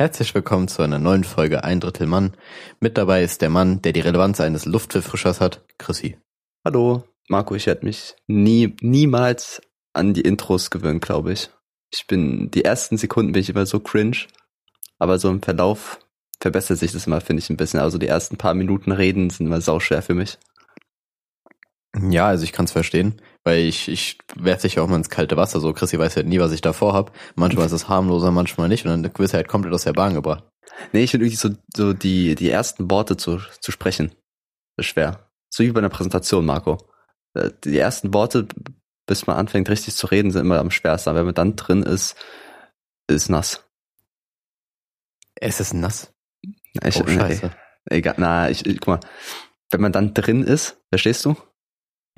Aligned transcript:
Herzlich 0.00 0.34
willkommen 0.34 0.66
zu 0.66 0.80
einer 0.80 0.98
neuen 0.98 1.24
Folge 1.24 1.62
Ein 1.62 1.78
Drittel 1.78 2.06
Mann. 2.06 2.32
Mit 2.80 2.96
dabei 2.96 3.22
ist 3.22 3.42
der 3.42 3.50
Mann, 3.50 3.82
der 3.82 3.92
die 3.92 4.00
Relevanz 4.00 4.40
eines 4.40 4.64
Luftverfrischers 4.64 5.42
hat, 5.42 5.62
Chrissy. 5.76 6.16
Hallo, 6.64 7.04
Marco, 7.28 7.54
ich 7.54 7.66
werde 7.66 7.84
mich 7.84 8.14
nie, 8.26 8.74
niemals 8.80 9.60
an 9.92 10.14
die 10.14 10.22
Intros 10.22 10.70
gewöhnen, 10.70 11.00
glaube 11.00 11.34
ich. 11.34 11.50
Ich 11.90 12.06
bin, 12.06 12.50
die 12.50 12.64
ersten 12.64 12.96
Sekunden 12.96 13.32
bin 13.32 13.42
ich 13.42 13.50
immer 13.50 13.66
so 13.66 13.78
cringe, 13.78 14.16
aber 14.98 15.18
so 15.18 15.28
im 15.28 15.42
Verlauf 15.42 15.98
verbessert 16.40 16.78
sich 16.78 16.92
das 16.92 17.06
immer, 17.06 17.20
finde 17.20 17.42
ich, 17.42 17.50
ein 17.50 17.58
bisschen. 17.58 17.80
Also 17.80 17.98
die 17.98 18.08
ersten 18.08 18.38
paar 18.38 18.54
Minuten 18.54 18.92
reden 18.92 19.28
sind 19.28 19.48
immer 19.48 19.60
sauschwer 19.60 20.00
für 20.00 20.14
mich. 20.14 20.38
Ja, 21.98 22.28
also 22.28 22.44
ich 22.44 22.52
kann 22.52 22.66
es 22.66 22.72
verstehen, 22.72 23.20
weil 23.42 23.64
ich, 23.64 23.88
ich 23.88 24.18
werfe 24.36 24.62
dich 24.62 24.76
ja 24.76 24.82
auch 24.82 24.88
mal 24.88 24.96
ins 24.96 25.10
kalte 25.10 25.36
Wasser. 25.36 25.58
So, 25.60 25.72
Chrissy 25.72 25.98
weiß 25.98 26.14
ja 26.14 26.22
nie, 26.22 26.38
was 26.38 26.52
ich 26.52 26.60
davor 26.60 26.94
hab. 26.94 27.16
Manchmal 27.34 27.66
ist 27.66 27.72
es 27.72 27.88
harmloser, 27.88 28.30
manchmal 28.30 28.68
nicht. 28.68 28.86
Und 28.86 29.02
dann 29.02 29.12
wirst 29.18 29.32
du 29.32 29.36
halt 29.36 29.48
komplett 29.48 29.74
aus 29.74 29.84
der 29.84 29.92
Bahn 29.92 30.14
gebracht. 30.14 30.44
Nee, 30.92 31.02
ich 31.02 31.10
finde 31.10 31.26
irgendwie 31.26 31.36
so, 31.36 31.50
so 31.74 31.92
die, 31.92 32.36
die 32.36 32.48
ersten 32.48 32.90
Worte 32.90 33.16
zu, 33.16 33.40
zu 33.60 33.72
sprechen. 33.72 34.10
Das 34.76 34.86
ist 34.86 34.90
schwer. 34.92 35.30
So 35.50 35.64
wie 35.64 35.72
bei 35.72 35.80
einer 35.80 35.88
Präsentation, 35.88 36.46
Marco. 36.46 36.78
Äh, 37.34 37.50
Die 37.64 37.76
ersten 37.76 38.14
Worte, 38.14 38.46
bis 39.06 39.26
man 39.26 39.36
anfängt 39.36 39.68
richtig 39.68 39.96
zu 39.96 40.06
reden, 40.06 40.30
sind 40.30 40.42
immer 40.42 40.60
am 40.60 40.70
schwersten. 40.70 41.10
Aber 41.10 41.18
wenn 41.18 41.26
man 41.26 41.34
dann 41.34 41.56
drin 41.56 41.82
ist, 41.82 42.14
ist 43.08 43.28
nass. 43.28 43.64
Es 45.34 45.58
ist 45.58 45.74
nass. 45.74 46.12
Ich, 46.84 46.96
Oh, 47.00 47.06
scheiße. 47.06 47.50
Nee, 47.90 47.96
egal, 47.96 48.14
na, 48.18 48.48
ich, 48.48 48.64
ich, 48.64 48.78
guck 48.78 48.86
mal. 48.88 49.00
Wenn 49.70 49.80
man 49.80 49.92
dann 49.92 50.14
drin 50.14 50.44
ist, 50.44 50.80
verstehst 50.90 51.24
du? 51.24 51.36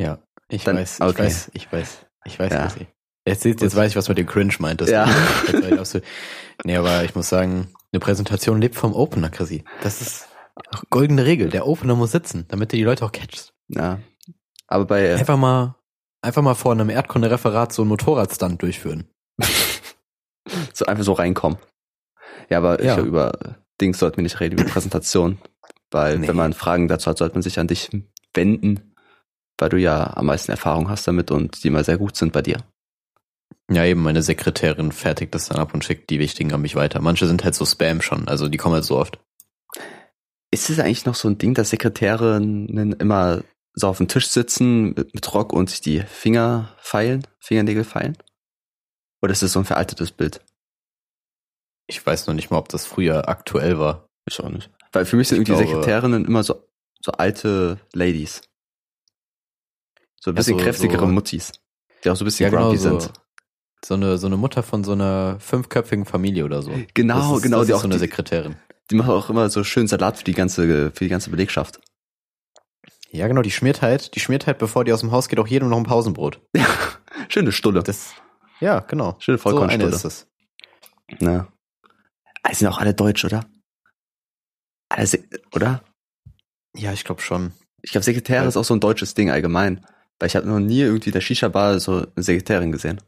Ja, 0.02 0.19
ich 0.48 0.65
Dann- 0.65 0.77
weiß, 0.77 0.97
ich 0.97 1.01
okay. 1.06 1.23
weiß, 1.24 1.51
ich 1.55 1.73
weiß, 1.73 2.06
ich 2.24 2.38
weiß, 2.38 2.52
Ja. 2.52 2.62
Chrissy. 2.66 2.87
Jetzt, 3.27 3.45
jetzt, 3.45 3.62
jetzt 3.62 3.77
weiß 3.77 3.91
ich, 3.93 3.97
was 3.97 4.09
mit 4.09 4.19
dem 4.19 4.27
Cringe 4.27 4.52
meintest. 4.59 4.91
Ja. 4.91 5.09
Ich 5.47 6.02
nee, 6.65 6.77
aber 6.77 7.05
ich 7.05 7.15
muss 7.15 7.29
sagen, 7.29 7.69
eine 7.93 8.01
Präsentation 8.01 8.60
lebt 8.60 8.74
vom 8.74 8.95
Opener, 8.95 9.30
Chrissy. 9.30 9.65
Das 9.83 10.01
ist 10.02 10.29
goldene 10.91 11.24
Regel. 11.24 11.48
Der 11.48 11.66
Opener 11.68 11.95
muss 11.95 12.10
sitzen, 12.12 12.46
damit 12.49 12.73
du 12.73 12.77
die 12.77 12.82
Leute 12.82 13.04
auch 13.04 13.12
catchst. 13.12 13.54
Ja. 13.68 14.01
Aber 14.66 14.87
bei, 14.87 15.15
Einfach 15.15 15.37
mal, 15.37 15.77
einfach 16.21 16.43
mal 16.43 16.55
vor 16.55 16.73
einem 16.73 16.90
Erdkunde-Referat 16.90 17.73
so 17.73 17.82
einen 17.82 17.90
Motorradstand 17.90 18.60
durchführen. 18.62 19.09
so 20.73 20.87
einfach 20.87 21.05
so 21.05 21.12
reinkommen. 21.12 21.59
Ja, 22.49 22.59
aber 22.59 22.82
Ja. 22.82 22.99
Ich, 22.99 23.05
über 23.05 23.57
Dings 23.80 23.99
sollten 23.99 24.16
wir 24.18 24.23
nicht 24.24 24.40
reden, 24.40 24.59
über 24.59 24.68
Präsentation. 24.68 25.38
Weil 25.90 26.18
Nee. 26.18 26.29
wenn 26.29 26.37
man 26.37 26.52
Fragen 26.55 26.88
dazu 26.88 27.10
hat, 27.10 27.18
sollte 27.18 27.34
man 27.34 27.43
sich 27.43 27.59
an 27.59 27.66
dich 27.68 27.90
wenden, 28.34 28.91
weil 29.63 29.68
du 29.68 29.79
ja 29.79 30.16
am 30.16 30.27
meisten 30.27 30.51
Erfahrung 30.51 30.91
hast 30.91 31.07
damit 31.07 31.30
und 31.30 31.63
die 31.63 31.68
immer 31.68 31.85
sehr 31.85 31.96
gut 31.96 32.16
sind 32.16 32.32
bei 32.32 32.43
dir. 32.43 32.59
Ja, 33.71 33.85
eben, 33.85 34.02
meine 34.02 34.21
Sekretärin 34.23 34.91
fertigt 34.91 35.32
das 35.37 35.49
dann 35.49 35.59
ab 35.60 35.73
und 35.73 35.85
schickt 35.85 36.10
die 36.10 36.18
wichtigen 36.18 36.52
an 36.52 36.63
mich 36.63 36.74
weiter. 36.74 37.01
Manche 37.01 37.29
sind 37.29 37.45
halt 37.45 37.55
so 37.55 37.65
Spam 37.65 38.02
schon, 38.02 38.27
also 38.27 38.49
die 38.49 38.59
kommen 38.59 38.74
halt 38.74 38.85
so 38.85 38.99
oft. 38.99 39.21
Ist 40.51 40.68
es 40.68 40.80
eigentlich 40.80 41.07
noch 41.07 41.15
so 41.15 41.29
ein 41.29 41.38
Ding, 41.38 41.55
dass 41.55 41.71
Sekretärinnen 41.71 42.93
immer 42.95 43.45
so 43.74 43.87
auf 43.87 43.99
dem 43.99 44.09
Tisch 44.09 44.27
sitzen 44.29 44.95
mit, 44.95 45.15
mit 45.15 45.33
Rock 45.33 45.52
und 45.52 45.71
sich 45.71 45.80
die 45.80 46.01
Finger 46.01 46.74
feilen, 46.79 47.24
Fingernägel 47.38 47.85
feilen? 47.85 48.18
Oder 49.23 49.30
ist 49.33 49.43
es 49.45 49.52
so 49.52 49.60
ein 49.60 49.65
veraltetes 49.65 50.10
Bild? 50.10 50.40
Ich 51.87 52.05
weiß 52.05 52.27
noch 52.27 52.35
nicht 52.35 52.51
mal, 52.51 52.59
ob 52.59 52.68
das 52.68 52.85
früher 52.85 53.29
aktuell 53.29 53.79
war. 53.79 54.07
Ich 54.29 54.40
auch 54.40 54.49
nicht. 54.51 54.71
Weil 54.93 55.07
für 55.07 55.15
mich 55.16 55.29
sind 55.29 55.40
Ich 55.40 55.49
irgendwie 55.49 55.65
glaube- 55.65 55.83
Sekretärinnen 55.85 56.24
immer 56.24 56.43
so, 56.43 56.66
so 57.01 57.13
alte 57.13 57.79
Ladies. 57.95 58.43
So 60.23 60.30
ein 60.30 60.34
Ja, 60.34 60.38
bisschen 60.38 60.59
so- 60.59 60.65
kräftigere 60.65 61.01
so- 61.01 61.06
Muttis. 61.06 61.52
Die 62.04 62.10
auch 62.10 62.16
so 62.16 62.23
ein 62.23 62.26
bisschen 62.26 62.45
Ja, 62.45 62.51
genau 62.51 62.62
grumpy 62.68 62.78
so. 62.78 63.01
sind. 63.01 63.12
So 63.84 63.95
eine, 63.95 64.16
so 64.19 64.28
eine 64.28 64.37
Mutter 64.37 64.62
von 64.62 64.84
so 64.84 64.92
einer 64.92 65.41
fünfköpfigen 65.41 66.04
Familie 66.04 66.44
oder 66.44 66.62
so. 66.62 66.70
Genau, 66.94 67.37
ist, 67.37 67.42
genau, 67.42 67.59
das 67.59 67.66
die 67.66 67.72
ist 67.72 67.76
auch 67.78 67.81
so 67.81 67.87
eine 67.88 67.94
die, 67.94 67.98
Sekretärin. 68.00 68.54
die 68.91 68.94
machen 68.94 69.10
auch 69.10 69.28
immer 69.28 69.50
so 69.50 69.65
schön 69.65 69.88
Salat 69.88 70.19
für 70.19 70.25
die 70.25 70.34
ganze, 70.34 70.93
für 70.93 71.04
die 71.04 71.09
ganze 71.09 71.31
Belegschaft. 71.31 71.81
Ja, 73.10 73.26
genau, 73.26 73.43
die 73.43 73.50
schmiert 73.50 73.82
halt, 73.82 74.15
die 74.15 74.20
schmiert 74.20 74.47
halt, 74.47 74.59
bevor 74.59 74.84
die 74.84 74.93
aus 74.93 75.00
dem 75.00 75.10
Haus 75.10 75.28
geht, 75.28 75.41
auch 75.41 75.48
jedem 75.48 75.69
noch 75.69 75.77
ein 75.78 75.82
Pausenbrot. 75.82 76.41
Schöne 77.28 77.50
Stulle. 77.50 77.82
Das, 77.82 78.15
ja, 78.61 78.78
genau. 78.81 79.16
Schöne 79.19 79.38
So 79.38 79.49
eine 79.50 79.56
Vollkornstulle. 79.59 79.94
ist 79.97 80.05
es. 80.05 80.27
Ja. 81.21 81.49
Ah, 82.44 82.55
sind 82.55 82.69
auch 82.69 82.78
alle 82.78 82.94
deutsch, 82.94 83.25
oder? 83.25 83.44
Alle 84.88 85.06
oder? 85.55 85.82
Ja, 86.77 86.93
ich 86.93 87.05
glaube 87.05 87.21
schon. 87.21 87.53
Ich 87.82 87.91
glaube, 87.91 88.05
Sekretäre 88.05 88.43
Ja. 88.44 88.49
ist 88.49 88.56
auch 88.56 88.65
so 88.65 88.75
ein 88.75 88.81
deutsches 88.81 89.15
Ding 89.15 89.31
allgemein. 89.31 89.84
Weil 90.22 90.28
ich 90.28 90.37
habe 90.37 90.47
noch 90.47 90.60
nie 90.60 90.78
irgendwie 90.83 91.09
in 91.09 91.15
der 91.15 91.21
Shisha-Bar 91.21 91.81
so 91.81 92.06
eine 92.15 92.22
Sekretärin 92.22 92.71
gesehen. 92.71 93.00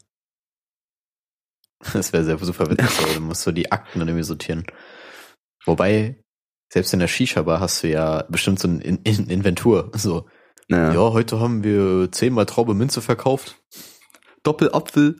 Das 1.92 2.12
wäre 2.12 2.24
sehr 2.24 2.36
super 2.38 2.68
witzig. 2.68 2.90
so. 2.90 3.06
Du 3.14 3.20
musst 3.20 3.42
so 3.42 3.52
die 3.52 3.70
Akten 3.70 4.00
dann 4.00 4.08
irgendwie 4.08 4.24
sortieren. 4.24 4.66
Wobei, 5.64 6.20
selbst 6.72 6.92
in 6.92 6.98
der 6.98 7.06
Shisha-Bar 7.06 7.60
hast 7.60 7.84
du 7.84 7.88
ja 7.88 8.24
bestimmt 8.28 8.58
so 8.58 8.66
ein 8.66 8.80
in 8.80 8.96
in 9.04 9.28
Inventur. 9.30 9.92
So, 9.94 10.28
Ja. 10.68 10.92
ja, 10.92 11.12
heute 11.12 11.38
haben 11.38 11.62
wir 11.62 12.10
zehnmal 12.10 12.46
Traube 12.46 12.74
Münze 12.74 13.00
verkauft. 13.00 13.62
Doppelapfel. 14.42 15.16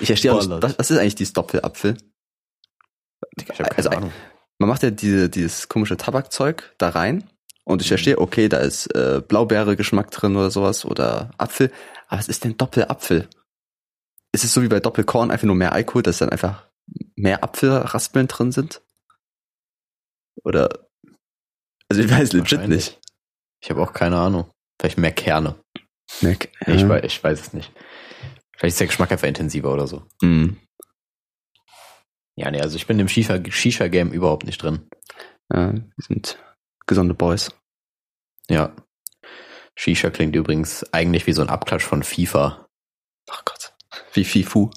Ich 0.00 0.06
verstehe 0.06 0.32
auch 0.32 0.40
nicht, 0.40 0.62
was, 0.62 0.78
was 0.78 0.90
ist 0.90 0.96
eigentlich 0.96 1.16
dieses 1.16 1.34
Doppelapfel? 1.34 1.98
Ich 3.36 3.46
habe 3.50 3.64
keine 3.64 3.76
Also, 3.76 3.90
Ahnung. 3.90 4.12
Man 4.58 4.70
macht 4.70 4.82
ja 4.82 4.90
diese, 4.90 5.28
dieses 5.28 5.68
komische 5.68 5.98
Tabakzeug 5.98 6.74
da 6.78 6.88
rein 6.88 7.28
und 7.68 7.82
ich 7.82 7.88
verstehe, 7.88 8.18
okay, 8.18 8.48
da 8.48 8.58
ist 8.58 8.86
äh, 8.94 9.20
Blaubeere-Geschmack 9.26 10.10
drin 10.10 10.36
oder 10.36 10.50
sowas 10.50 10.84
oder 10.84 11.30
Apfel. 11.38 11.70
Aber 12.08 12.18
was 12.18 12.28
ist 12.28 12.44
denn 12.44 12.56
Doppelapfel? 12.56 13.28
Ist 14.32 14.44
es 14.44 14.52
so 14.54 14.62
wie 14.62 14.68
bei 14.68 14.80
Doppelkorn 14.80 15.30
einfach 15.30 15.46
nur 15.46 15.54
mehr 15.56 15.72
Alkohol, 15.72 16.02
dass 16.02 16.18
dann 16.18 16.30
einfach 16.30 16.66
mehr 17.16 17.42
Apfelraspeln 17.44 18.26
drin 18.28 18.52
sind? 18.52 18.82
Oder 20.44 20.68
also 21.90 22.02
ich 22.02 22.10
weiß 22.10 22.32
legit 22.32 22.68
nicht. 22.68 22.98
Ich 23.62 23.70
habe 23.70 23.82
auch 23.82 23.92
keine 23.92 24.16
Ahnung. 24.18 24.50
Vielleicht 24.80 24.98
mehr 24.98 25.12
Kerne. 25.12 25.56
Mac, 26.20 26.48
Nee, 26.66 26.74
Ich, 26.76 26.88
weiß, 26.88 27.04
ich 27.04 27.22
weiß 27.24 27.40
es 27.40 27.52
nicht. 27.52 27.72
Vielleicht 28.56 28.74
ist 28.74 28.80
der 28.80 28.86
Geschmack 28.86 29.10
einfach 29.12 29.26
intensiver 29.28 29.72
oder 29.72 29.86
so. 29.86 30.06
Mm, 30.22 30.56
Ja, 32.36 32.50
nee, 32.50 32.60
also 32.60 32.76
ich 32.76 32.86
bin 32.86 32.98
im 32.98 33.08
Shisha- 33.08 33.50
Shisha-Game 33.50 34.12
überhaupt 34.12 34.46
nicht 34.46 34.62
drin. 34.62 34.88
ja, 35.52 35.72
wir 35.74 35.84
sind 35.98 36.38
gesunde 36.86 37.14
Boys. 37.14 37.50
Ja. 38.50 38.74
Shisha 39.76 40.10
klingt 40.10 40.34
übrigens 40.34 40.84
eigentlich 40.92 41.26
wie 41.26 41.32
so 41.32 41.42
ein 41.42 41.48
Abklatsch 41.48 41.84
von 41.84 42.02
FIFA. 42.02 42.68
Ach 43.30 43.44
Gott. 43.44 43.74
Wie 44.12 44.24
Fifu. 44.24 44.70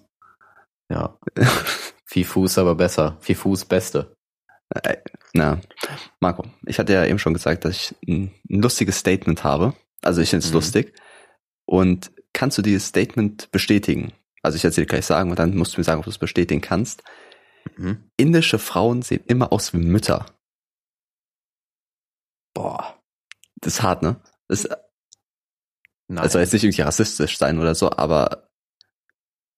Ja. 0.89 1.17
Fifu 2.05 2.45
ist 2.45 2.57
aber 2.57 2.75
besser. 2.75 3.17
Fifu 3.21 3.53
ist 3.53 3.65
Beste. 3.65 4.15
Na, 5.33 5.59
Marco, 6.19 6.45
ich 6.65 6.79
hatte 6.79 6.93
ja 6.93 7.05
eben 7.05 7.19
schon 7.19 7.33
gesagt, 7.33 7.65
dass 7.65 7.75
ich 7.75 7.95
ein, 8.07 8.33
ein 8.49 8.61
lustiges 8.61 8.97
Statement 8.97 9.43
habe. 9.43 9.73
Also 10.01 10.21
ich 10.21 10.29
finde 10.29 10.45
es 10.45 10.51
Mhm. 10.51 10.55
lustig. 10.55 10.93
Und 11.65 12.11
kannst 12.33 12.57
du 12.57 12.61
dieses 12.61 12.87
Statement 12.87 13.51
bestätigen? 13.51 14.13
Also 14.43 14.55
ich 14.55 14.63
erzähle 14.65 14.87
gleich 14.87 15.05
sagen 15.05 15.29
und 15.29 15.39
dann 15.39 15.55
musst 15.55 15.73
du 15.75 15.79
mir 15.79 15.83
sagen, 15.83 15.99
ob 15.99 16.05
du 16.05 16.09
es 16.09 16.17
bestätigen 16.17 16.61
kannst. 16.61 17.03
Mhm. 17.77 18.09
Indische 18.17 18.59
Frauen 18.59 19.01
sehen 19.01 19.23
immer 19.27 19.51
aus 19.51 19.73
wie 19.73 19.77
Mütter. 19.77 20.25
Boah. 22.53 23.00
Das 23.61 23.75
ist 23.75 23.83
hart, 23.83 24.03
ne? 24.03 24.17
Das 24.47 24.67
Nein. 26.07 26.23
also 26.23 26.39
jetzt 26.39 26.51
nicht 26.51 26.63
irgendwie 26.63 26.81
rassistisch 26.81 27.37
sein 27.37 27.59
oder 27.59 27.73
so, 27.73 27.91
aber 27.91 28.49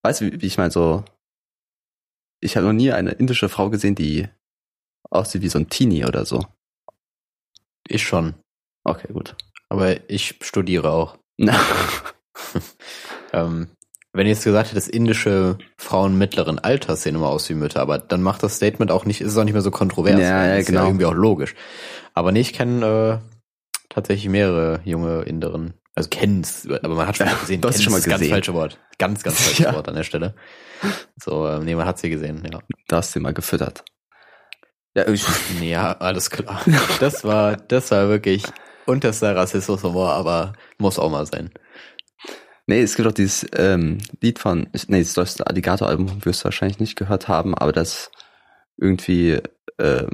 weißt 0.03 0.21
du, 0.21 0.41
wie, 0.41 0.45
ich 0.45 0.57
meine, 0.57 0.71
so 0.71 1.03
ich 2.41 2.57
habe 2.57 2.67
noch 2.67 2.73
nie 2.73 2.91
eine 2.91 3.11
indische 3.11 3.49
Frau 3.49 3.69
gesehen, 3.69 3.95
die 3.95 4.27
aussieht 5.09 5.41
wie 5.41 5.49
so 5.49 5.59
ein 5.59 5.69
Teenie 5.69 6.05
oder 6.05 6.25
so. 6.25 6.45
ich 7.87 8.03
schon. 8.03 8.35
Okay, 8.83 9.11
gut. 9.11 9.35
Aber 9.69 10.09
ich 10.09 10.39
studiere 10.41 10.91
auch. 10.91 11.17
Ähm, 13.33 13.67
wenn 14.13 14.27
ihr 14.27 14.33
jetzt 14.33 14.43
gesagt 14.43 14.71
hättet, 14.71 14.87
indische 14.87 15.57
Frauen 15.75 16.17
mittleren 16.19 16.59
Alters 16.59 17.01
sehen 17.01 17.15
immer 17.15 17.29
aus 17.29 17.49
wie 17.49 17.55
Mütter, 17.55 17.81
aber 17.81 17.97
dann 17.97 18.21
macht 18.21 18.43
das 18.43 18.57
Statement 18.57 18.91
auch 18.91 19.05
nicht, 19.05 19.21
ist 19.21 19.31
es 19.31 19.37
auch 19.37 19.43
nicht 19.43 19.53
mehr 19.53 19.63
so 19.63 19.71
kontrovers. 19.71 20.19
Ja, 20.19 20.45
ja, 20.45 20.51
das 20.51 20.59
ist 20.59 20.65
genau. 20.67 20.85
irgendwie 20.85 21.05
auch 21.05 21.15
logisch. 21.15 21.55
Aber 22.13 22.31
nee, 22.31 22.41
ich 22.41 22.53
kenne 22.53 23.21
äh, 23.23 23.32
tatsächlich 23.93 24.29
mehrere 24.29 24.81
junge 24.83 25.21
Inderen. 25.23 25.73
Also 25.95 26.09
kennen's, 26.09 26.67
aber 26.67 26.95
man 26.95 27.07
hat 27.07 27.17
schon 27.17 27.27
mal 27.27 27.35
gesehen. 27.35 27.61
du 27.61 27.67
hast 27.67 27.75
Kennen 27.75 27.83
schon 27.83 27.93
mal 27.93 27.99
ist 27.99 28.05
ganz 28.05 28.19
gesehen. 28.19 28.33
falsche 28.33 28.53
Wort. 28.53 28.79
Ganz, 28.97 29.23
ganz 29.23 29.37
falsches 29.41 29.59
Ja. 29.59 29.75
Wort 29.75 29.87
an 29.87 29.95
der 29.95 30.03
Stelle. 30.03 30.35
So, 31.23 31.47
ähm, 31.47 31.65
nee, 31.65 31.75
man 31.75 31.85
hat 31.85 31.99
sie 31.99 32.09
gesehen, 32.09 32.43
ja. 32.51 32.59
da 32.87 32.97
hast 32.97 33.15
du 33.15 33.19
mal 33.19 33.33
gefüttert. 33.33 33.83
Ja, 34.95 35.07
ich, 35.07 35.25
Ja, 35.61 35.93
alles 35.93 36.29
klar. 36.29 36.61
Das 36.99 37.23
war, 37.23 37.55
das 37.57 37.91
war 37.91 38.09
wirklich 38.09 38.43
unterster 38.85 39.35
Rassismus-Humor, 39.35 40.11
aber 40.11 40.53
muss 40.77 40.99
auch 40.99 41.11
mal 41.11 41.25
sein. 41.25 41.51
Nee, 42.65 42.81
es 42.81 42.95
gibt 42.95 43.07
auch 43.07 43.13
dieses 43.13 43.45
ähm, 43.55 43.99
Lied 44.21 44.39
von, 44.39 44.69
nee, 44.87 44.99
das 44.99 45.15
neueste 45.15 45.45
Alligator-Album 45.45 46.25
wirst 46.25 46.41
du 46.41 46.45
wahrscheinlich 46.45 46.79
nicht 46.79 46.95
gehört 46.95 47.27
haben, 47.27 47.55
aber 47.55 47.71
das 47.73 48.09
irgendwie 48.77 49.39
äh, 49.77 50.07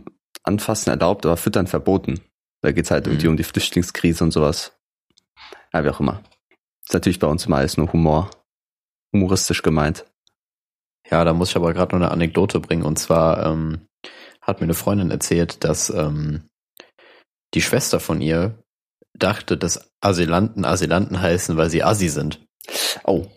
anfassen 0.44 0.90
erlaubt, 0.90 1.26
aber 1.26 1.38
füttern 1.38 1.68
verboten. 1.68 2.20
Da 2.62 2.72
geht's 2.72 2.92
halt 2.92 3.08
irgendwie 3.08 3.28
Mhm. 3.28 3.32
um 3.32 3.38
die 3.38 3.44
Flüchtlingskrise 3.44 4.24
und 4.24 4.32
sowas. 4.32 4.74
Ja, 5.74 5.84
wie 5.84 5.90
auch 5.90 6.00
immer. 6.00 6.24
Ist 6.84 6.94
natürlich 6.94 7.20
bei 7.20 7.28
uns 7.28 7.46
immer 7.46 7.58
alles 7.58 7.78
nur 7.78 7.92
Humor. 7.94 8.30
Humoristisch 9.14 9.62
gemeint. 9.62 10.06
Ja, 11.10 11.24
da 11.24 11.34
muss 11.34 11.50
ich 11.52 11.56
aber 11.56 11.74
gerade 11.74 11.96
noch 11.96 12.04
eine 12.04 12.12
Anekdote 12.12 12.60
bringen. 12.60 12.84
Und 12.84 12.98
zwar 13.00 13.46
ähm, 13.46 13.88
hat 14.42 14.60
mir 14.60 14.66
eine 14.66 14.74
Freundin 14.74 15.12
erzählt, 15.12 15.64
dass 15.64 15.90
ähm, 15.90 16.48
die 17.54 17.62
Schwester 17.62 18.00
von 18.00 18.22
ihr 18.22 18.62
dachte, 19.14 19.58
dass 19.58 19.90
Asylanten 20.02 20.66
Asylanten 20.66 21.20
heißen, 21.22 21.58
weil 21.58 21.70
sie 21.70 21.84
Assi 21.84 22.10
sind. 22.10 22.46
Oh. 23.04 23.28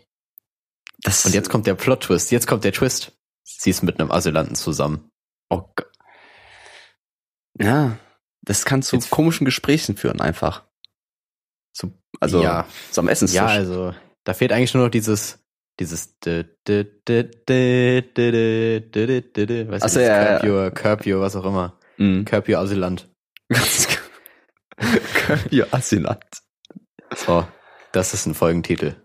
Das 0.99 1.25
Und 1.25 1.35
jetzt 1.35 1.49
kommt 1.49 1.67
der 1.67 1.75
Plot-Twist. 1.75 2.31
Jetzt 2.31 2.47
kommt 2.47 2.65
der 2.65 2.73
Twist. 2.73 3.13
Sie 3.45 3.71
ist 3.71 3.83
mit 3.83 3.99
einem 3.99 4.11
Asylanten 4.13 4.55
zusammen. 4.55 5.11
Oh 5.49 5.63
Gott. 5.75 5.91
Ja, 7.59 7.99
das 8.43 8.65
kann 8.65 8.83
zu 8.83 8.97
jetzt, 8.97 9.11
komischen 9.11 9.44
Gesprächen 9.44 9.97
führen 9.97 10.21
einfach. 10.21 10.65
Zu, 11.73 11.93
also 12.21 12.43
ja. 12.43 12.67
am 12.97 13.09
Essenstisch. 13.09 13.37
Ja, 13.37 13.47
also 13.47 13.94
da 14.25 14.35
fehlt 14.35 14.53
eigentlich 14.53 14.75
nur 14.75 14.85
noch 14.85 14.91
dieses 14.91 15.39
dieses 15.81 16.15
weißt 19.71 19.85
Achso, 19.85 20.00
ja, 20.00 20.39
Curb, 20.39 20.44
your, 20.44 20.71
Curb 20.71 21.06
your, 21.06 21.21
was 21.21 21.37
auch 21.37 21.44
immer. 21.44 21.79
Mhm. 21.97 22.25
Curb 22.25 22.49
your 22.49 22.59
Asylant. 22.59 23.09
Curb 25.15 25.53
your 25.53 25.67
Asylant. 25.73 26.25
So, 27.15 27.47
das 27.93 28.15
ist 28.15 28.27
ein 28.27 28.35
Folgentitel. 28.35 28.97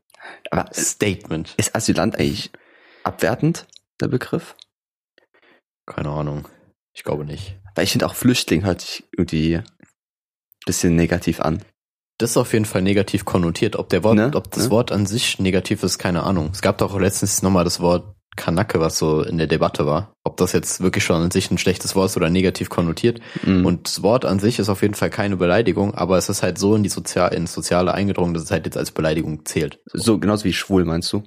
Aber 0.52 0.70
Statement. 0.74 1.54
Ist 1.58 1.76
Asylant 1.76 2.18
eigentlich 2.18 2.52
abwertend, 3.04 3.68
der 4.02 4.08
Begriff? 4.08 4.56
Keine 5.86 6.10
Ahnung. 6.10 6.48
Ich 6.94 7.04
glaube 7.04 7.26
nicht. 7.26 7.60
Weil 7.78 7.84
ich 7.86 7.92
finde 7.92 8.08
auch 8.08 8.16
Flüchtling 8.16 8.66
hört 8.66 8.82
sich 8.82 9.04
irgendwie 9.16 9.62
bisschen 10.66 10.96
negativ 10.96 11.40
an. 11.40 11.64
Das 12.18 12.32
ist 12.32 12.38
auf 12.38 12.52
jeden 12.54 12.66
Fall 12.66 12.82
negativ 12.82 13.24
konnotiert. 13.24 13.76
Ob 13.76 13.90
der 13.90 14.04
Wort, 14.04 14.16
Ne? 14.16 14.32
ob 14.34 14.50
das 14.52 14.66
Ne? 14.66 14.72
Wort 14.72 14.92
an 14.92 15.06
sich 15.06 15.38
negativ 15.40 15.84
ist, 15.84 16.00
keine 16.00 16.24
Ahnung. 16.24 16.50
Es 16.52 16.62
gab 16.62 16.80
doch 16.80 17.00
letztens 17.00 17.44
nochmal 17.44 17.64
das 17.64 17.80
Wort 17.80 18.16
Kanacke, 18.36 18.80
was 18.80 18.98
so 18.98 19.22
in 19.22 19.38
der 19.38 19.46
Debatte 19.48 19.86
war. 19.86 20.14
Ob 20.24 20.38
das 20.38 20.52
jetzt 20.54 20.82
wirklich 20.82 21.04
schon 21.04 21.22
an 21.22 21.32
sich 21.32 21.50
ein 21.52 21.58
schlechtes 21.60 21.96
Wort 21.96 22.10
ist 22.10 22.18
oder 22.18 22.30
negativ 22.32 22.70
konnotiert. 22.70 23.20
Mhm. 23.44 23.66
Und 23.66 23.88
das 23.88 24.02
Wort 24.04 24.26
an 24.26 24.40
sich 24.40 24.58
ist 24.60 24.70
auf 24.70 24.82
jeden 24.82 24.94
Fall 24.96 25.10
keine 25.12 25.38
Beleidigung, 25.38 25.94
aber 25.94 26.18
es 26.18 26.30
ist 26.30 26.42
halt 26.44 26.58
so 26.58 26.76
in 26.76 26.82
die 26.84 26.90
Sozial 26.90 27.34
ins 27.34 27.54
Soziale 27.54 27.94
eingedrungen, 27.94 28.34
dass 28.34 28.44
es 28.44 28.52
halt 28.52 28.66
jetzt 28.66 28.78
als 28.78 28.92
Beleidigung 28.92 29.46
zählt. 29.46 29.80
so 29.94 30.18
genauso 30.20 30.44
wie 30.46 30.54
schwul, 30.54 30.86
meinst 30.86 31.14
du? 31.14 31.24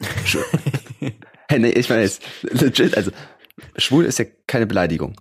Hey, 1.48 1.58
nee, 1.58 1.68
ich 1.68 1.90
meine 1.90 2.00
jetzt 2.02 2.22
legit, 2.42 2.96
also 2.96 3.10
schwul 3.76 4.06
ist 4.06 4.18
ja 4.18 4.24
keine 4.46 4.66
Beleidigung. 4.66 5.20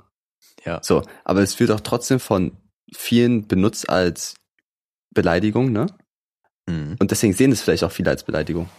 Ja. 0.64 0.82
So, 0.84 1.04
aber 1.24 1.42
es 1.42 1.60
wird 1.60 1.72
auch 1.72 1.80
trotzdem 1.80 2.20
von 2.20 2.58
vielen 2.94 3.48
benutzt 3.48 3.90
als 3.90 4.36
Beleidigung, 5.14 5.72
ne? 5.72 5.88
Mhm. 6.68 6.96
Und 7.00 7.12
deswegen 7.12 7.34
sehen 7.34 7.52
es 7.52 7.62
vielleicht 7.62 7.84
auch 7.84 7.92
viele 7.92 8.10
als 8.10 8.24
Beleidigung. 8.24 8.70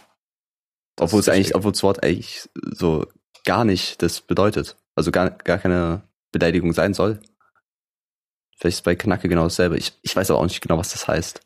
Das 0.95 1.09
Obwohl 1.09 1.19
es 1.19 1.29
eigentlich, 1.29 1.55
obwohl 1.55 1.71
das 1.71 1.83
Wort 1.83 2.03
eigentlich 2.03 2.49
so 2.71 3.05
gar 3.45 3.65
nicht 3.65 4.01
das 4.01 4.21
bedeutet. 4.21 4.77
Also 4.95 5.11
gar, 5.11 5.31
gar 5.31 5.57
keine 5.57 6.03
Beleidigung 6.31 6.73
sein 6.73 6.93
soll. 6.93 7.19
Vielleicht 8.57 8.77
ist 8.77 8.83
bei 8.83 8.95
Knacke 8.95 9.27
genau 9.27 9.43
dasselbe. 9.43 9.77
Ich, 9.77 9.93
ich 10.03 10.15
weiß 10.15 10.31
aber 10.31 10.39
auch 10.39 10.45
nicht 10.45 10.61
genau, 10.61 10.77
was 10.77 10.89
das 10.89 11.07
heißt. 11.07 11.41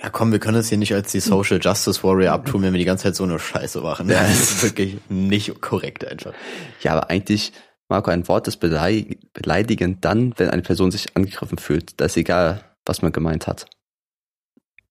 Ja, 0.00 0.08
komm, 0.08 0.32
wir 0.32 0.38
können 0.38 0.56
es 0.56 0.70
hier 0.70 0.78
nicht 0.78 0.94
als 0.94 1.12
die 1.12 1.20
Social 1.20 1.60
Justice 1.60 2.02
Warrior 2.02 2.32
abtun, 2.32 2.62
wenn 2.62 2.72
wir 2.72 2.78
die 2.78 2.86
ganze 2.86 3.04
Zeit 3.04 3.16
so 3.16 3.24
eine 3.24 3.38
Scheiße 3.38 3.82
machen. 3.82 4.08
Ja. 4.08 4.22
Das 4.22 4.40
ist 4.40 4.62
wirklich 4.62 4.98
nicht 5.10 5.60
korrekt 5.60 6.06
einfach. 6.06 6.32
Ja, 6.80 6.92
aber 6.92 7.10
eigentlich, 7.10 7.52
Marco, 7.90 8.10
ein 8.10 8.26
Wort 8.28 8.48
ist 8.48 8.62
belei- 8.62 9.18
beleidigend 9.32 10.04
dann, 10.04 10.32
wenn 10.38 10.48
eine 10.48 10.62
Person 10.62 10.90
sich 10.90 11.16
angegriffen 11.16 11.58
fühlt. 11.58 12.00
Da 12.00 12.06
ist 12.06 12.16
egal, 12.16 12.64
was 12.86 13.02
man 13.02 13.12
gemeint 13.12 13.46
hat. 13.46 13.66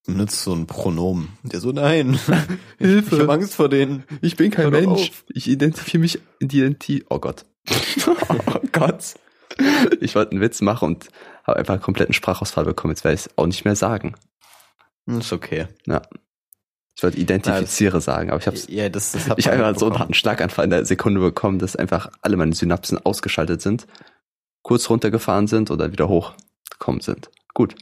Du 0.05 0.11
nutzt 0.11 0.43
so 0.43 0.53
ein 0.53 0.67
Pronomen. 0.67 1.29
Der 1.43 1.59
so, 1.59 1.71
nein, 1.71 2.19
Hilfe. 2.77 3.15
ich 3.15 3.21
hab 3.21 3.29
Angst 3.29 3.55
vor 3.55 3.69
denen. 3.69 4.03
Ich 4.21 4.35
bin 4.35 4.51
kein 4.51 4.65
Hör 4.65 4.71
Mensch. 4.71 5.11
Ich 5.29 5.47
identifiziere 5.47 6.01
mich 6.01 6.19
identi... 6.39 7.05
Oh 7.09 7.19
Gott. 7.19 7.45
oh 8.29 8.59
Gott. 8.71 9.15
Ich 10.01 10.15
wollte 10.15 10.31
einen 10.31 10.41
Witz 10.41 10.61
machen 10.61 10.85
und 10.89 11.07
habe 11.43 11.57
einfach 11.57 11.75
einen 11.75 11.83
kompletten 11.83 12.13
Sprachausfall 12.13 12.65
bekommen. 12.65 12.91
Jetzt 12.93 13.03
werde 13.03 13.15
ich 13.15 13.21
es 13.21 13.37
auch 13.37 13.45
nicht 13.47 13.65
mehr 13.65 13.75
sagen. 13.75 14.15
Ist 15.05 15.33
okay. 15.33 15.67
Ich 16.99 17.03
wollte 17.03 17.17
identifiziere 17.17 18.01
sagen, 18.01 18.29
aber 18.29 18.41
ich 18.41 18.47
habe 18.47 18.57
Ja, 18.67 18.89
das, 18.89 19.13
das 19.13 19.25
ich 19.37 19.47
halt 19.47 19.79
so 19.79 19.85
einen 19.85 19.99
harten 19.99 20.13
Schlaganfall 20.13 20.65
in 20.65 20.69
der 20.69 20.83
Sekunde 20.83 21.21
bekommen, 21.21 21.57
dass 21.57 21.77
einfach 21.77 22.11
alle 22.21 22.35
meine 22.35 22.53
Synapsen 22.53 22.97
ausgeschaltet 22.97 23.61
sind, 23.61 23.87
kurz 24.63 24.89
runtergefahren 24.89 25.47
sind 25.47 25.71
oder 25.71 25.93
wieder 25.93 26.09
hochgekommen 26.09 26.99
sind. 26.99 27.29
Gut. 27.53 27.75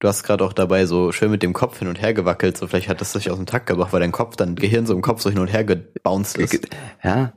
Du 0.00 0.08
hast 0.08 0.24
gerade 0.24 0.44
auch 0.44 0.52
dabei 0.52 0.86
so 0.86 1.12
schön 1.12 1.30
mit 1.30 1.44
dem 1.44 1.52
Kopf 1.52 1.78
hin 1.78 1.86
und 1.86 2.02
her 2.02 2.12
gewackelt, 2.12 2.56
so 2.56 2.66
vielleicht 2.66 2.88
hat 2.88 3.00
das 3.00 3.12
dich 3.12 3.30
aus 3.30 3.36
dem 3.36 3.46
Takt 3.46 3.66
gebracht, 3.66 3.92
weil 3.92 4.00
dein 4.00 4.10
Kopf, 4.10 4.34
dein 4.34 4.56
Gehirn 4.56 4.84
so 4.84 4.94
im 4.94 5.02
Kopf 5.02 5.22
so 5.22 5.30
hin 5.30 5.38
und 5.38 5.46
her 5.46 5.62
gebounced 5.62 6.38
ist. 6.38 6.58
Ja. 7.04 7.34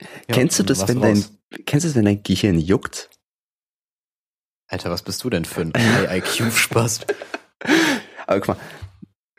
Ja, 0.00 0.06
kennst 0.28 0.60
du 0.60 0.62
das, 0.62 0.86
wenn 0.86 1.00
dein, 1.00 1.16
raus. 1.16 1.32
kennst 1.66 1.86
du 1.86 1.88
das, 1.88 1.96
wenn 1.96 2.04
dein 2.04 2.22
Gehirn 2.22 2.60
juckt? 2.60 3.10
Alter, 4.68 4.92
was 4.92 5.02
bist 5.02 5.24
du 5.24 5.30
denn 5.30 5.44
für 5.44 5.62
ein 5.62 5.72
High-IQ-Spaß? 5.76 7.00
Aber 8.28 8.38
guck 8.38 8.48
mal, 8.48 8.56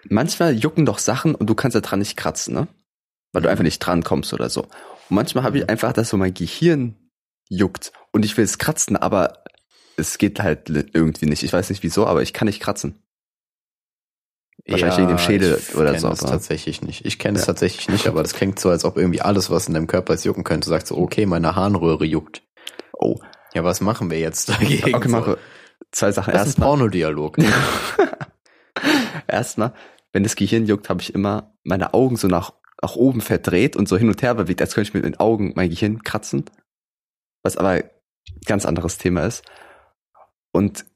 manchmal 0.09 0.53
jucken 0.55 0.85
doch 0.85 0.99
Sachen 0.99 1.35
und 1.35 1.47
du 1.49 1.55
kannst 1.55 1.75
da 1.75 1.81
dran 1.81 1.99
nicht 1.99 2.17
kratzen, 2.17 2.53
ne? 2.53 2.67
Weil 3.33 3.41
du 3.41 3.47
Mhm. 3.47 3.51
einfach 3.51 3.63
nicht 3.63 3.79
dran 3.79 4.03
kommst 4.03 4.33
oder 4.33 4.49
so. 4.49 4.63
Und 4.63 4.71
manchmal 5.09 5.43
habe 5.43 5.57
ich 5.59 5.69
einfach, 5.69 5.93
dass 5.93 6.09
so 6.09 6.17
mein 6.17 6.33
Gehirn 6.33 6.95
juckt 7.49 7.91
und 8.11 8.25
ich 8.25 8.35
will 8.37 8.43
es 8.45 8.57
kratzen, 8.57 8.97
aber 8.97 9.43
es 9.95 10.17
geht 10.17 10.39
halt 10.41 10.69
irgendwie 10.69 11.25
nicht. 11.25 11.43
Ich 11.43 11.53
weiß 11.53 11.69
nicht 11.69 11.83
wieso, 11.83 12.05
aber 12.07 12.21
ich 12.21 12.33
kann 12.33 12.45
nicht 12.47 12.59
kratzen. 12.61 13.01
Wahrscheinlich 14.67 14.97
wegen 14.97 15.07
dem 15.07 15.17
Schädel 15.17 15.57
ich 15.59 15.75
oder 15.75 15.97
so, 15.97 16.09
Das 16.09 16.21
aber- 16.21 16.31
tatsächlich 16.31 16.81
nicht. 16.81 17.05
Ich 17.05 17.19
kenne 17.19 17.37
es 17.37 17.43
Ja. 17.43 17.47
tatsächlich 17.53 17.87
nicht, 17.89 18.07
aber 18.07 18.21
das 18.21 18.33
klingt 18.33 18.59
so, 18.59 18.69
als 18.69 18.83
ob 18.83 18.97
irgendwie 18.97 19.21
alles, 19.21 19.49
was 19.49 19.67
in 19.67 19.73
deinem 19.73 19.87
Körper 19.87 20.13
ist, 20.13 20.25
jucken 20.25 20.43
könnte. 20.43 20.67
Sagt 20.67 20.87
so, 20.87 20.97
okay, 20.97 21.25
meine 21.25 21.55
Harnröhre 21.55 22.05
juckt. 22.05 22.43
Oh, 22.93 23.15
Ja, 23.53 23.63
was 23.63 23.79
machen 23.81 24.11
wir 24.11 24.19
jetzt 24.19 24.49
dagegen? 24.49 24.93
okay, 24.93 25.07
so? 25.07 25.15
Marco. 25.15 25.37
Zwei 25.91 26.11
Sachen. 26.11 26.33
Das 26.33 26.41
ist 26.41 26.57
ein 26.57 26.63
Erstmal, 26.63 26.67
Pornodialog. 26.69 27.37
erstmal, 29.27 29.73
wenn 30.17 30.23
das 30.23 30.35
Gehirn 30.35 30.65
juckt, 30.65 30.89
habe 30.89 30.99
ich 30.99 31.13
immer 31.13 31.53
meine 31.63 31.93
Augen 31.93 32.15
so 32.15 32.27
nach, 32.27 32.51
nach 32.81 32.95
oben 32.95 33.21
verdreht 33.21 33.75
und 33.75 33.87
so 33.87 33.97
hin 33.97 34.07
und 34.09 34.23
her 34.23 34.33
bewegt, 34.33 34.59
als 34.61 34.73
könnte 34.73 34.87
ich 34.89 34.93
mit 34.95 35.05
den 35.05 35.19
Augen 35.19 35.53
mein 35.55 35.69
Gehirn 35.69 36.01
kratzen. 36.01 36.45
Was 37.43 37.55
aber 37.55 37.69
ein 37.69 37.83
ganz 38.45 38.65
anderes 38.65 38.97
Thema 38.97 39.25
ist. 39.27 39.45
Und, 40.51 40.87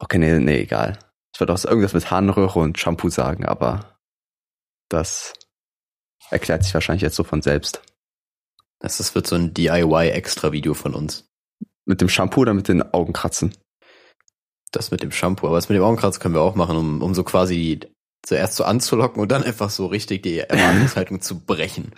okay, 0.00 0.18
nee, 0.18 0.40
nee, 0.40 0.62
egal. 0.62 0.98
Ich 1.32 1.38
wollte 1.38 1.52
auch 1.52 1.58
so 1.58 1.68
irgendwas 1.68 1.94
mit 1.94 2.10
Harnröhre 2.10 2.58
und 2.58 2.76
Shampoo 2.76 3.10
sagen, 3.10 3.44
aber 3.46 3.96
das 4.88 5.34
erklärt 6.30 6.64
sich 6.64 6.74
wahrscheinlich 6.74 7.02
jetzt 7.02 7.14
so 7.14 7.22
von 7.22 7.42
selbst. 7.42 7.80
Das 8.80 8.98
ist- 8.98 9.14
wird 9.14 9.28
so 9.28 9.36
ein 9.36 9.54
DIY-Extra-Video 9.54 10.74
von 10.74 10.94
uns. 10.94 11.28
Mit 11.84 12.00
dem 12.00 12.08
Shampoo 12.08 12.40
oder 12.40 12.54
mit 12.54 12.66
den 12.66 12.82
Augen 12.92 13.12
kratzen? 13.12 13.56
Das 14.72 14.90
mit 14.90 15.04
dem 15.04 15.12
Shampoo. 15.12 15.46
Aber 15.46 15.54
das 15.58 15.68
mit 15.68 15.76
dem 15.76 15.84
Augenkratz 15.84 16.18
können 16.18 16.34
wir 16.34 16.40
auch 16.40 16.56
machen, 16.56 16.76
um, 16.76 17.02
um 17.02 17.14
so 17.14 17.22
quasi 17.22 17.78
zuerst 18.24 18.56
so 18.56 18.64
anzulocken 18.64 19.22
und 19.22 19.30
dann 19.30 19.42
einfach 19.42 19.70
so 19.70 19.86
richtig 19.86 20.22
die 20.22 20.38
Erwartungshaltung 20.38 21.20
zu 21.20 21.40
brechen. 21.40 21.92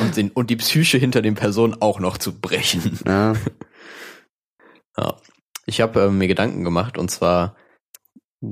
Und, 0.00 0.16
den, 0.16 0.30
und 0.30 0.50
die 0.50 0.56
Psyche 0.56 0.98
hinter 0.98 1.22
den 1.22 1.34
Personen 1.34 1.76
auch 1.80 1.98
noch 1.98 2.16
zu 2.18 2.38
brechen. 2.38 2.98
Ja, 3.06 3.34
Ja. 4.96 5.16
Ich 5.66 5.80
habe 5.80 6.02
äh, 6.02 6.10
mir 6.10 6.28
Gedanken 6.28 6.64
gemacht 6.64 6.98
und 6.98 7.10
zwar, 7.10 7.56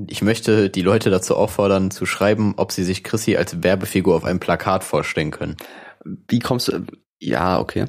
ich 0.09 0.23
möchte 0.23 0.71
die 0.71 0.83
Leute 0.83 1.11
dazu 1.11 1.37
auffordern, 1.37 1.91
zu 1.91 2.07
schreiben, 2.07 2.55
ob 2.57 2.73
sie 2.73 2.85
sich 2.85 3.03
Chrissy 3.05 3.37
als 3.37 3.63
Werbefigur 3.63 4.15
auf 4.15 4.25
einem 4.25 4.41
Plakat 4.41 4.85
vorstellen 4.85 5.31
können. 5.31 5.57
wie 6.05 6.39
kommst 6.39 6.69
du, 6.69 6.87
ja, 7.21 7.59
okay. 7.59 7.87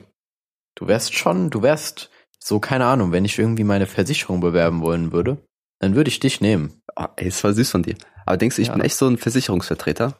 Du 0.75 0.87
wärst 0.87 1.13
schon, 1.15 1.49
du 1.49 1.61
wärst 1.61 2.09
so, 2.39 2.59
keine 2.59 2.85
Ahnung, 2.85 3.11
wenn 3.11 3.25
ich 3.25 3.37
irgendwie 3.37 3.65
meine 3.65 3.85
Versicherung 3.85 4.39
bewerben 4.39 4.81
wollen 4.81 5.11
würde, 5.11 5.37
dann 5.79 5.95
würde 5.95 6.09
ich 6.09 6.19
dich 6.19 6.41
nehmen. 6.41 6.81
Oh, 6.95 7.05
ey, 7.17 7.25
das 7.25 7.43
war 7.43 7.53
süß 7.53 7.69
von 7.69 7.83
dir. 7.83 7.95
Aber 8.29 8.37
denkst 8.37 8.57
du, 8.57 8.61
ich 8.61 8.67
Ja. 8.67 8.75
bin 8.75 8.83
echt 8.83 8.95
so 8.95 9.07
ein 9.07 9.17
Versicherungsvertreter? 9.17 10.19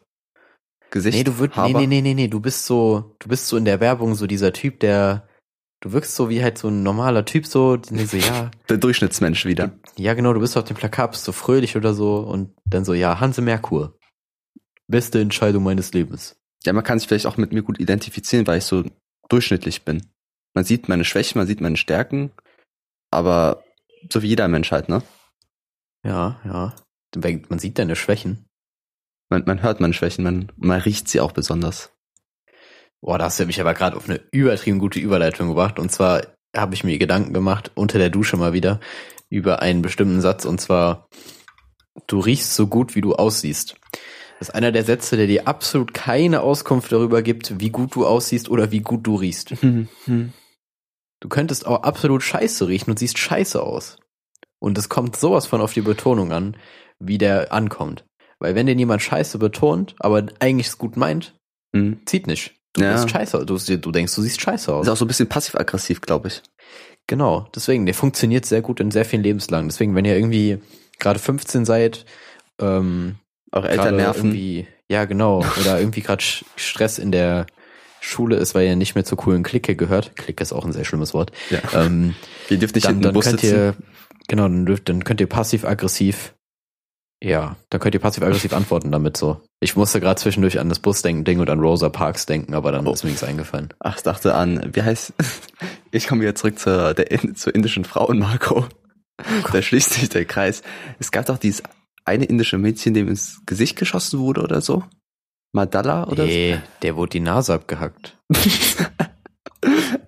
Gesicht? 0.89 1.15
Nee, 1.15 1.23
du 1.23 1.37
würdest, 1.37 1.59
nee, 1.59 1.73
nee, 1.73 1.85
nee, 1.85 2.01
nee, 2.01 2.13
nee, 2.15 2.27
du 2.27 2.39
bist 2.39 2.65
so, 2.65 3.15
du 3.19 3.29
bist 3.29 3.45
so 3.45 3.55
in 3.55 3.65
der 3.65 3.79
Werbung 3.79 4.15
so 4.15 4.25
dieser 4.25 4.51
Typ, 4.51 4.79
der, 4.79 5.27
du 5.81 5.91
wirkst 5.91 6.15
so 6.15 6.27
wie 6.27 6.41
halt 6.41 6.57
so 6.57 6.69
ein 6.69 6.81
normaler 6.81 7.23
Typ 7.25 7.45
so, 7.45 7.77
den 7.77 8.07
so, 8.07 8.17
ja, 8.17 8.49
Der 8.69 8.77
Durchschnittsmensch 8.79 9.45
wieder. 9.45 9.77
ja 9.95 10.15
genau, 10.15 10.33
du 10.33 10.39
bist 10.39 10.57
auf 10.57 10.63
dem 10.63 10.75
Plakat, 10.75 11.11
bist 11.11 11.23
so 11.23 11.31
fröhlich 11.31 11.77
oder 11.77 11.93
so 11.93 12.17
und 12.17 12.55
dann 12.65 12.83
so, 12.83 12.95
ja, 12.95 13.19
Hanse 13.19 13.43
Merkur. 13.43 13.95
Beste 14.87 15.21
Entscheidung 15.21 15.63
meines 15.63 15.93
Lebens. 15.93 16.35
Ja, 16.65 16.73
man 16.73 16.83
kann 16.83 16.97
sich 16.97 17.07
vielleicht 17.07 17.27
auch 17.27 17.37
mit 17.37 17.53
mir 17.53 17.61
gut 17.61 17.79
identifizieren, 17.79 18.47
weil 18.47 18.57
ich 18.57 18.63
so 18.65 18.83
durchschnittlich 19.29 19.85
bin. 19.85 20.07
Man 20.55 20.65
sieht 20.65 20.89
meine 20.89 21.05
Schwächen, 21.05 21.37
man 21.37 21.45
sieht 21.45 21.61
meine 21.61 21.77
Stärken, 21.77 22.31
aber 23.11 23.63
so 24.11 24.23
wie 24.23 24.29
jeder 24.29 24.47
Mensch 24.47 24.71
halt, 24.71 24.89
ne? 24.89 25.03
Ja, 26.03 26.39
ja. 26.43 26.73
Man 27.15 27.59
sieht 27.59 27.79
deine 27.79 27.95
Schwächen. 27.95 28.45
Man, 29.29 29.43
man 29.45 29.61
hört 29.61 29.79
meine 29.79 29.93
Schwächen, 29.93 30.23
man, 30.23 30.51
man 30.57 30.81
riecht 30.81 31.07
sie 31.07 31.19
auch 31.19 31.31
besonders. 31.31 31.91
Boah, 33.01 33.17
da 33.17 33.25
hast 33.25 33.39
du 33.39 33.45
mich 33.45 33.61
aber 33.61 33.73
gerade 33.73 33.95
auf 33.95 34.09
eine 34.09 34.21
übertrieben 34.31 34.79
gute 34.79 34.99
Überleitung 34.99 35.47
gebracht. 35.47 35.79
Und 35.79 35.91
zwar 35.91 36.23
habe 36.55 36.73
ich 36.73 36.83
mir 36.83 36.97
Gedanken 36.97 37.33
gemacht, 37.33 37.71
unter 37.75 37.99
der 37.99 38.09
Dusche 38.09 38.37
mal 38.37 38.53
wieder, 38.53 38.79
über 39.29 39.61
einen 39.61 39.81
bestimmten 39.81 40.21
Satz. 40.21 40.45
Und 40.45 40.59
zwar, 40.59 41.07
du 42.07 42.19
riechst 42.19 42.55
so 42.55 42.67
gut, 42.67 42.95
wie 42.95 43.01
du 43.01 43.15
aussiehst. 43.15 43.75
Das 44.39 44.49
ist 44.49 44.55
einer 44.55 44.71
der 44.71 44.83
Sätze, 44.83 45.17
der 45.17 45.27
dir 45.27 45.47
absolut 45.47 45.93
keine 45.93 46.41
Auskunft 46.41 46.91
darüber 46.91 47.21
gibt, 47.21 47.59
wie 47.59 47.69
gut 47.69 47.95
du 47.95 48.05
aussiehst 48.05 48.49
oder 48.49 48.71
wie 48.71 48.81
gut 48.81 49.05
du 49.05 49.15
riechst. 49.15 49.53
Du 51.21 51.27
könntest 51.27 51.67
auch 51.67 51.83
absolut 51.83 52.23
scheiße 52.23 52.69
riechen 52.69 52.91
und 52.91 52.99
siehst 52.99 53.17
scheiße 53.17 53.61
aus. 53.61 53.97
Und 54.59 54.77
es 54.77 54.89
kommt 54.89 55.17
sowas 55.17 55.47
von 55.47 55.61
auf 55.61 55.73
die 55.73 55.81
Betonung 55.81 56.31
an, 56.31 56.55
wie 56.99 57.17
der 57.17 57.51
ankommt. 57.53 58.05
Weil 58.39 58.55
wenn 58.55 58.65
den 58.67 58.79
jemand 58.79 59.01
scheiße 59.01 59.37
betont, 59.37 59.95
aber 59.99 60.25
eigentlich 60.39 60.67
es 60.67 60.77
gut 60.77 60.95
meint, 60.97 61.35
Hm. 61.75 61.99
zieht 62.05 62.25
nicht. 62.27 62.55
Du 62.73 62.81
Ja. 62.83 62.97
siehst 62.97 63.09
scheiße, 63.11 63.45
du, 63.45 63.57
du 63.57 63.91
denkst, 63.91 64.15
du 64.15 64.21
siehst 64.21 64.41
scheiße 64.41 64.73
aus. 64.73 64.85
Ist 64.87 64.91
auch 64.93 64.97
so 64.97 65.05
ein 65.05 65.07
bisschen 65.07 65.29
passiv-aggressiv, 65.29 66.01
glaube 66.01 66.29
ich. 66.29 66.41
Genau, 67.07 67.47
deswegen, 67.55 67.85
der 67.85 67.95
funktioniert 67.95 68.45
sehr 68.45 68.61
gut 68.61 68.79
in 68.79 68.91
sehr 68.91 69.05
vielen 69.05 69.23
Lebenslagen. 69.23 69.67
Deswegen, 69.67 69.95
wenn 69.95 70.05
ihr 70.05 70.15
irgendwie 70.15 70.59
gerade 70.99 71.19
15 71.19 71.65
seid, 71.65 72.05
ähm, 72.59 73.15
Eure 73.51 73.67
gerade 73.69 73.79
Eltern 73.81 73.95
nerven. 73.95 74.65
ja 74.87 75.05
genau, 75.05 75.39
oder 75.59 75.79
irgendwie 75.79 76.01
gerade 76.01 76.23
Stress 76.55 76.99
in 76.99 77.11
der 77.11 77.47
Schule 77.99 78.35
ist, 78.37 78.53
weil 78.55 78.67
ihr 78.67 78.75
nicht 78.75 78.93
mehr 78.95 79.05
zur 79.05 79.17
coolen 79.17 79.43
Clique 79.43 79.75
gehört. 79.75 80.15
Clique 80.15 80.41
ist 80.41 80.53
auch 80.53 80.65
ein 80.65 80.71
sehr 80.71 80.85
schlimmes 80.85 81.13
Wort. 81.13 81.31
Ja. 81.49 81.59
Ähm, 81.73 82.13
Ihr 82.49 82.57
dürft 82.59 82.75
nicht 82.75 82.85
dann, 82.85 82.95
hinten 82.95 83.03
im 83.03 83.07
dann 83.07 83.13
Bus 83.15 83.25
könnt 83.25 83.39
sitzen. 83.41 83.55
ihr, 83.55 83.75
genau, 84.27 84.43
dann, 84.43 84.65
dürft, 84.65 84.87
dann 84.89 85.03
könnt 85.03 85.19
ihr 85.19 85.27
passiv-aggressiv, 85.27 86.33
ja, 87.21 87.55
dann 87.69 87.81
könnt 87.81 87.95
ihr 87.95 88.01
passiv-aggressiv 88.01 88.53
antworten 88.53 88.91
damit 88.91 89.17
so. 89.17 89.41
Ich 89.59 89.75
musste 89.75 89.99
gerade 89.99 90.19
zwischendurch 90.19 90.59
an 90.59 90.69
das 90.69 90.79
Busdenken-Ding 90.79 91.39
und 91.39 91.49
an 91.49 91.59
Rosa 91.59 91.89
Parks 91.89 92.25
denken, 92.25 92.53
aber 92.53 92.71
dann 92.71 92.88
Oh. 92.88 92.93
ist 92.93 93.03
mir 93.03 93.09
nichts 93.09 93.23
eingefallen. 93.23 93.73
Ach, 93.79 93.97
ich 93.97 94.03
dachte 94.03 94.33
an, 94.35 94.69
wie 94.73 94.81
heißt, 94.83 95.13
ich 95.91 96.07
komme 96.07 96.21
wieder 96.21 96.35
zurück 96.35 96.57
zur, 96.59 96.93
der, 96.93 97.35
zur 97.35 97.53
indischen 97.55 97.83
Frauen, 97.85 98.19
Marco. 98.19 98.65
Da 99.51 99.61
schließt 99.61 99.93
sich 99.93 100.07
der 100.09 100.23
Kreis. 100.25 100.61
Es 100.97 101.11
gab 101.11 101.25
doch 101.25 101.38
dieses 101.38 101.61
eine 102.05 102.23
indische 102.25 102.57
Mädchen, 102.57 102.93
dem 102.93 103.09
ins 103.09 103.41
Gesicht 103.45 103.77
geschossen 103.77 104.19
wurde 104.19 104.41
oder 104.41 104.61
so. 104.61 104.83
Madalla 105.51 106.07
oder 106.07 106.25
Nee, 106.25 106.59
der 106.83 106.95
wurde 106.95 107.09
die 107.11 107.19
Nase 107.19 107.53
abgehackt. 107.53 108.17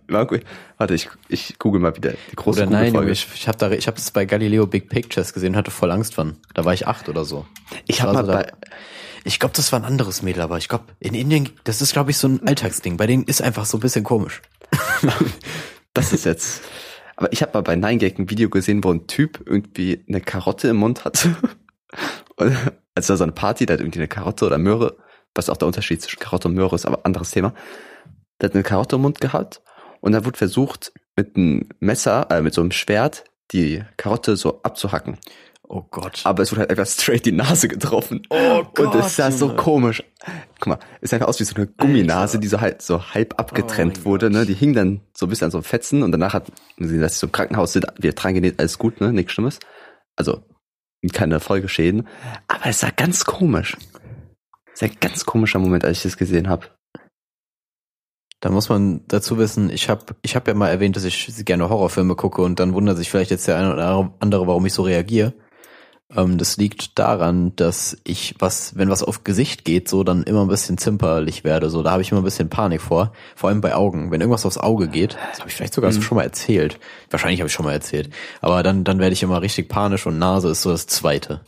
Marco, 0.08 0.38
warte, 0.78 0.94
ich, 0.94 1.10
ich 1.30 1.58
google 1.60 1.82
mal 1.82 1.96
wieder 1.96 2.14
die 2.32 2.36
große 2.36 2.62
Oder 2.62 2.70
nein, 2.70 2.94
Google-Folge. 2.94 3.12
ich, 3.12 3.28
ich 3.34 3.48
habe 3.48 3.58
da, 3.58 3.72
ich 3.72 3.88
habe 3.88 3.96
das 3.98 4.12
bei 4.12 4.26
Galileo 4.26 4.68
Big 4.68 4.90
Pictures 4.90 5.34
gesehen, 5.34 5.56
hatte 5.56 5.72
voll 5.72 5.92
Angst 5.92 6.16
von. 6.16 6.38
Da 6.54 6.66
war 6.66 6.74
ich 6.74 6.88
acht 6.88 7.10
oder 7.10 7.26
so. 7.26 7.46
Ich 7.88 8.02
habe 8.02 8.14
mal 8.14 8.26
so 8.26 8.32
da- 8.32 8.38
bei, 8.40 8.52
Ich 9.24 9.40
glaube, 9.40 9.56
das 9.56 9.72
war 9.72 9.80
ein 9.80 9.86
anderes 9.86 10.22
Mädel, 10.22 10.42
aber 10.42 10.58
ich 10.58 10.68
glaube, 10.68 10.86
in 11.00 11.14
Indien, 11.14 11.50
das 11.64 11.82
ist, 11.82 11.94
glaube 11.94 12.12
ich, 12.12 12.18
so 12.18 12.28
ein 12.28 12.46
Alltagsding. 12.48 12.98
Bei 12.98 13.08
denen 13.08 13.24
ist 13.24 13.42
einfach 13.42 13.66
so 13.66 13.78
ein 13.78 13.82
bisschen 13.82 14.04
komisch. 14.04 14.42
das 15.94 16.14
ist 16.14 16.26
jetzt, 16.26 16.62
aber 17.16 17.32
ich 17.34 17.42
habe 17.42 17.52
mal 17.54 17.62
bei 17.62 17.74
9gag 17.74 18.20
ein 18.20 18.30
Video 18.30 18.50
gesehen, 18.50 18.84
wo 18.84 18.92
ein 18.92 19.08
Typ 19.08 19.42
irgendwie 19.46 20.04
eine 20.08 20.22
Karotte 20.22 20.70
im 20.70 20.78
Mund 20.78 21.06
hatte. 21.06 21.36
Und 22.38 22.56
als 22.96 23.08
da 23.08 23.18
so 23.18 23.24
eine 23.24 23.34
Party, 23.34 23.66
der 23.66 23.76
hat 23.76 23.82
irgendwie 23.82 24.00
eine 24.00 24.08
Karotte 24.08 24.46
oder 24.46 24.58
Möhre, 24.58 24.98
was 25.36 25.50
auch 25.50 25.58
der 25.58 25.68
Unterschied 25.68 26.02
zwischen 26.02 26.20
Karotte 26.20 26.48
und 26.48 26.56
Möhre 26.56 26.76
ist, 26.76 26.86
aber 26.86 27.06
anderes 27.06 27.32
Thema. 27.32 27.54
Der 28.42 28.50
hat 28.50 28.56
eine 28.56 28.64
Karotte 28.64 28.96
im 28.98 29.04
Mund 29.04 29.22
gehabt 29.22 29.62
und 30.02 30.12
da 30.14 30.26
wurde 30.26 30.38
versucht, 30.38 30.92
mit 31.16 31.36
einem 31.36 31.70
Messer, 31.80 32.28
äh, 32.32 32.42
mit 32.42 32.54
so 32.54 32.62
einem 32.62 32.72
Schwert, 32.72 33.24
die 33.52 33.84
Karotte 33.98 34.36
so 34.38 34.62
abzuhacken. 34.64 35.18
Oh 35.68 35.84
Gott. 35.90 36.22
Aber 36.26 36.44
es 36.44 36.52
wurde 36.52 36.62
halt 36.62 36.70
einfach 36.72 36.86
straight 36.88 37.26
die 37.26 37.32
Nase 37.32 37.68
getroffen. 37.70 38.24
Oh 38.30 38.64
und 38.78 38.96
es 38.96 39.16
sah 39.16 39.32
so 39.32 39.46
Junge. 39.48 39.58
komisch. 39.58 40.04
Guck 40.60 40.68
mal, 40.68 40.80
es 41.00 41.10
sah 41.12 41.16
einfach 41.18 41.30
aus 41.30 41.40
wie 41.40 41.46
so 41.46 41.56
eine 41.56 41.68
Gumminase, 41.68 42.34
Alter. 42.34 42.38
die 42.40 42.48
so 42.48 42.60
halt 42.60 42.82
so 42.82 43.14
halb 43.14 43.40
abgetrennt 43.40 44.00
Oh 44.02 44.06
wurde, 44.06 44.26
Gott. 44.28 44.34
ne? 44.40 44.46
Die 44.46 44.54
hing 44.54 44.74
dann 44.74 45.00
so 45.16 45.28
ein 45.28 45.30
bisschen 45.30 45.46
an 45.46 45.52
so 45.52 45.60
einem 45.60 45.64
Fetzen 45.64 46.04
und 46.04 46.12
danach 46.12 46.34
hat 46.34 46.52
gesehen, 46.78 47.00
dass 47.00 47.14
sie 47.14 47.20
so 47.20 47.28
im 47.28 47.32
Krankenhaus 47.32 47.72
sind, 47.74 47.86
wieder 47.98 48.14
dran 48.14 48.34
genäht, 48.34 48.60
alles 48.60 48.78
gut, 48.80 49.00
ne? 49.00 49.14
Nichts 49.14 49.32
Schlimmes. 49.32 49.60
Also 50.18 50.44
keine 51.14 51.40
Folgeschäden. 51.40 52.08
Aber 52.50 52.66
es 52.66 52.80
sah 52.82 52.90
ganz 52.90 53.24
komisch. 53.26 53.78
Es 54.74 54.82
war 54.82 54.90
ein 54.90 54.98
ganz 55.00 55.26
komischer 55.26 55.60
Moment, 55.60 55.86
als 55.86 55.98
ich 55.98 56.04
das 56.04 56.18
gesehen 56.18 56.50
habe. 56.50 56.68
Da 58.42 58.50
muss 58.50 58.70
man 58.70 59.02
dazu 59.08 59.38
wissen, 59.38 59.70
ich 59.70 59.88
habe 59.88 60.04
ich 60.24 60.36
hab 60.36 60.48
ja 60.48 60.54
mal 60.56 60.70
erwähnt, 60.70 60.96
dass 60.96 61.04
ich 61.04 61.46
gerne 61.46 61.70
Horrorfilme 61.70 62.16
gucke 62.16 62.42
und 62.42 62.60
dann 62.60 62.74
wundert 62.74 62.98
sich 62.98 63.10
vielleicht 63.10 63.32
jetzt 63.32 63.48
der 63.48 63.56
eine 63.58 63.72
oder 63.72 64.14
andere, 64.20 64.48
warum 64.48 64.66
ich 64.66 64.74
so 64.74 64.82
reagiere. 64.82 65.34
Ähm, 66.16 66.40
das 66.40 66.58
liegt 66.58 66.98
daran, 66.98 67.56
dass 67.56 67.98
ich 68.04 68.36
was, 68.40 68.76
wenn 68.76 68.90
was 68.90 69.04
auf 69.04 69.24
Gesicht 69.24 69.64
geht, 69.64 69.88
so 69.88 70.04
dann 70.04 70.24
immer 70.24 70.42
ein 70.42 70.48
bisschen 70.48 70.80
zimperlich 70.80 71.44
werde. 71.44 71.70
So, 71.70 71.84
da 71.84 71.92
habe 71.92 72.02
ich 72.02 72.12
immer 72.12 72.22
ein 72.22 72.26
bisschen 72.26 72.50
Panik 72.50 72.82
vor. 72.82 73.14
Vor 73.36 73.50
allem 73.50 73.62
bei 73.62 73.76
Augen. 73.76 74.10
Wenn 74.12 74.22
irgendwas 74.22 74.46
aufs 74.46 74.58
Auge 74.58 74.88
geht, 74.88 75.18
das 75.30 75.40
habe 75.40 75.50
ich 75.50 75.56
vielleicht 75.56 75.74
sogar 75.76 75.92
Mhm. 75.94 76.02
schon 76.02 76.16
mal 76.18 76.24
erzählt. 76.24 76.80
Wahrscheinlich 77.12 77.42
habe 77.42 77.48
ich 77.48 77.54
schon 77.54 77.66
mal 77.66 77.74
erzählt. 77.74 78.10
Aber 78.42 78.64
dann, 78.64 78.84
dann 78.84 78.98
werde 79.00 79.14
ich 79.14 79.24
immer 79.24 79.42
richtig 79.42 79.70
panisch 79.70 80.08
und 80.08 80.18
Nase 80.18 80.50
ist 80.50 80.64
so 80.64 80.72
das 80.72 80.88
Zweite. 80.88 81.42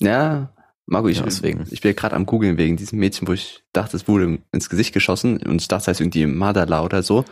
Ja, 0.00 0.52
Marco, 0.86 1.08
ich, 1.08 1.18
Ja, 1.18 1.24
deswegen. 1.24 1.66
ich 1.70 1.80
bin 1.80 1.90
ja 1.92 1.94
gerade 1.94 2.14
am 2.14 2.26
googeln 2.26 2.58
wegen 2.58 2.76
diesem 2.76 2.98
Mädchen, 2.98 3.26
wo 3.26 3.32
ich 3.32 3.64
dachte, 3.72 3.96
es 3.96 4.06
wurde 4.06 4.38
ins 4.52 4.68
Gesicht 4.68 4.92
geschossen 4.92 5.38
und 5.42 5.60
ich 5.60 5.68
dachte, 5.68 5.82
es 5.82 5.88
heißt 5.88 6.00
irgendwie 6.00 6.26
Mandala 6.26 6.82
oder 6.82 7.02
so. 7.02 7.24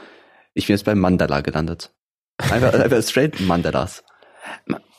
Ich 0.54 0.66
bin 0.66 0.74
jetzt 0.74 0.84
bei 0.84 0.94
Mandala 0.94 1.40
gelandet. 1.42 1.94
Einfach, 2.38 2.72
einfach 2.80 3.02
straight 3.02 3.40
Mandalas. 3.40 4.04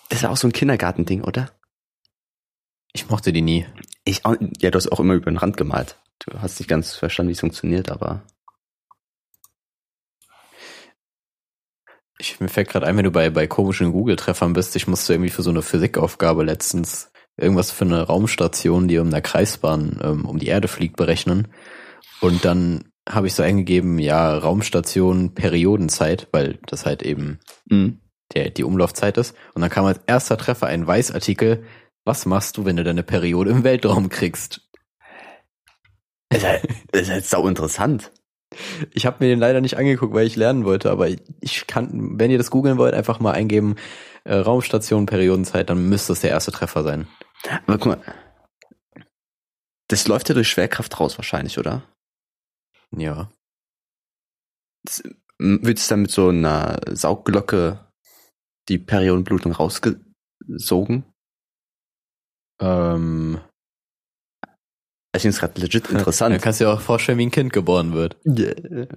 Das 0.10 0.24
war 0.24 0.30
auch 0.32 0.38
so 0.38 0.48
ein 0.48 0.54
Kindergartending, 0.54 1.24
oder? 1.24 1.52
Ich 2.94 3.10
mochte 3.10 3.34
die 3.34 3.42
nie. 3.42 3.66
Ich 4.04 4.24
auch, 4.26 4.36
ja, 4.60 4.70
du 4.70 4.78
hast 4.78 4.92
auch 4.92 5.00
immer 5.00 5.16
über 5.16 5.32
den 5.32 5.38
Rand 5.38 5.58
gemalt. 5.58 5.98
Du 6.20 6.40
hast 6.40 6.60
nicht 6.60 6.68
ganz 6.70 6.94
verstanden, 6.94 7.30
wie 7.30 7.34
es 7.34 7.40
funktioniert, 7.40 7.90
aber 7.92 8.24
Ich, 12.20 12.40
mir 12.40 12.48
fällt 12.48 12.70
gerade 12.70 12.86
ein, 12.86 12.96
wenn 12.96 13.04
du 13.04 13.12
bei, 13.12 13.30
bei 13.30 13.48
komischen 13.48 13.92
Google-Treffern 13.92 14.54
bist, 14.54 14.76
ich 14.76 14.88
musste 14.88 15.14
irgendwie 15.14 15.32
für 15.32 15.42
so 15.42 15.50
eine 15.50 15.62
Physikaufgabe 15.62 16.44
letztens 16.44 17.12
irgendwas 17.38 17.72
für 17.72 17.86
eine 17.86 18.04
Raumstation, 18.04 18.88
die 18.88 18.98
um 19.00 19.10
der 19.12 19.22
Kreisbahn 19.22 20.00
ähm, 20.04 20.26
um 20.26 20.40
die 20.40 20.48
Erde 20.48 20.68
fliegt, 20.68 20.98
berechnen. 20.98 21.48
Und 22.22 22.46
dann 22.46 22.86
habe 23.10 23.28
ich 23.28 23.34
so 23.34 23.44
eingegeben, 23.44 24.00
ja, 24.00 24.38
Raumstation, 24.38 25.34
Periodenzeit, 25.34 26.28
weil 26.32 26.60
das 26.68 26.86
halt 26.86 27.04
eben 27.04 27.40
mhm. 27.70 28.00
der, 28.34 28.50
die 28.50 28.64
Umlaufzeit 28.64 29.18
ist. 29.18 29.36
Und 29.54 29.62
dann 29.62 29.70
kam 29.70 29.86
als 29.86 30.00
erster 30.08 30.38
Treffer 30.38 30.68
ein 30.68 30.88
Weißartikel, 30.88 31.64
was 32.06 32.26
machst 32.26 32.58
du, 32.58 32.66
wenn 32.66 32.76
du 32.78 32.84
deine 32.84 33.04
Periode 33.04 33.52
im 33.52 33.64
Weltraum 33.64 34.10
kriegst? 34.10 34.62
ist 36.34 36.46
halt, 36.46 36.64
ist 36.92 37.10
halt 37.12 37.26
sau 37.26 37.48
interessant. 37.48 38.12
Ich 38.92 39.06
habe 39.06 39.18
mir 39.20 39.30
den 39.30 39.40
leider 39.40 39.62
nicht 39.62 39.78
angeguckt, 39.78 40.14
weil 40.14 40.28
ich 40.28 40.36
lernen 40.36 40.66
wollte, 40.66 40.92
aber 40.92 41.10
ich- 41.10 41.22
ich 41.42 41.68
kann, 41.68 42.20
wenn 42.20 42.32
ihr 42.32 42.38
das 42.38 42.52
googeln 42.52 42.78
wollt, 42.78 42.94
einfach 42.94 43.20
mal 43.20 43.32
eingeben, 43.32 43.76
äh, 44.26 44.36
Raumstation, 44.36 45.06
Periodenzeit, 45.06 45.70
dann 45.70 45.90
müsste 45.90 46.14
es 46.14 46.22
der 46.22 46.30
erste 46.30 46.52
Treffer 46.52 46.84
sein. 46.84 47.08
Aber 47.50 47.78
guck 47.78 47.86
mal, 47.86 48.02
das 49.90 50.08
läuft 50.08 50.30
ja 50.30 50.36
durch 50.36 50.50
Schwerkraft 50.50 51.00
raus 51.00 51.18
wahrscheinlich, 51.18 51.58
oder? 51.60 51.84
Ja. 52.96 53.30
Wird 55.40 55.78
es 55.78 55.88
dann 55.88 56.04
mit 56.04 56.12
so 56.12 56.30
einer 56.30 56.80
Saugglocke 56.92 57.88
die 58.70 58.78
Periodenblutung 58.78 59.52
rausgesogen? 59.52 61.04
Ähm, 62.62 63.42
Ich 65.16 65.22
finde 65.22 65.30
es 65.36 65.40
gerade 65.40 65.60
legit 65.60 65.86
Dann 65.90 65.92
interessant. 66.00 66.42
kannst 66.42 66.60
du 66.60 66.66
dir 66.66 66.72
auch 66.72 66.82
vorstellen, 66.82 67.18
wie 67.18 67.26
ein 67.26 67.32
Kind 67.32 67.52
geboren 67.54 67.94
wird. 67.94 68.18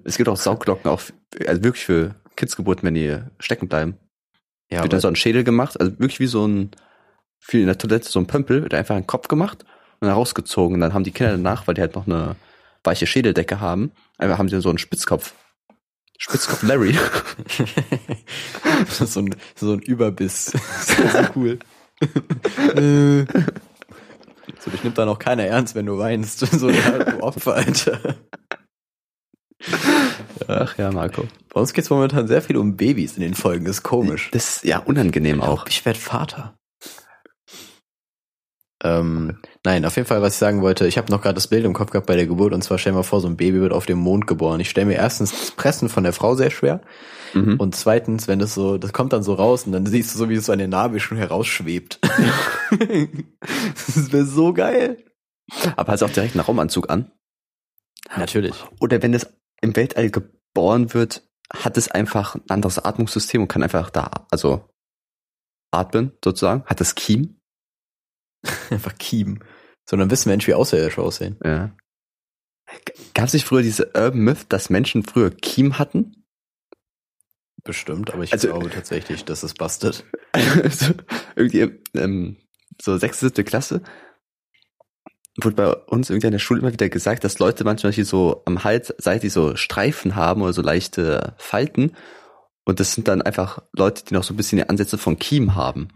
Es 0.04 0.16
gibt 0.16 0.28
auch 0.28 0.36
Saugglocken, 0.36 0.90
auch 0.90 1.02
also 1.46 1.64
wirklich 1.64 1.84
für 1.84 2.14
Kidsgeburten, 2.36 2.84
wenn 2.84 2.94
die 2.94 3.18
stecken 3.38 3.68
bleiben. 3.68 3.96
Ja, 4.70 4.82
wird 4.82 4.92
dann 4.92 5.00
so 5.00 5.08
ein 5.08 5.16
Schädel 5.16 5.44
gemacht, 5.44 5.78
also 5.80 5.92
wirklich 5.92 6.18
wie 6.20 6.26
so 6.26 6.46
ein, 6.46 6.70
wie 7.48 7.60
in 7.60 7.66
der 7.66 7.78
Toilette, 7.78 8.10
so 8.10 8.18
ein 8.18 8.26
Pömpel, 8.26 8.62
wird 8.62 8.74
einfach 8.74 8.96
ein 8.96 9.06
Kopf 9.06 9.28
gemacht 9.28 9.64
und 10.00 10.08
dann 10.08 10.16
rausgezogen. 10.16 10.74
Und 10.74 10.80
dann 10.80 10.94
haben 10.94 11.04
die 11.04 11.12
Kinder 11.12 11.32
danach, 11.32 11.66
weil 11.66 11.74
die 11.74 11.80
halt 11.80 11.94
noch 11.94 12.06
eine 12.06 12.36
weiche 12.84 13.06
Schädeldecke 13.06 13.60
haben, 13.60 13.92
einfach 14.18 14.38
haben 14.38 14.48
sie 14.48 14.60
so 14.60 14.68
einen 14.68 14.78
Spitzkopf. 14.78 15.34
Spitzkopf 16.18 16.62
Larry. 16.62 16.98
so, 18.88 19.20
ein, 19.20 19.34
so 19.54 19.72
ein 19.72 19.80
Überbiss. 19.80 20.52
So 20.80 21.28
cool. 21.34 21.58
So, 24.60 24.70
dich 24.70 24.84
nimmt 24.84 24.98
dann 24.98 25.08
auch 25.08 25.18
keiner 25.18 25.44
ernst, 25.44 25.74
wenn 25.74 25.86
du 25.86 25.98
weinst. 25.98 26.38
So, 26.38 26.70
ja, 26.70 26.98
du 26.98 27.22
Opfer, 27.22 27.54
Alter. 27.54 28.16
Ach 30.48 30.76
ja, 30.78 30.90
Marco. 30.90 31.26
Bei 31.52 31.60
uns 31.60 31.72
geht's 31.72 31.90
momentan 31.90 32.26
sehr 32.26 32.42
viel 32.42 32.56
um 32.56 32.76
Babys 32.76 33.16
in 33.16 33.22
den 33.22 33.34
Folgen, 33.34 33.64
das 33.64 33.76
ist 33.76 33.82
komisch. 33.82 34.30
Das 34.32 34.56
ist 34.56 34.64
ja 34.64 34.78
unangenehm 34.78 35.40
auch. 35.40 35.66
Ich 35.68 35.84
werde 35.84 35.98
Vater. 35.98 36.55
Ähm, 38.86 39.38
nein, 39.64 39.84
auf 39.84 39.96
jeden 39.96 40.06
Fall, 40.06 40.22
was 40.22 40.34
ich 40.34 40.38
sagen 40.38 40.62
wollte, 40.62 40.86
ich 40.86 40.98
habe 40.98 41.10
noch 41.10 41.22
gerade 41.22 41.34
das 41.34 41.48
Bild 41.48 41.64
im 41.64 41.72
Kopf 41.72 41.90
gehabt 41.90 42.06
bei 42.06 42.16
der 42.16 42.26
Geburt 42.26 42.52
und 42.52 42.62
zwar 42.62 42.78
stell 42.78 42.92
mal 42.92 43.02
vor, 43.02 43.20
so 43.20 43.28
ein 43.28 43.36
Baby 43.36 43.60
wird 43.60 43.72
auf 43.72 43.86
dem 43.86 43.98
Mond 43.98 44.26
geboren. 44.26 44.60
Ich 44.60 44.70
stelle 44.70 44.86
mir 44.86 44.94
erstens 44.96 45.30
das 45.30 45.50
Pressen 45.50 45.88
von 45.88 46.04
der 46.04 46.12
Frau 46.12 46.34
sehr 46.34 46.50
schwer 46.50 46.80
Mhm. 47.34 47.56
und 47.58 47.74
zweitens, 47.74 48.28
wenn 48.28 48.38
das 48.38 48.54
so, 48.54 48.78
das 48.78 48.92
kommt 48.92 49.12
dann 49.12 49.22
so 49.22 49.34
raus 49.34 49.66
und 49.66 49.72
dann 49.72 49.84
siehst 49.86 50.14
du 50.14 50.18
so, 50.18 50.28
wie 50.28 50.34
es 50.34 50.46
so 50.46 50.52
an 50.52 50.58
der 50.58 50.68
Nabel 50.68 51.00
schon 51.00 51.18
herausschwebt. 51.18 51.98
das 52.70 54.12
wäre 54.12 54.24
so 54.24 54.52
geil. 54.52 55.04
Aber 55.76 55.92
hast 55.92 56.00
du 56.00 56.06
auch 56.06 56.10
direkt 56.10 56.34
einen 56.34 56.44
Raumanzug 56.44 56.90
an? 56.90 57.10
Natürlich. 58.16 58.54
Oder 58.80 59.02
wenn 59.02 59.14
es 59.14 59.26
im 59.60 59.76
Weltall 59.76 60.10
geboren 60.10 60.94
wird, 60.94 61.22
hat 61.52 61.76
es 61.76 61.90
einfach 61.90 62.34
ein 62.34 62.42
anderes 62.48 62.78
Atmungssystem 62.78 63.42
und 63.42 63.48
kann 63.48 63.62
einfach 63.62 63.90
da, 63.90 64.10
also 64.30 64.68
atmen 65.70 66.12
sozusagen. 66.24 66.64
Hat 66.64 66.80
es 66.80 66.94
Kiem? 66.94 67.40
Einfach 68.70 68.96
Kiem. 68.98 69.40
Sondern 69.88 70.10
wissen 70.10 70.28
Menschen, 70.30 70.48
wie 70.48 70.54
Außerirdische 70.54 71.02
aussehen. 71.02 71.38
Ja. 71.44 71.74
Gab 73.14 73.26
es 73.26 73.32
nicht 73.32 73.46
früher 73.46 73.62
diese 73.62 73.86
Urban 73.94 74.18
Myth, 74.18 74.46
dass 74.48 74.70
Menschen 74.70 75.04
früher 75.04 75.30
Kiem 75.30 75.78
hatten? 75.78 76.24
Bestimmt, 77.62 78.12
aber 78.12 78.24
ich 78.24 78.32
Also- 78.32 78.48
glaube 78.48 78.70
tatsächlich, 78.70 79.24
dass 79.24 79.42
es 79.42 79.54
bastet. 79.54 80.04
so, 80.70 80.92
irgendwie 81.36 81.80
ähm, 81.94 82.36
so 82.80 82.96
sechste, 82.98 83.26
siebte 83.26 83.44
Klasse 83.44 83.82
wurde 85.42 85.56
bei 85.56 85.70
uns 85.70 86.08
irgendwie 86.08 86.28
an 86.28 86.32
der 86.32 86.38
Schule 86.38 86.60
immer 86.60 86.72
wieder 86.72 86.88
gesagt, 86.88 87.22
dass 87.22 87.38
Leute 87.38 87.62
manchmal 87.64 87.92
hier 87.92 88.06
so 88.06 88.42
am 88.46 88.64
Hals 88.64 88.94
seitlich 88.98 89.32
so 89.34 89.54
Streifen 89.54 90.16
haben 90.16 90.40
oder 90.42 90.52
so 90.54 90.62
leichte 90.62 91.34
Falten. 91.36 91.94
Und 92.64 92.80
das 92.80 92.94
sind 92.94 93.06
dann 93.06 93.20
einfach 93.22 93.62
Leute, 93.72 94.04
die 94.04 94.14
noch 94.14 94.24
so 94.24 94.32
ein 94.32 94.36
bisschen 94.38 94.56
die 94.58 94.68
Ansätze 94.68 94.96
von 94.98 95.18
Kiem 95.18 95.54
haben. 95.54 95.88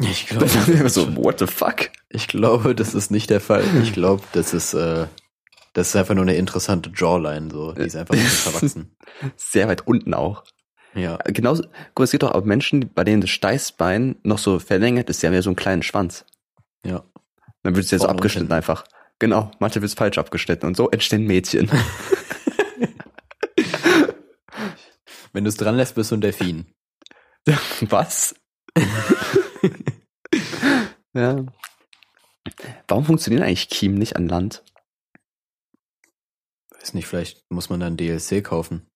Ich 0.00 0.26
glaube, 0.28 0.44
Das 0.46 0.54
ist 0.56 0.68
immer 0.68 0.88
so, 0.88 1.16
what 1.16 1.38
the 1.38 1.46
fuck? 1.46 1.90
ich 2.10 2.28
glaube, 2.28 2.74
das 2.74 2.94
ist 2.94 3.10
nicht 3.10 3.30
der 3.30 3.40
Fall. 3.40 3.64
Ich 3.82 3.92
glaube, 3.92 4.22
das 4.32 4.54
ist, 4.54 4.72
äh, 4.74 5.06
das 5.74 5.88
ist 5.88 5.96
einfach 5.96 6.14
nur 6.14 6.22
eine 6.22 6.36
interessante 6.36 6.90
Jawline, 6.94 7.50
so. 7.50 7.72
Die 7.72 7.82
ist 7.82 7.96
einfach 7.96 8.14
ein 8.14 8.20
bisschen 8.22 8.52
verwachsen. 8.52 8.96
Sehr 9.36 9.68
weit 9.68 9.86
unten 9.86 10.14
auch. 10.14 10.44
Ja. 10.94 11.16
Genauso, 11.26 11.64
guck, 11.94 12.04
es 12.04 12.10
gibt 12.12 12.24
auch 12.24 12.44
Menschen, 12.44 12.90
bei 12.94 13.04
denen 13.04 13.20
das 13.20 13.30
Steißbein 13.30 14.16
noch 14.22 14.38
so 14.38 14.58
verlängert 14.58 15.10
ist, 15.10 15.22
die 15.22 15.26
haben 15.26 15.34
ja 15.34 15.42
so 15.42 15.50
einen 15.50 15.56
kleinen 15.56 15.82
Schwanz. 15.82 16.24
Ja. 16.84 17.04
Dann 17.62 17.74
wird 17.74 17.84
es 17.84 17.90
ja 17.90 17.98
so 17.98 18.06
abgeschnitten 18.08 18.52
einfach. 18.52 18.84
Genau, 19.18 19.50
manche 19.58 19.80
wird 19.82 19.90
es 19.90 19.94
falsch 19.94 20.16
abgeschnitten 20.16 20.66
und 20.66 20.76
so 20.76 20.88
entstehen 20.90 21.24
Mädchen. 21.26 21.70
Wenn 25.32 25.44
du 25.44 25.48
es 25.50 25.56
dran 25.56 25.76
lässt, 25.76 25.94
bist 25.96 26.10
du 26.10 26.16
ein 26.16 26.20
Delfin. 26.20 26.66
Was? 27.80 28.34
Ja. 31.18 31.46
Warum 32.86 33.04
funktionieren 33.04 33.42
eigentlich 33.42 33.68
Kiem 33.68 33.94
nicht 33.94 34.16
an 34.16 34.28
Land? 34.28 34.64
Weiß 36.78 36.94
nicht, 36.94 37.06
vielleicht 37.06 37.44
muss 37.50 37.68
man 37.70 37.80
dann 37.80 37.96
DLC 37.96 38.42
kaufen. 38.42 38.86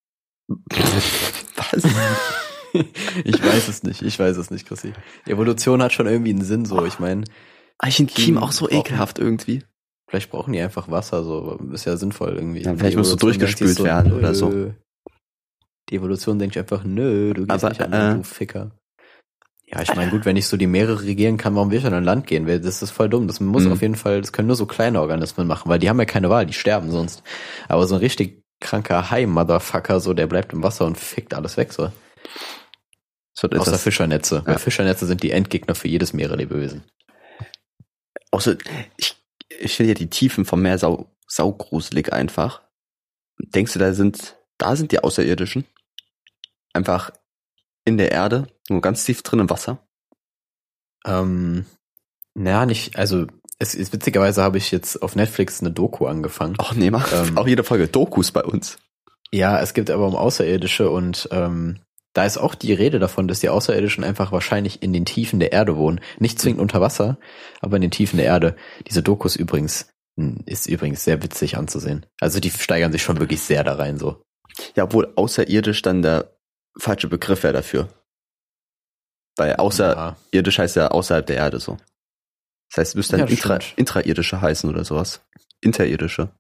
Was? 0.49 1.85
ich 3.25 3.43
weiß 3.45 3.69
es 3.69 3.83
nicht, 3.83 4.03
ich 4.03 4.19
weiß 4.19 4.37
es 4.37 4.51
nicht, 4.51 4.67
Chrissy. 4.67 4.93
Evolution 5.27 5.83
hat 5.83 5.93
schon 5.93 6.07
irgendwie 6.07 6.31
einen 6.31 6.45
Sinn, 6.45 6.65
so. 6.65 6.85
Ich 6.87 6.99
meine, 6.99 7.25
Ah, 7.79 7.89
Ich 7.89 7.97
finde 7.97 8.13
Kiem 8.15 8.25
Kiem 8.25 8.39
auch 8.39 8.53
so 8.53 8.71
ekelhaft 8.71 9.19
irgendwie. 9.19 9.65
vielleicht 10.09 10.31
brauchen 10.31 10.53
die 10.53 10.61
einfach 10.61 10.89
Wasser, 10.91 11.25
so. 11.25 11.59
Ist 11.73 11.85
ja 11.85 11.97
sinnvoll 11.97 12.35
irgendwie. 12.35 12.63
Ja, 12.63 12.75
vielleicht 12.77 12.97
muss 12.97 13.11
so 13.11 13.17
durchgespült 13.17 13.83
werden 13.83 14.13
oder 14.13 14.35
so. 14.35 14.73
Die 15.89 15.97
Evolution 15.97 16.39
denkt 16.39 16.57
einfach, 16.57 16.85
nö, 16.85 17.35
du 17.35 17.45
gehst 17.47 17.65
Aber, 17.65 17.69
nicht 17.71 17.83
an 17.83 17.93
äh, 17.93 18.17
du 18.19 18.23
Ficker. 18.23 18.71
Ja, 19.75 19.81
ich 19.83 19.95
meine, 19.95 20.11
gut, 20.11 20.27
wenn 20.27 20.37
ich 20.37 20.47
so 20.47 20.57
die 20.59 20.67
Meere 20.67 21.03
regieren 21.03 21.39
kann, 21.39 21.55
warum 21.55 21.71
will 21.71 21.79
ich 21.79 21.85
dann 21.85 21.95
an 21.95 22.05
Land 22.05 22.27
gehen? 22.27 22.47
Weil 22.47 22.61
Das 22.61 22.83
ist 22.83 22.91
voll 22.91 23.09
dumm. 23.09 23.27
Das 23.27 23.41
muss 23.41 23.65
Mhm. 23.65 23.73
auf 23.73 23.81
jeden 23.83 23.95
Fall, 23.97 24.21
das 24.21 24.33
können 24.33 24.49
nur 24.49 24.57
so 24.57 24.67
kleine 24.67 25.01
Organismen 25.01 25.47
machen, 25.47 25.69
weil 25.71 25.79
die 25.79 25.89
haben 25.89 25.99
ja 25.99 26.05
keine 26.05 26.29
Wahl, 26.29 26.45
die 26.45 26.53
sterben 26.53 26.91
sonst. 26.91 27.23
Aber 27.69 27.87
so 27.87 27.95
ein 27.95 28.01
richtig 28.01 28.43
kranker 28.61 29.11
Hai-Motherfucker, 29.11 29.99
so, 30.01 30.13
der 30.15 30.27
bleibt 30.27 30.53
im 30.53 30.63
Wasser 30.63 30.85
und 30.85 30.99
fickt 30.99 31.33
alles 31.35 31.57
weg, 31.57 31.73
so. 31.73 31.91
So, 33.35 33.49
Außer 33.49 33.71
das, 33.73 33.83
Fischernetze. 33.83 34.43
Weil 34.45 34.55
Ja. 34.55 34.59
Fischernetze 34.59 35.07
sind 35.07 35.23
die 35.23 35.31
Endgegner 35.31 35.75
für 35.75 35.89
jedes 35.89 36.13
Meerelebewesen. 36.13 36.85
außer, 38.31 38.57
ich, 38.99 39.17
ich 39.61 39.75
finde 39.75 39.93
ja 39.93 39.95
die 39.95 40.11
Tiefen 40.11 40.45
vom 40.45 40.61
Meer 40.63 40.79
sau, 40.79 41.11
saugruselig 41.27 42.13
einfach. 42.13 42.61
Denkst 43.39 43.73
du, 43.73 43.79
da 43.79 43.95
sind, 43.95 44.37
da 44.59 44.77
sind 44.77 44.93
die 44.93 45.03
Außerirdischen? 45.03 45.65
Einfach 46.75 47.11
in 47.85 47.97
der 47.97 48.13
Erde, 48.13 48.47
nur 48.69 48.81
ganz 48.81 49.05
tief 49.05 49.23
drin 49.23 49.41
im 49.41 49.51
Wasser? 49.51 49.87
Ähm, 51.05 51.67
naja, 52.35 52.67
nicht, 52.67 52.97
also, 52.97 53.27
es 53.59 53.75
ist, 53.75 53.93
witzigerweise 53.93 54.43
habe 54.43 54.59
ich 54.59 54.71
jetzt 54.71 55.03
auf 55.03 55.17
Netflix 55.17 55.61
eine 55.61 55.71
Doku 55.71 56.07
angefangen. 56.07 56.55
Ach 56.59 56.75
nee, 56.75 56.91
mach 56.91 57.13
Ähm. 57.13 57.39
auch 57.39 57.47
jede 57.47 57.65
Folge 57.65 57.89
Dokus 57.89 58.33
bei 58.33 58.43
uns. 58.43 58.79
Ja, 59.33 59.61
es 59.61 59.75
gibt 59.75 59.91
aber 59.91 60.07
um 60.07 60.17
Außerirdische 60.17 60.91
und 60.91 61.29
ähm, 61.33 61.81
da 62.13 62.25
ist 62.27 62.37
auch 62.39 62.55
die 62.55 62.75
Rede 62.75 62.99
davon, 62.99 63.29
dass 63.29 63.41
die 63.41 63.49
Außerirdischen 63.49 64.05
einfach 64.05 64.33
wahrscheinlich 64.33 64.83
in 64.83 64.93
den 64.93 65.07
Tiefen 65.07 65.41
der 65.41 65.53
Erde 65.53 65.77
wohnen. 65.77 66.01
Nicht 66.19 66.39
zwingend 66.39 66.61
unter 66.61 66.81
Wasser, 66.81 67.19
aber 67.61 67.77
in 67.77 67.83
den 67.83 67.91
Tiefen 67.91 68.19
der 68.19 68.27
Erde. 68.27 68.57
Diese 68.87 69.03
Dokus 69.03 69.37
übrigens 69.37 69.89
ist 70.45 70.69
übrigens 70.69 71.05
sehr 71.05 71.23
witzig 71.23 71.57
anzusehen. 71.57 72.05
Also 72.21 72.39
die 72.39 72.51
steigern 72.51 72.93
sich 72.93 73.03
schon 73.03 73.19
wirklich 73.19 73.41
sehr 73.41 73.65
da 73.65 73.77
rein 73.77 73.99
so. 73.99 74.23
Ja, 74.77 74.85
obwohl 74.85 75.11
außerirdisch 75.17 75.81
dann 75.81 76.03
der 76.03 76.37
falsche 76.79 77.09
Begriff 77.09 77.43
wäre 77.43 77.53
dafür. 77.55 77.89
Weil 79.37 79.57
außerirdisch 79.57 80.59
heißt 80.59 80.77
ja 80.77 80.89
außerhalb 80.89 81.27
der 81.27 81.37
Erde 81.37 81.59
so. 81.61 81.77
Das 82.71 82.79
heißt, 82.79 82.91
es 82.91 82.95
müsste 82.95 83.17
dann 83.17 83.27
Ja, 83.29 83.33
intra, 83.35 83.57
intrairdische 83.77 84.41
heißen 84.41 84.69
oder 84.69 84.85
sowas. 84.85 85.25
Interirdische. 85.61 86.31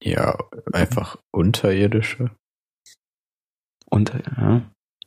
ja, 0.00 0.36
einfach 0.72 1.16
unterirdische. 1.32 2.30
Und, 3.90 4.12
ja. 4.36 4.62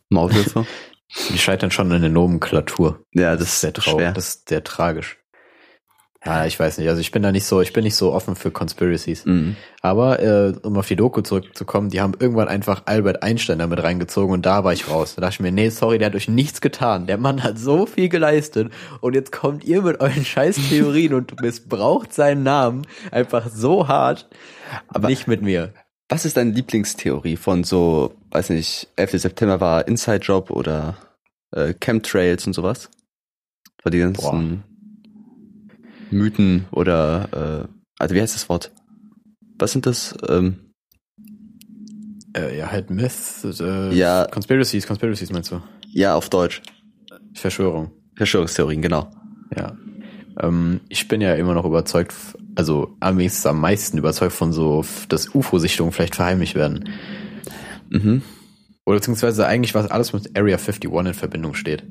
Maulwürfe. 0.09 0.65
Die 1.29 1.37
scheitern 1.37 1.71
schon 1.71 1.91
an 1.91 2.01
der 2.01 2.09
Nomenklatur. 2.09 3.03
ja, 3.13 3.35
Das 3.35 3.47
ist 3.47 3.61
sehr 3.61 3.71
schwer. 3.71 3.83
traurig, 3.83 4.13
das 4.13 4.27
ist 4.29 4.49
sehr 4.49 4.63
tragisch. 4.63 5.17
Ja, 6.27 6.45
ich 6.45 6.59
weiß 6.59 6.77
nicht. 6.77 6.89
Also 6.89 6.99
ich 7.01 7.11
bin 7.11 7.23
da 7.23 7.31
nicht 7.31 7.45
so, 7.45 7.61
ich 7.61 7.73
bin 7.73 7.83
nicht 7.83 7.95
so 7.95 8.13
offen 8.13 8.35
für 8.35 8.51
Conspiracies. 8.51 9.25
Mhm. 9.25 9.55
Aber 9.81 10.19
äh, 10.21 10.53
um 10.63 10.77
auf 10.77 10.87
die 10.87 10.95
Doku 10.95 11.21
zurückzukommen, 11.21 11.89
die 11.89 12.01
haben 12.01 12.13
irgendwann 12.19 12.47
einfach 12.47 12.83
Albert 12.85 13.23
Einstein 13.23 13.59
damit 13.59 13.81
reingezogen 13.81 14.33
und 14.33 14.45
da 14.45 14.63
war 14.63 14.73
ich 14.73 14.89
raus. 14.89 15.15
Da 15.15 15.21
dachte 15.21 15.35
ich 15.35 15.39
mir, 15.39 15.51
nee, 15.51 15.69
sorry, 15.69 15.97
der 15.97 16.07
hat 16.07 16.15
euch 16.15 16.27
nichts 16.27 16.59
getan. 16.61 17.07
Der 17.07 17.17
Mann 17.17 17.43
hat 17.43 17.57
so 17.57 17.85
viel 17.85 18.09
geleistet 18.09 18.71
und 19.01 19.15
jetzt 19.15 19.31
kommt 19.31 19.63
ihr 19.63 19.81
mit 19.81 19.99
euren 20.01 20.25
scheiß 20.25 20.57
Theorien 20.69 21.13
und 21.13 21.41
missbraucht 21.41 22.13
seinen 22.13 22.43
Namen 22.43 22.85
einfach 23.11 23.47
so 23.49 23.87
hart. 23.87 24.27
Aber- 24.89 25.07
nicht 25.09 25.27
mit 25.27 25.41
mir. 25.41 25.73
Was 26.09 26.23
ist 26.23 26.37
deine 26.37 26.51
Lieblingstheorie 26.51 27.35
von 27.35 27.63
so, 27.65 28.13
weiß 28.31 28.51
nicht, 28.51 28.87
11. 28.95 29.11
September 29.21 29.59
war 29.59 29.87
Inside 29.89 30.19
Job 30.19 30.51
oder 30.51 30.95
äh, 31.51 31.73
Chemtrails 31.73 32.47
und 32.47 32.53
sowas? 32.53 32.89
War 33.83 33.91
die 33.91 33.99
ganzen 33.99 34.63
Mythen 36.11 36.65
oder, 36.71 37.67
äh, 37.67 37.73
also 37.99 38.15
wie 38.15 38.21
heißt 38.21 38.35
das 38.35 38.49
Wort? 38.49 38.71
Was 39.59 39.71
sind 39.71 39.85
das? 39.85 40.15
Ähm, 40.27 40.57
Äh, 42.35 42.57
ja, 42.57 42.69
halt 42.71 42.89
Myth, 42.89 43.13
äh, 43.59 43.93
Ja. 43.93 44.27
Conspiracies, 44.29 44.85
Conspiracies 44.85 45.31
meinst 45.31 45.51
du? 45.51 45.61
ja, 45.91 46.15
auf 46.15 46.29
Deutsch. 46.29 46.61
Verschwörung. 47.33 47.91
Verschwörungstheorien, 48.15 48.81
genau. 48.81 49.09
Ja. 49.55 49.75
Ähm, 50.39 50.81
ich 50.89 51.07
bin 51.07 51.21
ja 51.21 51.33
immer 51.35 51.53
noch 51.53 51.65
überzeugt, 51.65 52.13
also 52.55 52.95
am 52.99 53.17
wenigsten 53.17 53.47
am 53.47 53.59
meisten 53.61 53.97
überzeugt 53.97 54.33
von 54.33 54.53
so, 54.53 54.83
dass 55.09 55.33
UFO-Sichtungen 55.33 55.91
vielleicht 55.91 56.15
verheimlicht 56.15 56.55
werden. 56.55 56.89
Mhm. 57.89 58.21
Oder 58.85 58.97
beziehungsweise 58.97 59.45
eigentlich 59.47 59.73
was 59.73 59.89
alles 59.89 60.13
mit 60.13 60.37
Area 60.37 60.57
51 60.57 60.91
in 61.07 61.13
Verbindung 61.13 61.53
steht. 61.55 61.83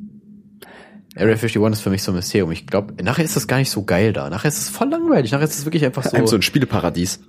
Area 1.16 1.35
51 1.35 1.62
ist 1.72 1.81
für 1.81 1.90
mich 1.90 2.02
so 2.02 2.12
ein 2.12 2.16
Mysterium. 2.16 2.52
Ich 2.52 2.66
glaube, 2.66 3.02
nachher 3.02 3.24
ist 3.24 3.37
das 3.37 3.46
gar 3.46 3.57
nicht 3.57 3.70
so 3.70 3.85
geil 3.85 4.12
da. 4.12 4.29
Nachher 4.29 4.48
ist 4.48 4.59
es 4.59 4.68
voll 4.68 4.90
langweilig. 4.90 5.33
Nachher 5.33 5.44
ist 5.44 5.59
es 5.59 5.64
wirklich 5.64 5.85
einfach 5.85 6.02
so. 6.02 6.11
Einfach 6.14 6.29
so 6.29 6.37
ein 6.37 6.42
Spieleparadies. 6.42 7.20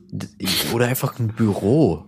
oder 0.74 0.88
einfach 0.88 1.18
ein 1.20 1.30
Büro. 1.30 2.04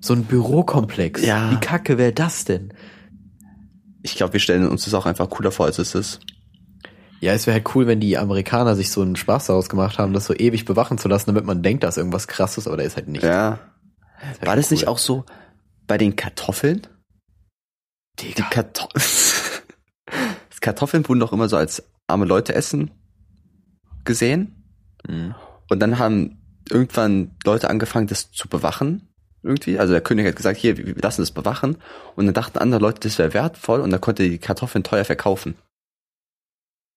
So 0.00 0.14
ein 0.14 0.24
Bürokomplex. 0.24 1.24
Ja. 1.24 1.50
Wie 1.50 1.56
kacke 1.56 1.98
wäre 1.98 2.12
das 2.12 2.44
denn? 2.44 2.72
Ich 4.02 4.14
glaube, 4.14 4.34
wir 4.34 4.40
stellen 4.40 4.68
uns 4.68 4.84
das 4.84 4.94
auch 4.94 5.06
einfach 5.06 5.28
cooler 5.28 5.50
vor, 5.50 5.66
als 5.66 5.78
es 5.80 5.96
ist. 5.96 6.20
Ja, 7.20 7.32
es 7.32 7.48
wäre 7.48 7.54
halt 7.56 7.74
cool, 7.74 7.88
wenn 7.88 7.98
die 7.98 8.16
Amerikaner 8.16 8.76
sich 8.76 8.92
so 8.92 9.02
einen 9.02 9.16
Spaß 9.16 9.46
daraus 9.46 9.68
gemacht 9.68 9.98
haben, 9.98 10.12
das 10.12 10.26
so 10.26 10.34
ewig 10.34 10.64
bewachen 10.66 10.98
zu 10.98 11.08
lassen, 11.08 11.26
damit 11.26 11.44
man 11.44 11.64
denkt, 11.64 11.82
da 11.82 11.88
ist 11.88 11.96
irgendwas 11.96 12.28
krasses, 12.28 12.68
aber 12.68 12.76
da 12.76 12.84
ist 12.84 12.94
halt 12.94 13.08
nicht. 13.08 13.24
Ja. 13.24 13.58
ist 14.20 14.38
halt 14.38 14.46
War 14.46 14.54
das 14.54 14.70
nicht 14.70 14.84
cool. 14.84 14.88
auch 14.90 14.98
so 14.98 15.24
bei 15.88 15.98
den 15.98 16.14
Kartoffeln? 16.14 16.86
Die 18.20 18.28
Digga. 18.34 18.48
Kartoffeln. 18.50 19.02
Kartoffeln 20.60 21.08
wurden 21.08 21.20
doch 21.20 21.32
immer 21.32 21.48
so 21.48 21.56
als 21.56 21.82
arme 22.06 22.24
Leute 22.24 22.54
essen 22.54 22.90
gesehen. 24.04 24.64
Mhm. 25.06 25.34
Und 25.68 25.80
dann 25.80 25.98
haben 25.98 26.38
irgendwann 26.68 27.36
Leute 27.44 27.70
angefangen, 27.70 28.06
das 28.06 28.30
zu 28.32 28.48
bewachen. 28.48 29.08
Irgendwie. 29.42 29.78
Also 29.78 29.92
der 29.92 30.02
König 30.02 30.26
hat 30.26 30.36
gesagt, 30.36 30.58
hier, 30.58 30.76
wir 30.76 30.94
lassen 30.96 31.22
das 31.22 31.30
bewachen. 31.30 31.76
Und 32.16 32.26
dann 32.26 32.34
dachten 32.34 32.58
andere 32.58 32.80
Leute, 32.80 33.00
das 33.00 33.18
wäre 33.18 33.34
wertvoll 33.34 33.80
und 33.80 33.90
dann 33.90 34.00
konnte 34.00 34.28
die 34.28 34.38
Kartoffeln 34.38 34.82
teuer 34.84 35.04
verkaufen. 35.04 35.56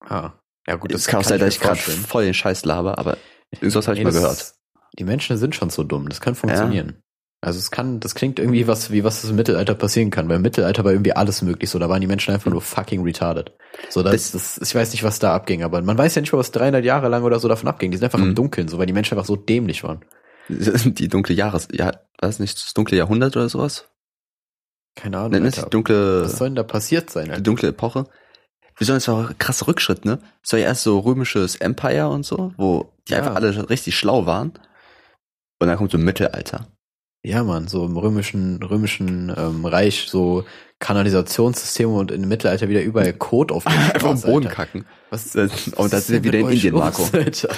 Ah. 0.01 0.31
Ja 0.67 0.75
gut, 0.75 0.93
Das 0.93 1.07
kann 1.07 1.21
auch 1.21 1.23
sein, 1.23 1.39
dass 1.39 1.55
ich 1.55 1.59
gerade 1.59 1.79
voll 1.79 2.23
den 2.23 2.33
Scheiß 2.33 2.65
laber, 2.65 2.97
aber 2.99 3.17
irgendwas 3.51 3.87
habe 3.87 3.97
ich 3.97 4.03
Nee, 4.03 4.11
mal 4.11 4.13
gehört. 4.13 4.53
Die 4.97 5.03
Menschen 5.03 5.37
sind 5.37 5.55
schon 5.55 5.69
so 5.69 5.83
dumm. 5.83 6.09
Das 6.09 6.21
kann 6.21 6.35
funktionieren. 6.35 7.01
Also 7.43 7.57
es 7.57 7.71
kann, 7.71 7.99
das 7.99 8.13
klingt 8.13 8.37
irgendwie 8.37 8.67
was, 8.67 8.91
wie 8.91 9.03
was 9.03 9.21
das 9.21 9.31
im 9.31 9.35
Mittelalter 9.35 9.73
passieren 9.73 10.11
kann. 10.11 10.29
Weil 10.29 10.35
im 10.35 10.41
Mittelalter 10.43 10.83
war 10.83 10.91
irgendwie 10.91 11.13
alles 11.13 11.41
möglich. 11.41 11.71
So, 11.71 11.79
da 11.79 11.89
waren 11.89 11.99
die 11.99 12.05
Menschen 12.07 12.33
einfach 12.33 12.51
nur 12.51 12.61
fucking 12.61 13.01
retarded. 13.03 13.51
So, 13.89 14.03
das, 14.03 14.31
das, 14.31 14.59
ich 14.61 14.75
weiß 14.75 14.91
nicht, 14.91 15.03
was 15.03 15.17
da 15.17 15.33
abging, 15.33 15.63
aber 15.63 15.81
man 15.81 15.97
weiß 15.97 16.13
ja 16.13 16.21
nicht 16.21 16.31
mal, 16.31 16.37
was 16.39 16.51
300 16.51 16.85
Jahre 16.85 17.07
lang 17.09 17.23
oder 17.23 17.39
so 17.39 17.47
davon 17.47 17.67
abging. 17.67 17.89
Die 17.89 17.97
sind 17.97 18.05
einfach 18.05 18.19
Mhm. 18.19 18.29
im 18.29 18.35
Dunkeln, 18.35 18.67
so, 18.67 18.77
weil 18.77 18.85
die 18.85 18.93
Menschen 18.93 19.15
einfach 19.17 19.25
so 19.27 19.35
dämlich 19.35 19.83
waren. 19.83 20.05
Die 20.49 21.07
dunkle 21.07 21.33
Jahres, 21.33 21.67
ja, 21.71 21.91
weiß 22.19 22.39
nicht, 22.39 22.57
das 22.57 22.73
dunkle 22.73 22.97
Jahrhundert 22.97 23.35
oder 23.37 23.47
sowas? 23.49 23.87
Keine 24.95 25.17
Ahnung. 25.17 25.31
Nennt 25.41 25.55
die 25.55 25.59
Alter. 25.59 25.69
dunkle, 25.69 26.25
Was 26.25 26.37
soll 26.37 26.49
denn 26.49 26.55
da 26.55 26.63
passiert 26.63 27.09
sein? 27.09 27.25
die 27.25 27.31
Alter? 27.31 27.43
dunkle 27.43 27.69
Epoche? 27.69 28.05
Besonders 28.77 29.07
auch 29.09 29.29
ein 29.29 29.37
krasser 29.37 29.67
Rückschritt, 29.67 30.05
ne? 30.05 30.19
Es 30.43 30.51
war 30.51 30.59
ja 30.59 30.65
erst 30.65 30.83
so 30.83 30.99
römisches 30.99 31.55
Empire 31.55 32.09
und 32.09 32.25
so, 32.25 32.53
wo 32.57 32.91
die 33.07 33.13
Ja. 33.13 33.19
einfach 33.19 33.35
alle 33.35 33.69
richtig 33.69 33.95
schlau 33.95 34.25
waren. 34.25 34.51
Und 35.59 35.67
dann 35.67 35.77
kommt 35.77 35.91
so 35.91 35.97
Mittelalter. 35.97 36.67
Ja, 37.23 37.43
Mann, 37.43 37.67
so 37.67 37.85
im 37.85 37.97
römischen, 37.97 38.61
römischen 38.63 39.31
ähm, 39.37 39.65
Reich 39.65 40.07
so 40.09 40.43
Kanalisationssysteme 40.79 41.93
und 41.93 42.09
im 42.11 42.27
Mittelalter 42.27 42.67
wieder 42.67 42.81
überall 42.81 43.13
Kot 43.17 43.51
auf 43.51 43.63
den 43.63 43.73
Einfach 43.73 44.09
am 44.09 44.21
Boden 44.21 44.47
Alter. 44.47 44.55
kacken. 44.55 44.85
Was, 45.11 45.35
Und 45.35 45.93
da 45.93 45.97
ist 45.97 46.07
sind 46.07 46.23
wir 46.23 46.31
wieder 46.31 46.39
in 46.39 46.49
Indien, 46.49 46.73
los, 46.73 46.81
Marco. 46.81 47.09
Alter? 47.15 47.55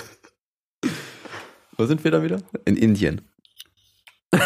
Wo 1.77 1.85
sind 1.85 2.03
wir 2.03 2.11
da 2.11 2.23
wieder? 2.23 2.41
In 2.65 2.75
Indien. 2.75 3.21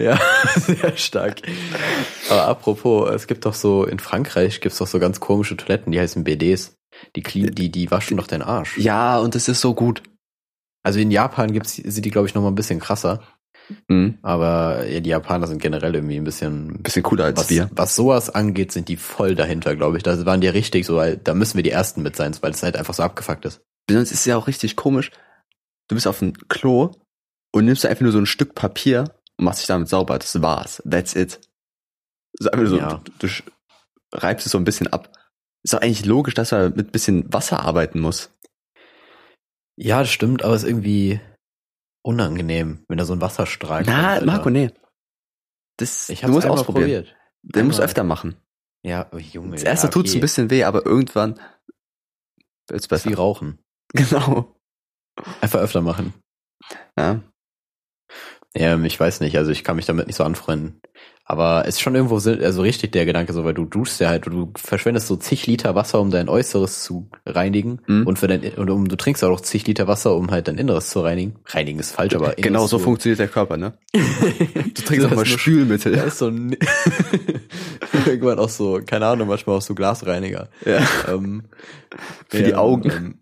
Ja, 0.00 0.16
sehr 0.54 0.96
stark. 0.96 1.42
Aber 2.30 2.44
apropos, 2.46 3.10
es 3.10 3.26
gibt 3.26 3.44
doch 3.44 3.54
so, 3.54 3.84
in 3.84 3.98
Frankreich 3.98 4.60
gibt's 4.60 4.78
doch 4.78 4.86
so 4.86 5.00
ganz 5.00 5.18
komische 5.18 5.56
Toiletten, 5.56 5.90
die 5.90 5.98
heißen 5.98 6.22
BDs. 6.22 6.76
Die 7.16 7.22
clean, 7.22 7.52
die, 7.52 7.68
die 7.68 7.90
waschen 7.90 8.16
doch 8.16 8.28
deinen 8.28 8.42
Arsch. 8.42 8.78
Ja, 8.78 9.18
und 9.18 9.34
das 9.34 9.48
ist 9.48 9.60
so 9.60 9.74
gut. 9.74 10.04
Also 10.84 11.00
in 11.00 11.10
Japan 11.10 11.52
gibt's, 11.52 11.74
sind 11.74 12.04
die, 12.04 12.10
glaube 12.12 12.28
ich, 12.28 12.34
noch 12.36 12.42
mal 12.42 12.48
ein 12.48 12.54
bisschen 12.54 12.78
krasser. 12.78 13.24
Mhm. 13.88 14.18
Aber 14.22 14.86
ja, 14.86 15.00
die 15.00 15.10
Japaner 15.10 15.46
sind 15.46 15.60
generell 15.60 15.94
irgendwie 15.94 16.16
ein 16.16 16.24
bisschen, 16.24 16.82
Bisschen 16.82 17.02
cooler 17.02 17.24
als 17.26 17.40
was, 17.40 17.50
wir. 17.50 17.68
was 17.72 17.94
sowas 17.96 18.30
angeht, 18.30 18.72
sind 18.72 18.88
die 18.88 18.96
voll 18.96 19.34
dahinter, 19.34 19.76
glaube 19.76 19.96
ich. 19.96 20.02
Da 20.02 20.24
waren 20.26 20.40
die 20.40 20.48
richtig 20.48 20.86
so, 20.86 20.96
weil 20.96 21.16
da 21.16 21.34
müssen 21.34 21.56
wir 21.56 21.62
die 21.62 21.70
Ersten 21.70 22.02
mit 22.02 22.16
sein, 22.16 22.34
weil 22.40 22.52
es 22.52 22.62
halt 22.62 22.76
einfach 22.76 22.94
so 22.94 23.02
abgefuckt 23.02 23.44
ist. 23.44 23.60
Besonders 23.86 24.10
ist 24.12 24.20
es 24.20 24.24
ja 24.26 24.36
auch 24.36 24.46
richtig 24.46 24.76
komisch. 24.76 25.10
Du 25.88 25.94
bist 25.94 26.06
auf 26.06 26.18
dem 26.18 26.32
Klo 26.48 26.92
und 27.52 27.64
nimmst 27.64 27.84
einfach 27.86 28.02
nur 28.02 28.12
so 28.12 28.18
ein 28.18 28.26
Stück 28.26 28.54
Papier 28.54 29.04
und 29.38 29.44
machst 29.46 29.60
dich 29.60 29.66
damit 29.66 29.88
sauber. 29.88 30.18
Das 30.18 30.40
war's. 30.42 30.82
That's 30.88 31.14
it. 31.14 31.40
Das 32.38 32.48
einfach 32.48 32.62
nur 32.68 32.70
so, 32.70 32.78
Ja. 32.78 33.00
du, 33.18 33.26
du 33.26 33.28
reibst 34.12 34.46
es 34.46 34.52
so 34.52 34.58
ein 34.58 34.64
bisschen 34.64 34.86
ab. 34.88 35.10
Ist 35.64 35.72
doch 35.74 35.80
eigentlich 35.80 36.04
logisch, 36.04 36.34
dass 36.34 36.52
man 36.52 36.74
mit 36.74 36.92
bisschen 36.92 37.32
Wasser 37.32 37.60
arbeiten 37.60 38.00
muss. 38.00 38.30
Ja, 39.76 40.00
das 40.00 40.10
stimmt, 40.10 40.42
aber 40.42 40.54
es 40.54 40.62
ist 40.62 40.68
irgendwie 40.68 41.20
unangenehm, 42.02 42.84
wenn 42.88 42.98
da 42.98 43.04
so 43.04 43.12
ein 43.12 43.20
Wasserstrahl 43.20 43.82
Na, 43.84 43.92
kommt, 43.92 44.04
Alter. 44.06 44.26
Marco, 44.26 44.50
nee. 44.50 44.70
Das, 45.76 46.08
Ich 46.08 46.20
du 46.20 46.28
musst 46.28 46.46
ausprobieren. 46.46 47.04
probiert. 47.04 47.16
Den 47.42 47.66
musst 47.66 47.78
du 47.78 47.82
öfter 47.82 48.04
machen. 48.04 48.36
Ja, 48.84 49.08
oh, 49.12 49.18
Junge. 49.18 49.52
Das 49.52 49.62
erste 49.64 49.86
ja, 49.88 49.90
tut's 49.90 50.14
ein 50.14 50.20
bisschen 50.20 50.50
weh, 50.50 50.64
aber 50.64 50.84
irgendwann 50.86 51.38
wird's 52.68 52.88
Das 52.88 53.00
ist 53.00 53.04
wie 53.06 53.10
besser. 53.10 53.20
Rauchen. 53.20 53.58
Genau. 53.94 54.54
Einfach 55.40 55.60
öfter 55.60 55.80
machen. 55.80 56.12
Ja. 56.98 57.22
Ja, 58.54 58.78
ich 58.78 59.00
weiß 59.00 59.20
nicht, 59.20 59.36
also 59.38 59.50
ich 59.50 59.64
kann 59.64 59.76
mich 59.76 59.86
damit 59.86 60.06
nicht 60.06 60.16
so 60.16 60.24
anfreunden. 60.24 60.80
Aber 61.30 61.64
es 61.66 61.74
ist 61.74 61.80
schon 61.82 61.94
irgendwo 61.94 62.14
also 62.16 62.62
richtig 62.62 62.92
der 62.92 63.04
Gedanke 63.04 63.34
so, 63.34 63.44
weil 63.44 63.52
du 63.52 63.66
duschst 63.66 64.00
ja 64.00 64.08
halt, 64.08 64.24
du 64.26 64.50
verschwendest 64.56 65.08
so 65.08 65.16
zig 65.16 65.46
Liter 65.46 65.74
Wasser, 65.74 66.00
um 66.00 66.10
dein 66.10 66.26
Äußeres 66.30 66.82
zu 66.82 67.10
reinigen 67.26 67.80
Mhm. 67.86 68.06
und 68.06 68.18
für 68.18 68.28
dein 68.28 68.40
und 68.54 68.70
um 68.70 68.88
du 68.88 68.96
trinkst 68.96 69.22
auch 69.22 69.28
noch 69.28 69.42
zig 69.42 69.66
Liter 69.66 69.86
Wasser, 69.86 70.16
um 70.16 70.30
halt 70.30 70.48
dein 70.48 70.56
Inneres 70.56 70.88
zu 70.88 71.00
reinigen. 71.00 71.36
Reinigen 71.44 71.80
ist 71.80 71.92
falsch, 71.92 72.14
aber 72.14 72.32
Genau 72.36 72.46
Inneres 72.48 72.70
so 72.70 72.78
funktioniert 72.78 73.18
der 73.20 73.28
Körper, 73.28 73.58
ne? 73.58 73.74
Du 73.92 74.82
trinkst 74.82 75.06
auch 75.06 75.14
mal 75.14 75.26
Spülmittel. 75.26 75.92
Da 75.96 76.04
ist 76.04 76.16
so 76.18 76.28
ein 76.28 76.56
irgendwann 78.06 78.38
auch 78.38 78.48
so, 78.48 78.80
keine 78.84 79.06
Ahnung, 79.06 79.28
manchmal 79.28 79.56
auch 79.56 79.62
so 79.62 79.74
Glasreiniger. 79.74 80.48
Ja. 80.64 80.78
Ähm, 81.08 81.44
Für 82.28 82.42
die 82.42 82.54
Augen. 82.54 82.90
Ähm, 82.90 83.14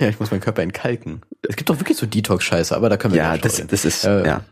ja, 0.00 0.08
ich 0.08 0.20
muss 0.20 0.30
meinen 0.30 0.40
Körper 0.40 0.62
entkalken. 0.62 1.22
Es 1.48 1.56
gibt 1.56 1.68
doch 1.70 1.78
wirklich 1.80 1.98
so 1.98 2.06
Detox-Scheiße, 2.06 2.74
aber 2.76 2.88
da 2.88 2.96
können 2.96 3.14
wir 3.14 3.18
Ja, 3.20 3.36
gleich 3.36 3.56
das, 3.56 3.66
das 3.66 3.84
ist, 3.84 4.04
Äh, 4.04 4.24
ja. 4.26 4.44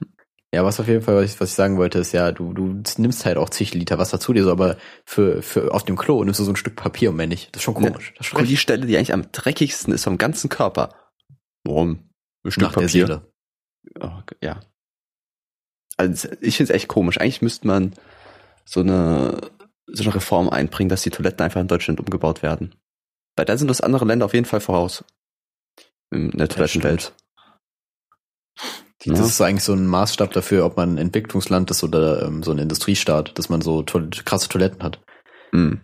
Ja, 0.54 0.64
was 0.64 0.80
auf 0.80 0.88
jeden 0.88 1.02
Fall, 1.02 1.16
was 1.16 1.34
ich, 1.34 1.40
was 1.40 1.50
ich 1.50 1.56
sagen 1.56 1.76
wollte, 1.76 1.98
ist 1.98 2.12
ja, 2.12 2.32
du, 2.32 2.54
du 2.54 2.82
nimmst 2.96 3.26
halt 3.26 3.37
auch 3.37 3.50
zig 3.50 3.74
Liter 3.74 3.98
Wasser 3.98 4.18
zu 4.18 4.32
dir, 4.32 4.44
so, 4.44 4.50
aber 4.50 4.78
für, 5.04 5.42
für 5.42 5.74
auf 5.74 5.84
dem 5.84 5.96
Klo 5.96 6.24
nimmst 6.24 6.40
du 6.40 6.44
so 6.44 6.52
ein 6.52 6.56
Stück 6.56 6.74
Papier 6.74 7.11
und 7.11 7.16
mehr 7.16 7.26
nicht. 7.26 7.54
Das 7.54 7.61
ist 7.61 7.64
schon 7.64 7.74
komisch. 7.74 8.14
Das 8.16 8.28
ist 8.28 8.34
Und 8.34 8.48
die 8.48 8.56
Stelle, 8.56 8.87
die 8.87 8.96
eigentlich 8.96 9.12
am 9.12 9.30
dreckigsten 9.30 9.92
ist 9.92 10.04
vom 10.04 10.16
ganzen 10.16 10.48
Körper. 10.48 10.94
Warum? 11.64 12.11
Ein 12.44 12.50
Stück 12.52 12.62
nach 12.62 12.76
der 12.76 12.88
Seele. 12.88 13.30
Oh, 14.00 14.11
ja. 14.42 14.61
Also 15.98 16.28
ich 16.40 16.56
finde 16.56 16.72
es 16.72 16.76
echt 16.76 16.88
komisch. 16.88 17.20
Eigentlich 17.20 17.42
müsste 17.42 17.66
man 17.66 17.92
so 18.64 18.80
eine, 18.80 19.40
so 19.87 20.04
eine 20.04 20.14
Reform 20.14 20.48
einbringen, 20.48 20.88
dass 20.88 21.02
die 21.02 21.11
Toiletten 21.11 21.44
einfach 21.44 21.61
in 21.61 21.68
Deutschland 21.68 22.00
umgebaut 22.00 22.42
werden. 22.42 22.74
Weil 23.37 23.44
da 23.44 23.58
sind 23.58 23.68
das 23.68 23.82
andere 23.82 24.06
Länder 24.06 24.24
auf 24.24 24.34
jeden 24.34 24.46
Fall 24.46 24.61
voraus. 24.61 25.04
In 26.11 26.30
der 26.30 26.48
Toilettenwelt. 26.48 27.12
Die- 29.02 29.11
Das 29.11 29.18
Ja. 29.20 29.24
ist 29.26 29.40
eigentlich 29.40 29.64
so 29.64 29.72
ein 29.74 29.87
Maßstab 29.87 30.32
dafür, 30.32 30.64
ob 30.64 30.76
man 30.76 30.94
ein 30.94 30.98
Entwicklungsland 30.98 31.70
ist 31.70 31.84
oder 31.84 32.22
ähm, 32.22 32.42
so 32.42 32.50
ein 32.50 32.58
Industriestaat, 32.58 33.38
dass 33.38 33.48
man 33.48 33.61
so 33.61 33.82
to 33.82 34.08
krasse 34.24 34.48
Toiletten 34.48 34.82
hat. 34.82 35.00
Mhm. 35.52 35.80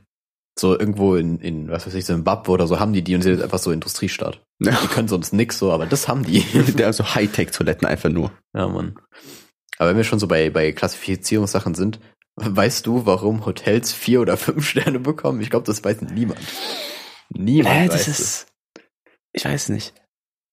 So 0.59 0.79
irgendwo 0.79 1.17
in, 1.17 1.41
in, 1.41 1.69
was 1.69 1.87
weiß 1.87 1.95
ich, 1.95 2.05
Zimbabwe 2.05 2.53
oder 2.53 2.67
so 2.69 2.79
haben 2.79 2.93
die 2.93 3.03
die 3.03 3.15
und 3.17 3.23
sind 3.23 3.43
einfach 3.43 3.59
so 3.59 3.73
Industriestaat. 3.73 4.41
Ja. 4.61 4.79
Die 4.83 4.87
können 4.89 5.09
sonst 5.09 5.33
nix 5.33 5.59
so, 5.59 5.73
aber 5.73 5.87
das 5.87 6.07
haben 6.07 6.25
die. 6.25 6.41
Der 6.77 6.93
so 6.93 7.05
Hightech-Toiletten 7.15 7.87
einfach 7.89 8.11
nur. 8.11 8.31
ja, 8.55 8.69
Mann. 8.69 8.95
Aber 9.79 9.91
wenn 9.91 9.97
wir 9.97 10.05
schon 10.05 10.21
so 10.21 10.29
bei, 10.29 10.51
bei 10.51 10.71
Klassifizierungssachen 10.73 11.75
sind, 11.75 11.99
weißt 12.37 12.87
du, 12.87 13.07
warum 13.07 13.45
Hotels 13.47 13.93
vier 13.93 14.21
oder 14.21 14.37
fünf 14.37 14.69
Sterne 14.69 15.01
bekommen? 15.01 15.41
Ich 15.41 15.51
glaube, 15.51 15.67
das 15.67 15.83
weiß 15.83 16.03
niemand. 16.03 16.39
Niemand 17.31 17.75
Äh, 17.75 17.89
weiß 17.89 17.91
das 17.93 18.09
es. 18.09 18.19
ist, 18.21 18.47
ich 19.33 19.45
weiß 19.45 19.71
nicht. 19.71 19.93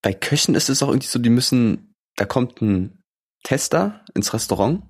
Bei 0.02 0.14
Köchen 0.14 0.56
ist 0.56 0.70
es 0.70 0.82
auch 0.82 0.90
irgendwie 0.90 1.08
so, 1.08 1.20
die 1.20 1.30
müssen, 1.30 1.91
da 2.16 2.26
kommt 2.26 2.62
ein 2.62 3.04
Tester 3.44 4.04
ins 4.14 4.34
Restaurant 4.34 4.84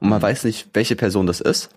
und 0.00 0.08
man 0.08 0.18
Mhm. 0.18 0.22
weiß 0.22 0.44
nicht, 0.44 0.70
welche 0.74 0.96
Person 0.96 1.26
das 1.26 1.40
ist. 1.40 1.70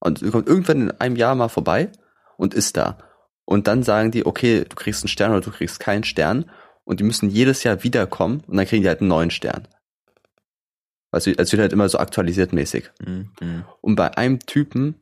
Und 0.00 0.20
kommt 0.32 0.48
irgendwann 0.48 0.80
in 0.82 0.90
einem 0.92 1.16
Jahr 1.16 1.34
mal 1.34 1.48
vorbei 1.48 1.90
und 2.36 2.54
ist 2.54 2.76
da. 2.76 2.98
Und 3.44 3.66
dann 3.68 3.82
sagen 3.82 4.10
die, 4.10 4.26
okay, 4.26 4.64
du 4.64 4.76
kriegst 4.76 5.02
einen 5.02 5.08
Stern 5.08 5.30
oder 5.32 5.40
du 5.40 5.50
kriegst 5.50 5.80
keinen 5.80 6.04
Stern. 6.04 6.50
Und 6.84 7.00
die 7.00 7.04
müssen 7.04 7.30
jedes 7.30 7.62
Jahr 7.64 7.82
wiederkommen 7.82 8.42
und 8.46 8.56
dann 8.56 8.66
kriegen 8.66 8.82
die 8.82 8.88
halt 8.88 9.00
einen 9.00 9.08
neuen 9.08 9.30
Stern. 9.30 9.66
Also, 11.10 11.30
es 11.30 11.52
wird 11.52 11.60
halt 11.60 11.72
immer 11.72 11.88
so 11.88 11.98
aktualisiert 11.98 12.52
mäßig. 12.52 12.90
Mhm. 13.00 13.64
Und 13.80 13.94
bei 13.94 14.16
einem 14.16 14.40
Typen 14.40 15.00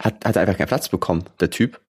hat, 0.00 0.24
hat 0.24 0.36
er 0.36 0.42
einfach 0.42 0.56
keinen 0.56 0.66
Platz 0.68 0.88
bekommen, 0.88 1.24
der 1.38 1.50
Typ. 1.50 1.80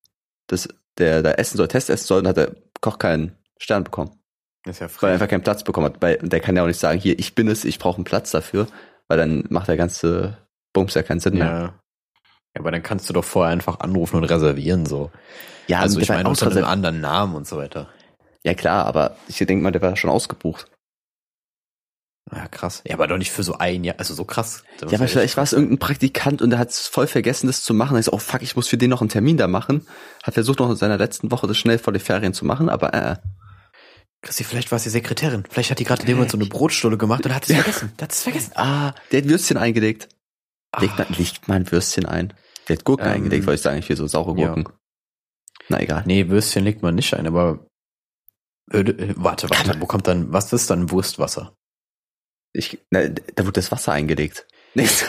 Das, 0.48 0.68
der 0.98 1.24
da 1.24 1.32
essen 1.32 1.58
soll, 1.58 1.68
Test 1.68 1.90
essen 1.90 2.06
soll, 2.06 2.20
und 2.20 2.28
hat 2.28 2.38
der 2.38 2.56
Koch 2.82 3.00
keinen 3.00 3.38
Stern 3.58 3.84
bekommen. 3.86 4.21
Ist 4.66 4.80
ja 4.80 4.88
Weil 5.00 5.10
er 5.10 5.14
einfach 5.14 5.28
keinen 5.28 5.44
Platz 5.44 5.64
bekommen 5.64 5.88
hat. 5.88 6.02
Weil 6.02 6.18
der 6.18 6.40
kann 6.40 6.56
ja 6.56 6.64
auch 6.64 6.68
nicht 6.68 6.80
sagen, 6.80 7.00
hier, 7.00 7.18
ich 7.18 7.34
bin 7.36 7.48
es, 7.48 7.66
ich 7.66 7.80
brauche 7.80 7.98
einen 7.98 8.04
Platz 8.04 8.32
dafür, 8.32 8.68
weil 9.08 9.18
dann 9.18 9.46
macht 9.50 9.68
der 9.68 9.78
ganze 9.78 10.38
Bums 10.74 10.94
ja 10.94 11.04
keinen 11.04 11.20
Sinn 11.20 11.36
mehr. 11.36 11.46
Ja. 11.46 11.62
ja, 11.62 12.60
aber 12.60 12.72
dann 12.72 12.84
kannst 12.84 13.10
du 13.10 13.14
doch 13.14 13.26
vorher 13.26 13.52
einfach 13.52 13.80
anrufen 13.80 14.18
und 14.18 14.24
reservieren 14.26 14.86
so. 14.86 15.12
Ja, 15.68 15.80
also 15.80 16.00
ich 16.00 16.10
meine 16.10 16.30
unter 16.30 16.52
einem 16.52 16.66
anderen 16.66 17.02
Namen 17.02 17.36
und 17.36 17.48
so 17.48 17.58
weiter. 17.58 17.90
ja 18.44 18.54
klar, 18.54 18.86
aber 18.86 19.16
ich 19.28 19.38
denke 19.38 19.64
mal, 19.64 19.72
der 19.72 19.82
war 19.82 19.96
schon 19.96 20.10
ausgebucht. 20.10 20.68
Ja, 22.34 22.48
krass. 22.48 22.82
Ja, 22.86 22.96
aber 22.96 23.08
doch 23.08 23.18
nicht 23.18 23.32
für 23.32 23.44
so 23.44 23.58
ein 23.58 23.84
Jahr. 23.84 23.96
Also 23.98 24.14
so 24.14 24.24
krass. 24.24 24.64
Ja, 24.88 24.98
aber 24.98 25.08
vielleicht 25.08 25.36
war 25.38 25.44
es 25.44 25.54
irgendein 25.54 25.80
Praktikant 25.80 26.42
und 26.42 26.52
der 26.52 26.60
hat 26.60 26.70
es 26.70 26.88
voll 26.88 27.08
vergessen, 27.08 27.48
das 27.48 27.64
zu 27.64 27.74
machen. 27.74 27.96
Er 27.96 28.00
ist, 28.00 28.14
oh 28.14 28.20
fuck, 28.20 28.42
ich 28.42 28.56
muss 28.56 28.68
für 28.68 28.78
den 28.78 28.90
noch 28.90 29.02
einen 29.02 29.10
Termin 29.10 29.38
da 29.38 29.48
machen. 29.48 29.86
Hat 30.24 30.36
versucht 30.36 30.60
noch 30.60 30.70
in 30.70 30.76
seiner 30.76 30.98
letzten 30.98 31.32
Woche 31.32 31.48
das 31.48 31.58
schnell 31.58 31.80
vor 31.80 31.92
den 31.92 32.00
Ferien 32.00 32.34
zu 32.34 32.46
machen, 32.46 32.70
aber 32.70 32.94
äh, 32.94 33.16
Christi, 34.22 34.44
vielleicht 34.44 34.72
war 34.72 34.78
es 34.78 34.84
die 34.84 34.90
Sekretärin. 34.90 35.44
Vielleicht 35.50 35.72
hat 35.72 35.80
die 35.80 35.84
gerade 35.84 36.02
in 36.04 36.08
dem 36.08 36.18
Moment 36.18 36.32
so 36.32 36.38
eine 36.38 36.46
Brotstulle 36.46 36.98
gemacht 36.98 37.26
und 37.26 37.34
hat 37.34 37.50
es 37.50 37.56
vergessen. 37.56 37.92
Der 37.98 38.04
hat 38.06 38.12
es 38.12 38.22
vergessen. 38.24 38.52
ah, 38.56 38.94
der 39.12 39.22
hat 39.24 39.30
Würstchen 39.30 39.58
eingelegt. 39.58 40.10
Legt 40.80 40.94
Ah. 41.00 41.06
man, 41.10 41.18
legt 41.18 41.48
man 41.48 41.72
Würstchen 41.72 42.06
ein? 42.06 42.34
Der 42.68 42.78
hat 42.78 42.86
Gurken 42.86 43.08
Ähm, 43.08 43.14
eingelegt, 43.14 43.48
weil 43.48 43.56
ich 43.56 43.62
sage 43.62 43.74
eigentlich 43.76 43.88
hier 43.88 43.98
so 43.98 44.06
saure 44.08 44.40
ja. 44.40 44.54
Gurken. 44.54 44.72
Na 45.70 45.80
egal. 45.82 46.04
Nee, 46.06 46.30
Würstchen 46.30 46.64
legt 46.64 46.82
man 46.84 46.96
nicht 46.96 47.14
ein, 47.16 47.26
aber 47.28 47.66
äh, 48.72 48.80
äh, 48.82 49.14
warte, 49.18 49.50
warte, 49.50 49.82
wo 49.82 49.86
kommt 49.88 50.08
dann, 50.08 50.32
was 50.32 50.54
ist 50.54 50.70
dann 50.70 50.92
Wurstwasser? 50.92 51.56
Ich, 52.54 52.80
na, 52.92 53.08
da 53.08 53.44
wurde 53.44 53.54
das 53.54 53.72
Wasser 53.72 53.92
eingelegt. 53.94 54.46
Nichts. 54.76 55.04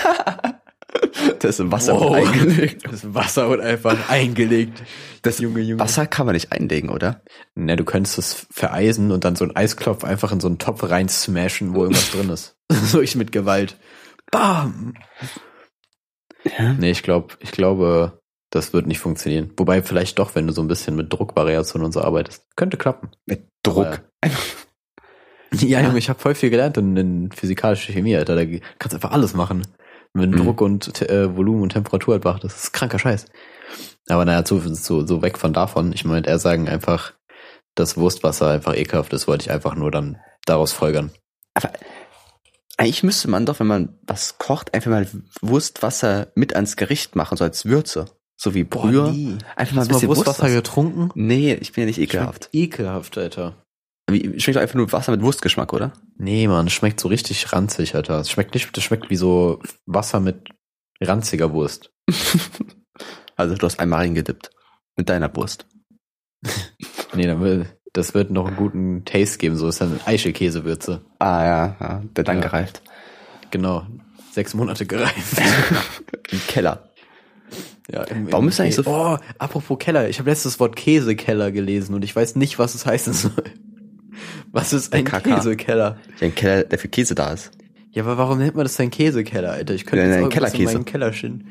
Das 1.40 1.58
Wasser 1.70 1.94
Wow. 1.94 2.16
wird 2.16 2.26
eingelegt. 2.28 2.82
Das 2.90 3.14
Wasser 3.14 3.50
wird 3.50 3.60
einfach 3.60 4.10
eingelegt. 4.10 4.82
Das 5.22 5.38
Junge, 5.38 5.60
Junge. 5.60 5.80
Wasser 5.80 6.06
kann 6.06 6.26
man 6.26 6.34
nicht 6.34 6.52
einlegen, 6.52 6.88
oder? 6.90 7.22
Ne, 7.54 7.76
du 7.76 7.84
könntest 7.84 8.18
es 8.18 8.46
vereisen 8.50 9.12
und 9.12 9.24
dann 9.24 9.36
so 9.36 9.44
einen 9.44 9.54
Eisklopf 9.56 10.04
einfach 10.04 10.32
in 10.32 10.40
so 10.40 10.48
einen 10.48 10.58
Topf 10.58 10.82
rein 10.88 11.08
smashen, 11.08 11.74
wo 11.74 11.82
irgendwas 11.82 12.10
drin 12.10 12.30
ist. 12.30 12.56
so 12.70 13.00
ich 13.00 13.14
mit 13.16 13.30
Gewalt. 13.32 13.76
Bam! 14.30 14.94
Ja. 16.58 16.72
Nee, 16.72 16.90
ich 16.90 17.02
glaube, 17.02 17.34
ich 17.40 17.52
glaube, 17.52 18.18
das 18.50 18.72
wird 18.72 18.86
nicht 18.86 18.98
funktionieren. 18.98 19.52
Wobei 19.56 19.82
vielleicht 19.82 20.18
doch, 20.18 20.34
wenn 20.34 20.46
du 20.46 20.52
so 20.52 20.60
ein 20.62 20.68
bisschen 20.68 20.96
mit 20.96 21.12
Druckvariation 21.12 21.82
und 21.84 21.92
so 21.92 22.00
arbeitest. 22.02 22.44
Könnte 22.56 22.76
klappen. 22.76 23.10
Mit 23.26 23.48
Druck. 23.62 23.86
Aber- 24.20 24.32
Ja, 25.54 25.82
Junge, 25.82 25.98
ich 25.98 26.08
habe 26.08 26.18
voll 26.18 26.34
viel 26.34 26.48
gelernt 26.50 26.78
in, 26.78 26.96
in 26.96 27.30
physikalische 27.30 27.92
Chemie, 27.92 28.16
Alter. 28.16 28.34
Da 28.34 28.44
kannst 28.78 28.92
du 28.92 28.96
einfach 28.96 29.12
alles 29.12 29.34
machen. 29.34 29.62
Wenn 30.14 30.30
Mhm. 30.30 30.36
Druck 30.44 30.60
und 30.60 31.00
äh, 31.08 31.34
Volumen 31.36 31.62
und 31.62 31.72
Temperatur 31.72 32.14
halt 32.14 32.22
beachtest. 32.22 32.54
Das 32.56 32.62
ist 32.64 32.72
kranker 32.72 32.98
Scheiß. 32.98 33.26
Aber 34.08 34.24
naja, 34.24 34.44
so, 34.44 34.58
so, 34.58 35.06
so 35.06 35.22
weg 35.22 35.38
von 35.38 35.52
davon. 35.52 35.92
Ich 35.92 36.04
meine, 36.04 36.26
er 36.26 36.38
sagen 36.38 36.68
einfach, 36.68 37.12
dass 37.74 37.96
Wurstwasser 37.96 38.48
einfach 38.50 38.74
ekelhaft 38.76 39.12
ist, 39.12 39.26
wollte 39.28 39.44
ich 39.46 39.50
einfach 39.50 39.74
nur 39.74 39.90
dann 39.90 40.18
daraus 40.44 40.72
folgern. 40.72 41.10
Aber 41.54 41.70
eigentlich 42.76 43.02
müsste 43.02 43.28
man 43.30 43.46
doch, 43.46 43.60
wenn 43.60 43.66
man 43.66 43.98
was 44.02 44.38
kocht, 44.38 44.74
einfach 44.74 44.90
mal 44.90 45.06
Wurstwasser 45.40 46.28
mit 46.34 46.54
ans 46.54 46.76
Gericht 46.76 47.16
machen, 47.16 47.36
so 47.36 47.44
als 47.44 47.64
Würze. 47.64 48.06
So 48.36 48.54
wie 48.54 48.64
Brühe. 48.64 49.10
nie. 49.12 49.38
Einfach 49.56 49.74
mal 49.76 49.80
Hast 49.82 49.88
ein 49.88 49.88
du 49.88 49.92
mal 49.94 49.98
bisschen 50.00 50.08
Wurstwasser 50.08 50.42
Wurst. 50.44 50.54
getrunken? 50.54 51.10
Nee, 51.14 51.54
ich 51.54 51.72
bin 51.72 51.82
ja 51.82 51.86
nicht 51.86 51.98
ekelhaft. 52.00 52.48
Ekelhaft, 52.52 53.16
Alter. 53.16 53.54
Wie, 54.10 54.38
schmeckt 54.40 54.56
doch 54.56 54.62
einfach 54.62 54.74
nur 54.74 54.90
Wasser 54.92 55.12
mit 55.12 55.22
Wurstgeschmack, 55.22 55.72
oder? 55.72 55.92
Nee, 56.18 56.48
man, 56.48 56.66
es 56.66 56.72
schmeckt 56.72 57.00
so 57.00 57.08
richtig 57.08 57.52
ranzig, 57.52 57.94
Alter. 57.94 58.20
Es 58.20 58.30
schmeckt 58.30 58.54
nicht, 58.54 58.76
das 58.76 58.82
schmeckt 58.84 59.10
wie 59.10 59.16
so 59.16 59.60
Wasser 59.86 60.20
mit 60.20 60.48
ranziger 61.00 61.52
Wurst. 61.52 61.90
Also 63.34 63.54
du 63.56 63.64
hast 63.66 63.80
einmal 63.80 64.00
reingedippt. 64.00 64.50
Mit 64.96 65.08
deiner 65.08 65.34
Wurst. 65.34 65.66
Nee, 67.14 67.26
dann 67.26 67.40
will, 67.40 67.66
das 67.92 68.14
wird 68.14 68.30
noch 68.30 68.46
einen 68.46 68.56
guten 68.56 69.04
Taste 69.04 69.36
geben, 69.38 69.56
so 69.56 69.68
ist 69.68 69.80
dann 69.82 70.00
Eichelkäsewürze. 70.06 71.04
Ah 71.18 71.44
ja, 71.44 71.76
ja 71.80 72.02
der 72.16 72.24
dann 72.24 72.36
Ja. 72.36 72.42
gereift. 72.42 72.82
Genau. 73.50 73.86
Sechs 74.32 74.54
Monate 74.54 74.86
gereift. 74.86 75.38
Im 76.30 76.40
Keller. 76.46 76.90
ja, 77.90 78.02
im, 78.04 78.32
Warum 78.32 78.48
ist 78.48 78.60
eigentlich 78.60 78.76
so- 78.76 78.84
Oh, 78.86 79.18
apropos 79.38 79.78
Keller. 79.78 80.08
Ich 80.08 80.18
habe 80.20 80.30
letztes 80.30 80.58
Wort 80.58 80.74
Käsekeller 80.76 81.52
gelesen 81.52 81.94
und 81.94 82.02
ich 82.02 82.16
weiß 82.16 82.36
nicht, 82.36 82.58
was 82.58 82.74
es 82.74 82.86
heißen 82.86 83.12
soll. 83.12 83.44
Was 84.52 84.72
ist 84.72 84.92
ein 84.92 85.04
KK. 85.04 85.20
Käsekeller? 85.36 85.96
Ja, 86.20 86.26
ein 86.26 86.34
Keller, 86.34 86.64
der 86.64 86.78
für 86.78 86.88
Käse 86.88 87.14
da 87.14 87.32
ist. 87.32 87.50
Ja, 87.90 88.02
aber 88.04 88.16
warum 88.18 88.38
nennt 88.38 88.54
man 88.54 88.64
das 88.64 88.76
denn 88.76 88.90
Käsekeller, 88.90 89.52
Alter? 89.52 89.74
Ich 89.74 89.84
könnte 89.86 90.04
Ja, 90.04 90.10
jetzt 90.10 90.16
auch 90.18 90.22
irgendwas 90.22 90.52
in 90.52 90.58
Kellerkäse. 90.58 90.74
meinen 90.78 90.84
Keller 90.84 91.12
schinden. 91.12 91.46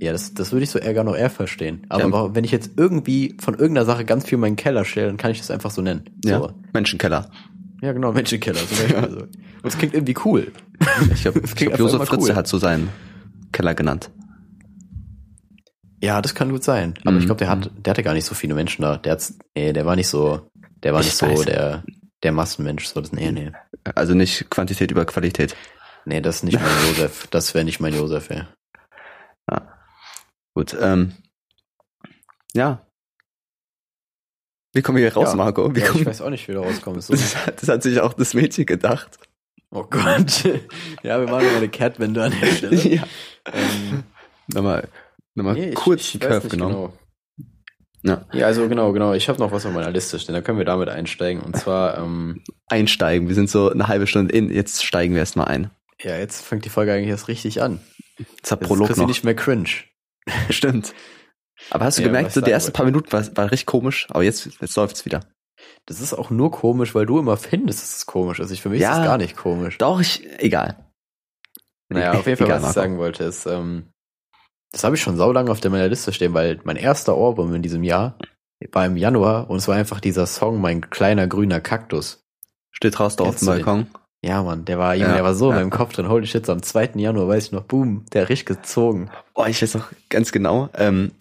Ja, 0.00 0.12
das, 0.12 0.32
das 0.34 0.52
würde 0.52 0.64
ich 0.64 0.70
so 0.70 0.78
eher 0.78 1.02
noch 1.04 1.16
eher 1.16 1.30
verstehen. 1.30 1.82
Aber 1.88 2.02
Ja. 2.04 2.12
warum- 2.12 2.34
wenn 2.34 2.44
ich 2.44 2.52
jetzt 2.52 2.72
irgendwie 2.76 3.36
von 3.40 3.54
irgendeiner 3.54 3.84
Sache 3.86 4.04
ganz 4.04 4.24
viel 4.24 4.34
in 4.36 4.40
meinen 4.40 4.56
Keller 4.56 4.84
stelle, 4.84 5.08
dann 5.08 5.16
kann 5.16 5.30
ich 5.30 5.38
das 5.38 5.50
einfach 5.50 5.70
so 5.70 5.82
nennen. 5.82 6.02
Ja. 6.24 6.38
So. 6.38 6.52
Menschenkeller. 6.72 7.30
Ja, 7.82 7.92
genau, 7.92 8.12
Menschenkeller 8.12 8.58
zum 8.58 8.78
Beispiel. 8.78 9.10
so. 9.10 9.20
Und 9.22 9.30
es 9.64 9.76
klingt 9.78 9.94
irgendwie 9.94 10.14
cool. 10.24 10.52
Ich 11.12 11.22
glaube, 11.22 11.40
ich 11.44 11.54
glaub, 11.54 11.78
Josef 11.78 12.04
Fritze 12.04 12.30
cool. 12.30 12.36
hat 12.36 12.46
so 12.46 12.58
seinen 12.58 12.88
Keller 13.52 13.74
genannt. 13.74 14.10
Ja, 16.00 16.22
das 16.22 16.34
kann 16.34 16.50
gut 16.50 16.62
sein. 16.62 16.94
Aber 17.04 17.16
ich 17.16 17.22
Mhm. 17.22 17.26
glaube, 17.26 17.38
der 17.40 17.48
hat, 17.48 17.70
der 17.84 17.90
hatte 17.90 18.02
gar 18.04 18.14
nicht 18.14 18.24
so 18.24 18.34
viele 18.34 18.54
Menschen 18.54 18.82
da. 18.82 18.98
Der 18.98 19.12
hat's, 19.12 19.36
nee, 19.56 19.72
der 19.72 19.84
war 19.84 19.96
nicht 19.96 20.06
so, 20.08 20.48
der 20.84 20.92
war 20.92 21.00
Ich 21.00 21.06
nicht 21.06 21.16
so 21.16 21.26
weiß. 21.26 21.42
der, 21.44 21.82
der 22.22 22.32
Massenmensch. 22.32 22.86
So, 22.86 23.00
das, 23.00 23.12
nee, 23.12 23.30
nee. 23.30 23.52
Also 23.94 24.14
nicht 24.14 24.50
Quantität 24.50 24.90
über 24.90 25.04
Qualität. 25.04 25.54
Nee, 26.04 26.20
das 26.20 26.36
ist 26.36 26.42
nicht 26.44 26.54
mein 26.60 26.64
Josef. 26.88 27.26
Das 27.28 27.54
wäre 27.54 27.64
nicht 27.64 27.80
mein 27.80 27.94
Josef, 27.94 28.30
ey. 28.30 28.42
Gut, 30.54 30.76
ähm, 30.80 31.12
ja. 32.54 32.84
Wie 34.74 34.82
kommen 34.82 34.98
wir 34.98 35.04
hier 35.04 35.14
raus, 35.14 35.28
Ja. 35.30 35.36
Marco? 35.36 35.70
Ja, 35.72 35.94
ich 35.94 36.04
weiß 36.04 36.20
auch 36.22 36.30
nicht, 36.30 36.48
wie 36.48 36.52
du 36.52 36.60
rauskommst. 36.60 37.08
So. 37.08 37.14
das, 37.14 37.36
hat- 37.46 37.62
das 37.62 37.68
hat 37.68 37.82
sich 37.82 38.00
auch 38.00 38.12
das 38.14 38.34
Mädchen 38.34 38.66
gedacht. 38.66 39.18
Oh 39.70 39.84
Gott. 39.84 40.44
Ja, 41.02 41.20
wir 41.20 41.28
machen 41.28 41.46
mal 41.46 41.56
eine 41.56 41.68
Kehrtwende 41.68 42.24
an 42.24 42.34
der 42.40 42.46
Stelle. 42.50 42.76
ja. 42.96 43.04
Ähm, 43.52 44.02
Nochmal, 44.52 44.88
nochmal 45.34 45.54
nee, 45.54 45.68
ich- 45.68 45.74
kurz 45.76 46.00
ich 46.00 46.12
die 46.12 46.20
weiß 46.22 46.28
Curve 46.28 46.48
genommen. 46.48 46.74
Genau. 46.74 46.92
Ja. 48.02 48.24
Ja, 48.32 48.46
also 48.46 48.68
genau, 48.68 48.92
genau. 48.92 49.12
Ich 49.14 49.28
habe 49.28 49.38
noch 49.40 49.50
was 49.52 49.66
auf 49.66 49.72
meiner 49.72 49.90
Liste 49.90 50.18
stehen. 50.18 50.34
Da 50.34 50.40
können 50.40 50.58
wir 50.58 50.64
damit 50.64 50.88
einsteigen. 50.88 51.42
Und 51.42 51.56
zwar, 51.56 51.98
ähm, 51.98 52.42
Einsteigen. 52.68 53.28
Wir 53.28 53.34
sind 53.34 53.50
so 53.50 53.70
eine 53.70 53.88
halbe 53.88 54.06
Stunde 54.06 54.32
in. 54.34 54.50
Jetzt 54.52 54.84
steigen 54.84 55.14
wir 55.14 55.20
erstmal 55.20 55.48
ein. 55.48 55.70
ja, 56.00 56.16
jetzt 56.16 56.42
fängt 56.44 56.64
die 56.64 56.68
Folge 56.70 56.92
eigentlich 56.92 57.08
erst 57.08 57.28
richtig 57.28 57.60
an. 57.60 57.80
Jetzt 58.18 58.50
hat 58.52 58.60
Jetzt 58.60 58.68
Prolog 58.68 58.90
ist 58.90 58.96
sie 58.96 59.02
noch. 59.02 59.08
nicht 59.08 59.24
mehr 59.24 59.34
cringe. 59.34 59.68
Stimmt. 60.50 60.94
Aber 61.70 61.84
hast 61.86 61.98
du 61.98 62.02
Ja, 62.02 62.08
gemerkt, 62.08 62.32
so 62.32 62.40
die 62.40 62.50
ersten 62.52 62.72
paar 62.72 62.84
Minuten 62.86 63.10
war, 63.12 63.24
war 63.36 63.50
richtig 63.50 63.66
komisch, 63.66 64.06
aber 64.10 64.22
jetzt, 64.22 64.48
jetzt 64.60 64.76
läuft's 64.76 65.04
wieder. 65.04 65.20
Das 65.86 66.00
ist 66.00 66.14
auch 66.14 66.30
nur 66.30 66.52
komisch, 66.52 66.94
weil 66.94 67.04
du 67.06 67.18
immer 67.18 67.36
findest, 67.36 67.82
dass 67.82 67.96
es 67.96 68.06
komisch 68.06 68.38
ist. 68.38 68.52
Ich, 68.52 68.62
für 68.62 68.68
mich 68.68 68.80
Ja. 68.80 68.92
ist 68.92 68.98
es 68.98 69.04
gar 69.04 69.18
nicht 69.18 69.36
komisch. 69.36 69.76
Doch, 69.78 70.00
ich, 70.00 70.24
egal. 70.38 70.84
Naja, 71.88 72.12
auf 72.12 72.26
jeden 72.26 72.36
Fall, 72.36 72.46
Egal, 72.46 72.62
was 72.62 72.70
ich 72.70 72.76
Marco. 72.76 72.80
sagen 72.80 72.98
wollte, 72.98 73.24
ist, 73.24 73.46
ähm, 73.46 73.92
das 74.72 74.84
habe 74.84 74.96
ich 74.96 75.02
schon 75.02 75.16
saulange 75.16 75.50
auf 75.50 75.60
der 75.60 75.70
meiner 75.70 75.88
Liste 75.88 76.12
stehen, 76.12 76.34
weil 76.34 76.60
mein 76.64 76.76
erster 76.76 77.16
Ohrwurm 77.16 77.54
in 77.54 77.62
diesem 77.62 77.82
Jahr 77.82 78.18
war 78.72 78.86
im 78.86 78.96
Januar 78.96 79.48
und 79.50 79.58
es 79.58 79.68
war 79.68 79.76
einfach 79.76 80.00
dieser 80.00 80.26
Song 80.26 80.60
Mein 80.60 80.90
kleiner 80.90 81.26
grüner 81.26 81.60
Kaktus. 81.60 82.24
Steht 82.70 82.98
raus 83.00 83.16
da 83.16 83.24
auf 83.24 83.36
dem 83.36 83.46
den? 83.46 83.46
Balkon. 83.46 83.86
Ja, 84.20 84.42
Mann, 84.42 84.64
der 84.64 84.78
war, 84.78 84.94
Ja, 84.94 85.12
der 85.12 85.22
war 85.22 85.34
so 85.34 85.46
ja. 85.46 85.52
in 85.52 85.56
meinem 85.62 85.70
Kopf 85.70 85.92
drin. 85.92 86.08
Holy 86.08 86.26
shit, 86.26 86.44
so 86.44 86.52
am 86.52 86.62
2. 86.62 86.90
Januar 86.96 87.28
weiß 87.28 87.46
ich 87.46 87.52
noch, 87.52 87.64
boom, 87.64 88.04
der 88.12 88.22
hat 88.22 88.30
richtig 88.30 88.46
gezogen. 88.46 89.10
Oh, 89.34 89.44
ich 89.46 89.62
weiß 89.62 89.74
noch 89.74 89.92
ganz 90.08 90.32
genau, 90.32 90.68
ähm, 90.74 91.12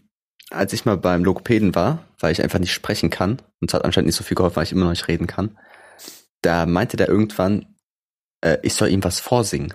als 0.50 0.74
ich 0.74 0.86
mal 0.86 0.98
beim 0.98 1.24
Logopäden 1.24 1.76
war, 1.76 2.00
weil 2.20 2.32
ich 2.32 2.42
einfach 2.42 2.60
nicht 2.60 2.74
sprechen 2.74 3.10
kann, 3.10 3.42
und 3.60 3.70
es 3.70 3.74
hat 3.74 3.86
anscheinend 3.86 4.08
nicht 4.08 4.16
so 4.16 4.24
viel 4.24 4.36
geholfen, 4.36 4.56
weil 4.56 4.64
ich 4.64 4.72
immer 4.72 4.86
noch 4.86 4.92
nicht 4.92 5.08
reden 5.08 5.28
kann, 5.28 5.58
da 6.42 6.66
meinte 6.66 6.98
der 6.98 7.08
irgendwann, 7.08 7.76
äh, 8.42 8.58
ich 8.64 8.74
soll 8.74 8.90
ihm 8.90 9.04
was 9.04 9.20
vorsingen. 9.20 9.74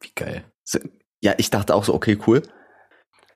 Wie 0.00 0.12
geil. 0.14 0.44
Ja, 1.20 1.34
ich 1.38 1.50
dachte 1.50 1.74
auch 1.74 1.84
so, 1.84 1.94
okay, 1.94 2.18
cool. 2.26 2.42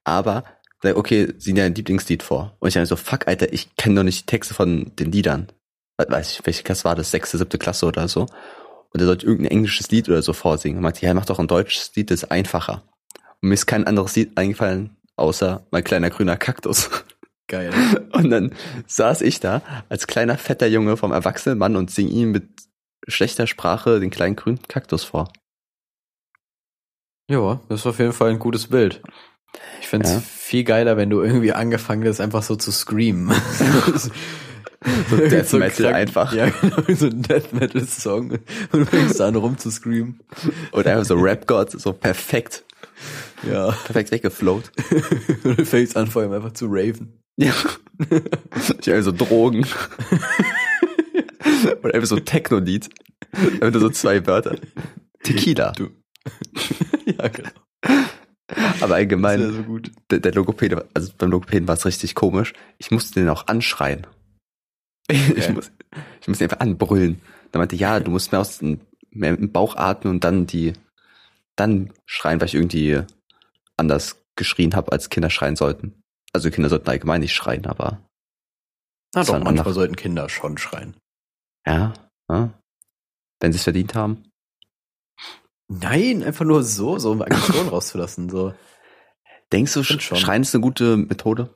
Aber, 0.05 0.45
okay, 0.85 1.33
sieh 1.38 1.53
dir 1.53 1.62
dein 1.64 1.75
Lieblingslied 1.75 2.23
vor. 2.23 2.57
Und 2.61 2.68
ich 2.68 2.75
dachte 2.75 2.87
so, 2.87 2.97
fuck, 2.97 3.27
Alter, 3.29 3.53
ich 3.53 3.77
kenne 3.77 3.97
doch 3.97 4.03
nicht 4.05 4.23
die 4.23 4.27
Texte 4.27 4.55
von 4.55 4.92
den 4.97 5.12
Liedern. 5.12 5.49
We- 5.99 6.07
Weiß 6.09 6.31
ich, 6.33 6.47
welche 6.47 6.62
Klasse 6.62 6.85
war 6.85 6.95
das? 6.95 7.11
Sechste, 7.11 7.38
siebte 7.38 7.59
Klasse 7.59 7.87
oder 7.87 8.09
so. 8.09 8.23
Und 8.23 9.01
er 9.01 9.07
sollte 9.07 9.27
irgendein 9.27 9.53
englisches 9.53 9.90
Lied 9.90 10.09
oder 10.09 10.23
so 10.23 10.33
vorsingen. 10.33 10.79
Und 10.79 10.83
meinte, 10.83 11.05
ja, 11.05 11.14
mach 11.14 11.27
doch 11.27 11.38
ein 11.38 11.49
deutsches 11.49 11.95
Lied, 11.95 12.11
das 12.11 12.23
ist 12.25 12.31
einfacher. 12.31 12.83
Und 13.40 13.49
mir 13.49 13.55
ist 13.55 13.66
kein 13.66 13.87
anderes 13.87 14.14
Lied 14.16 14.37
eingefallen, 14.37 14.97
außer 15.16 15.66
mein 15.71 15.85
kleiner 15.85 16.11
grüner 16.11 16.37
Kaktus. 16.37 16.90
Geil. 17.49 17.73
Und 18.12 18.31
dann 18.31 18.55
saß 18.87 19.21
ich 19.23 19.40
da 19.40 19.62
als 19.88 20.07
kleiner 20.07 20.38
fetter 20.38 20.66
Junge 20.68 20.97
vom 20.97 21.12
erwachsenen 21.12 21.59
Mann 21.59 21.77
und 21.77 21.90
sing 21.90 22.09
ihm 22.09 22.31
mit 22.31 22.45
schlechter 23.09 23.47
Sprache 23.47 24.01
den 24.01 24.11
kleinen 24.11 24.37
grünen 24.37 24.62
Kaktus 24.68 25.05
vor. 25.05 25.31
Ja, 27.33 27.61
das 27.68 27.81
ist 27.81 27.87
auf 27.87 27.99
jeden 27.99 28.12
Fall 28.12 28.31
ein 28.31 28.38
gutes 28.38 28.66
Bild. 28.66 29.01
Ich 29.81 29.88
find's 29.88 30.11
Ja. 30.11 30.21
viel 30.21 30.64
geiler, 30.64 30.97
wenn 30.97 31.11
du 31.11 31.23
irgendwie 31.23 31.53
angefangen 31.53 32.07
hast, 32.07 32.21
einfach 32.21 32.42
so 32.42 32.57
zu 32.57 32.71
screamen. 32.73 33.33
So 35.09 35.16
Death 35.16 35.47
So 35.49 35.59
Metal 35.59 35.77
krank- 35.92 35.95
einfach. 35.95 36.33
Ja, 36.33 36.49
genau, 36.49 36.83
so 36.92 37.07
ein 37.07 37.23
Death 37.23 37.53
Metal 37.53 37.87
Song. 37.87 38.33
Und 38.33 38.81
du 38.81 38.85
fängst 38.85 39.21
an 39.21 39.37
rumzuscreamen. 39.37 40.18
Und 40.73 40.87
einfach 40.88 41.05
so 41.05 41.14
Rap-God, 41.14 41.71
so 41.81 41.92
perfekt, 41.92 42.64
Ja. 43.49 43.71
perfekt 43.71 44.11
weggeflowt. 44.11 44.73
Und 45.45 45.59
du 45.61 45.64
fängst 45.64 45.97
an, 45.97 46.09
vor 46.09 46.23
allem 46.23 46.33
einfach 46.33 46.53
zu 46.55 46.66
raven. 46.68 47.16
Ja. 47.37 47.55
Ich 48.81 48.90
einfach 48.90 49.05
so 49.05 49.12
Drogen. 49.12 49.64
Oder 51.85 51.95
einfach 51.95 52.09
so 52.09 52.18
Techno-Lied. 52.18 52.88
Einfach 53.61 53.81
so 53.81 53.88
zwei 53.90 54.27
Wörter. 54.27 54.57
Tequila. 55.23 55.71
Du. 55.77 55.90
ja, 57.06 57.28
genau. 57.28 57.50
Aber 58.80 58.94
allgemein, 58.96 59.40
ja 59.40 59.50
so 59.52 59.62
gut. 59.62 59.90
der, 60.11 60.20
der 60.20 60.35
Logopäde, 60.35 60.87
also 60.94 61.12
beim 61.16 61.30
Logopäden 61.30 61.66
war 61.68 61.74
es 61.74 61.87
richtig 61.87 62.14
komisch. 62.14 62.52
Ich 62.78 62.90
musste 62.90 63.20
den 63.20 63.28
auch 63.28 63.46
anschreien. 63.46 64.06
Ich, 65.11 65.30
Okay. 65.30 65.52
muss, 65.52 65.72
ich 66.20 66.28
musste 66.28 66.44
ihn 66.44 66.50
einfach 66.50 66.61
anbrüllen. 66.61 67.20
Da 67.50 67.58
meinte, 67.58 67.76
ja, 67.76 67.98
du 68.00 68.11
musst 68.11 68.30
mehr 68.32 68.40
aus 68.40 68.58
dem, 68.58 68.80
mehr 69.11 69.37
im 69.37 69.50
Bauch 69.52 69.76
atmen 69.76 70.14
und 70.14 70.24
dann 70.24 70.46
die, 70.46 70.72
dann 71.56 71.92
schreien, 72.06 72.40
weil 72.40 72.46
ich 72.48 72.54
irgendwie 72.54 73.02
anders 73.76 74.16
geschrien 74.37 74.74
habe, 74.74 74.92
als 74.92 75.11
Kinder 75.11 75.28
schreien 75.28 75.56
sollten. 75.56 76.00
Also 76.32 76.50
Kinder 76.50 76.70
sollten 76.70 76.88
allgemein 76.88 77.20
nicht 77.20 77.35
schreien, 77.35 77.66
aber 77.66 78.00
Na 79.14 79.24
doch, 79.24 79.42
manchmal 79.42 79.74
sollten 79.74 79.96
Kinder 79.96 80.28
schon 80.28 80.56
schreien. 80.56 80.96
ja, 81.66 81.92
ja 82.30 82.50
wenn 83.40 83.52
sie 83.52 83.56
es 83.56 83.64
verdient 83.64 83.94
haben. 83.96 84.30
Nein, 85.80 86.22
einfach 86.22 86.44
nur 86.44 86.62
so, 86.62 86.98
so 86.98 87.12
um 87.12 87.22
Aggression 87.22 87.68
rauszulassen. 87.68 88.28
So. 88.28 88.54
Denkst 89.52 89.74
du, 89.74 89.82
schon. 89.82 90.00
Schreien 90.00 90.42
ist 90.42 90.54
eine 90.54 90.62
gute 90.62 90.96
Methode, 90.96 91.54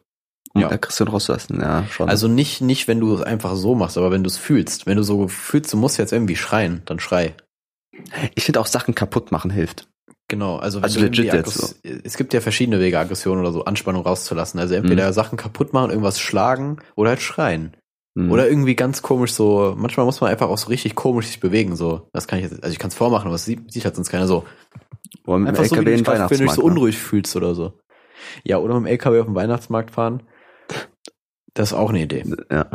um 0.54 0.60
Ja. 0.62 0.70
Aggression 0.70 1.08
rauszulassen? 1.08 1.60
Ja, 1.60 1.84
schon. 1.90 2.08
Also 2.08 2.28
nicht, 2.28 2.60
nicht, 2.60 2.88
wenn 2.88 3.00
du 3.00 3.14
es 3.14 3.22
einfach 3.22 3.56
so 3.56 3.74
machst, 3.74 3.96
aber 3.98 4.10
wenn 4.10 4.22
du 4.22 4.28
es 4.28 4.36
fühlst. 4.36 4.86
Wenn 4.86 4.96
du 4.96 5.02
so 5.02 5.28
fühlst, 5.28 5.72
du 5.72 5.76
musst 5.76 5.98
jetzt 5.98 6.12
irgendwie 6.12 6.36
schreien, 6.36 6.82
dann 6.86 7.00
schrei. 7.00 7.34
ich 8.34 8.44
finde 8.44 8.60
auch 8.60 8.66
Sachen 8.66 8.94
kaputt 8.94 9.32
machen 9.32 9.50
hilft. 9.50 9.88
Genau, 10.28 10.56
also, 10.56 10.78
wenn 10.78 10.84
Also 10.84 10.98
du 11.00 11.06
legit 11.06 11.32
jetzt 11.32 11.62
Aggress- 11.62 11.76
Es 12.04 12.16
gibt 12.16 12.34
ja 12.34 12.40
verschiedene 12.40 12.80
Wege, 12.80 12.98
Aggression 12.98 13.38
oder 13.38 13.52
so 13.52 13.64
Anspannung 13.64 14.02
rauszulassen. 14.02 14.58
Also 14.58 14.74
entweder 14.74 15.12
Sachen 15.12 15.38
kaputt 15.38 15.72
machen, 15.72 15.90
irgendwas 15.90 16.18
schlagen 16.20 16.78
oder 16.96 17.10
halt 17.10 17.22
schreien. 17.22 17.76
Hm. 18.16 18.32
Oder 18.32 18.48
irgendwie 18.48 18.74
ganz 18.74 19.02
komisch 19.02 19.32
so, 19.34 19.74
manchmal 19.76 20.06
muss 20.06 20.22
man 20.22 20.30
einfach 20.30 20.48
auch 20.48 20.56
so 20.56 20.68
richtig 20.68 20.94
komisch 20.94 21.26
sich 21.26 21.38
bewegen, 21.38 21.76
so. 21.76 22.08
Das 22.14 22.26
kann 22.26 22.38
ich 22.38 22.46
jetzt, 22.46 22.62
also 22.64 22.72
ich 22.72 22.78
kann 22.78 22.88
es 22.88 22.96
vormachen, 22.96 23.26
aber 23.26 23.34
es 23.34 23.44
sieht, 23.44 23.70
sieht 23.70 23.84
halt 23.84 23.94
sonst 23.94 24.08
keiner 24.08 24.26
so. 24.26 24.44
Oder 25.26 25.38
mit 25.38 25.48
dem 25.48 25.60
Einfach 25.60 25.64
so, 25.66 25.76
wie 25.76 25.90
LKW 25.90 26.16
du 26.16 26.30
wenn 26.30 26.38
du 26.38 26.44
dich 26.44 26.52
so 26.52 26.62
ne? 26.62 26.66
unruhig 26.66 26.96
fühlst 26.96 27.36
oder 27.36 27.54
so. 27.54 27.74
Ja, 28.42 28.56
oder 28.56 28.74
mit 28.74 28.84
dem 28.84 28.92
LKW 28.92 29.20
auf 29.20 29.26
den 29.26 29.34
Weihnachtsmarkt 29.34 29.90
fahren. 29.90 30.22
Das 31.52 31.72
ist 31.72 31.74
auch 31.74 31.90
eine 31.90 32.00
Idee. 32.00 32.24
Ja. 32.50 32.66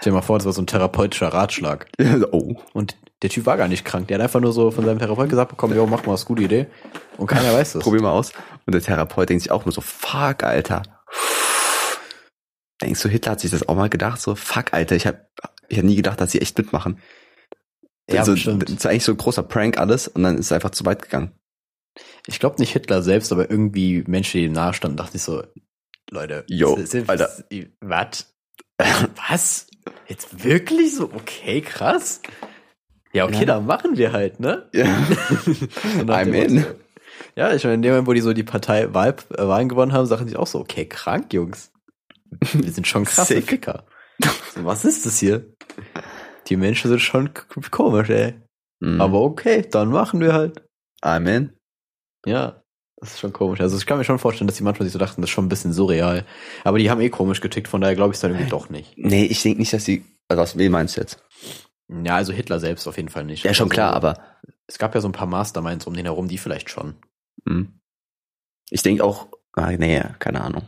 Stell 0.00 0.12
dir 0.12 0.16
mal 0.16 0.22
vor, 0.22 0.38
das 0.38 0.46
war 0.46 0.52
so 0.54 0.62
ein 0.62 0.66
therapeutischer 0.66 1.28
Ratschlag. 1.28 1.86
oh. 2.32 2.56
Und 2.72 2.96
der 3.22 3.30
Typ 3.30 3.44
war 3.44 3.58
gar 3.58 3.68
nicht 3.68 3.84
krank. 3.84 4.08
Der 4.08 4.16
hat 4.16 4.22
einfach 4.22 4.40
nur 4.40 4.52
so 4.52 4.70
von 4.70 4.84
seinem 4.84 4.98
Therapeut 4.98 5.28
gesagt 5.28 5.50
bekommen, 5.50 5.76
jo, 5.76 5.86
mach 5.86 6.04
mal, 6.06 6.14
ist 6.14 6.24
gute 6.24 6.42
Idee. 6.42 6.66
Und 7.18 7.26
keiner 7.26 7.52
weiß 7.52 7.74
das. 7.74 7.82
Probier 7.82 8.02
mal 8.02 8.12
aus. 8.12 8.32
Und 8.66 8.74
der 8.74 8.82
Therapeut 8.82 9.28
denkt 9.28 9.42
sich 9.42 9.52
auch 9.52 9.66
nur 9.66 9.72
so, 9.72 9.82
fuck, 9.82 10.42
Alter. 10.42 10.82
Denkst 12.84 13.02
du, 13.02 13.08
Hitler 13.08 13.32
hat 13.32 13.40
sich 13.40 13.50
das 13.50 13.68
auch 13.68 13.74
mal 13.76 13.88
gedacht? 13.90 14.20
So, 14.20 14.34
fuck, 14.34 14.72
Alter, 14.72 14.94
ich 14.96 15.06
hab, 15.06 15.26
ich 15.68 15.78
hab 15.78 15.84
nie 15.84 15.96
gedacht, 15.96 16.20
dass 16.20 16.30
sie 16.32 16.40
echt 16.40 16.56
mitmachen. 16.58 16.98
Ja, 18.10 18.20
also, 18.20 18.32
bestimmt. 18.32 18.62
das 18.64 18.70
ist 18.76 18.86
eigentlich 18.86 19.04
so 19.04 19.12
ein 19.12 19.18
großer 19.18 19.42
Prank 19.42 19.78
alles 19.78 20.08
und 20.08 20.22
dann 20.22 20.36
ist 20.38 20.46
es 20.46 20.52
einfach 20.52 20.70
zu 20.70 20.84
weit 20.84 21.02
gegangen. 21.02 21.32
Ich 22.26 22.38
glaube 22.40 22.56
nicht 22.58 22.72
Hitler 22.72 23.02
selbst, 23.02 23.32
aber 23.32 23.50
irgendwie 23.50 24.04
Menschen, 24.06 24.38
die 24.38 24.44
ihm 24.46 24.52
nahestanden, 24.52 24.96
dachte 24.96 25.16
ich 25.16 25.22
so, 25.22 25.42
Leute, 26.10 26.44
Jo, 26.48 26.76
s- 26.76 26.92
s- 26.94 27.08
Alter. 27.08 27.30
Was? 27.80 28.34
Was? 29.28 29.66
Jetzt 30.08 30.44
wirklich 30.44 30.94
so? 30.94 31.04
Okay, 31.04 31.60
krass. 31.62 32.20
Ja, 33.12 33.24
okay, 33.26 33.40
Ja. 33.40 33.44
dann 33.44 33.66
machen 33.66 33.96
wir 33.96 34.12
halt, 34.12 34.40
ne? 34.40 34.68
Ja. 34.74 34.84
I'm 36.06 36.32
in. 36.32 36.66
Ja, 37.36 37.54
ich 37.54 37.62
meine, 37.64 37.74
in 37.76 37.82
dem 37.82 37.92
Moment, 37.92 38.08
wo 38.08 38.12
die 38.12 38.20
so 38.20 38.32
die 38.32 38.42
Partei 38.42 38.92
Wahl, 38.92 39.14
äh, 39.36 39.46
Wahlen 39.46 39.68
gewonnen 39.68 39.92
haben, 39.92 40.06
sagen 40.06 40.26
die 40.26 40.36
auch 40.36 40.46
so, 40.46 40.58
okay, 40.60 40.84
krank, 40.86 41.32
Jungs. 41.32 41.70
Wir 42.52 42.72
sind 42.72 42.86
schon 42.86 43.04
krasse 43.04 43.34
Sick. 43.34 43.48
Ficker. 43.48 43.86
So, 44.54 44.64
was 44.64 44.84
ist 44.84 45.06
das 45.06 45.18
hier? 45.18 45.46
Die 46.46 46.56
Menschen 46.56 46.88
sind 46.88 47.00
schon 47.00 47.30
komisch, 47.70 48.10
ey. 48.10 48.34
Mhm. 48.80 49.00
Aber 49.00 49.20
okay, 49.22 49.66
dann 49.68 49.90
machen 49.90 50.20
wir 50.20 50.32
halt. 50.32 50.62
I'm 51.02 51.28
in. 51.28 51.52
Ja, 52.26 52.62
das 52.96 53.12
ist 53.12 53.20
schon 53.20 53.32
komisch. 53.32 53.60
Also 53.60 53.76
ich 53.76 53.86
kann 53.86 53.98
mir 53.98 54.04
schon 54.04 54.18
vorstellen, 54.18 54.46
dass 54.46 54.56
die 54.56 54.62
manchmal 54.62 54.86
sich 54.86 54.92
so 54.92 54.98
dachten, 54.98 55.20
das 55.20 55.30
ist 55.30 55.34
schon 55.34 55.46
ein 55.46 55.48
bisschen 55.48 55.72
surreal. 55.72 56.24
Aber 56.62 56.78
die 56.78 56.90
haben 56.90 57.00
eh 57.00 57.10
komisch 57.10 57.40
getickt, 57.40 57.68
von 57.68 57.80
daher 57.80 57.96
glaube 57.96 58.12
ich 58.12 58.16
es 58.16 58.20
dann 58.20 58.30
irgendwie 58.30 58.48
doch 58.50 58.70
nicht. 58.70 58.96
Nee, 58.96 59.24
ich 59.24 59.42
denke 59.42 59.58
nicht, 59.58 59.72
dass 59.72 59.84
sie. 59.84 60.04
Also 60.28 60.42
was 60.42 60.56
wen 60.56 60.72
meinst 60.72 60.96
du 60.96 61.00
jetzt? 61.00 61.22
Ja, 61.88 62.16
also 62.16 62.32
Hitler 62.32 62.60
selbst 62.60 62.86
auf 62.86 62.96
jeden 62.96 63.10
Fall 63.10 63.24
nicht. 63.24 63.44
Ja, 63.44 63.52
schon 63.52 63.64
also, 63.64 63.74
klar, 63.74 63.92
aber 63.92 64.18
Es 64.66 64.78
gab 64.78 64.94
ja 64.94 65.00
so 65.02 65.08
ein 65.08 65.12
paar 65.12 65.26
Masterminds 65.26 65.86
um 65.86 65.94
den 65.94 66.06
herum, 66.06 66.28
die 66.28 66.38
vielleicht 66.38 66.70
schon. 66.70 66.94
hm. 67.46 67.80
ich 68.70 68.82
denke 68.82 69.04
auch. 69.04 69.28
Ah, 69.52 69.70
nee, 69.72 70.02
keine 70.18 70.40
Ahnung. 70.40 70.62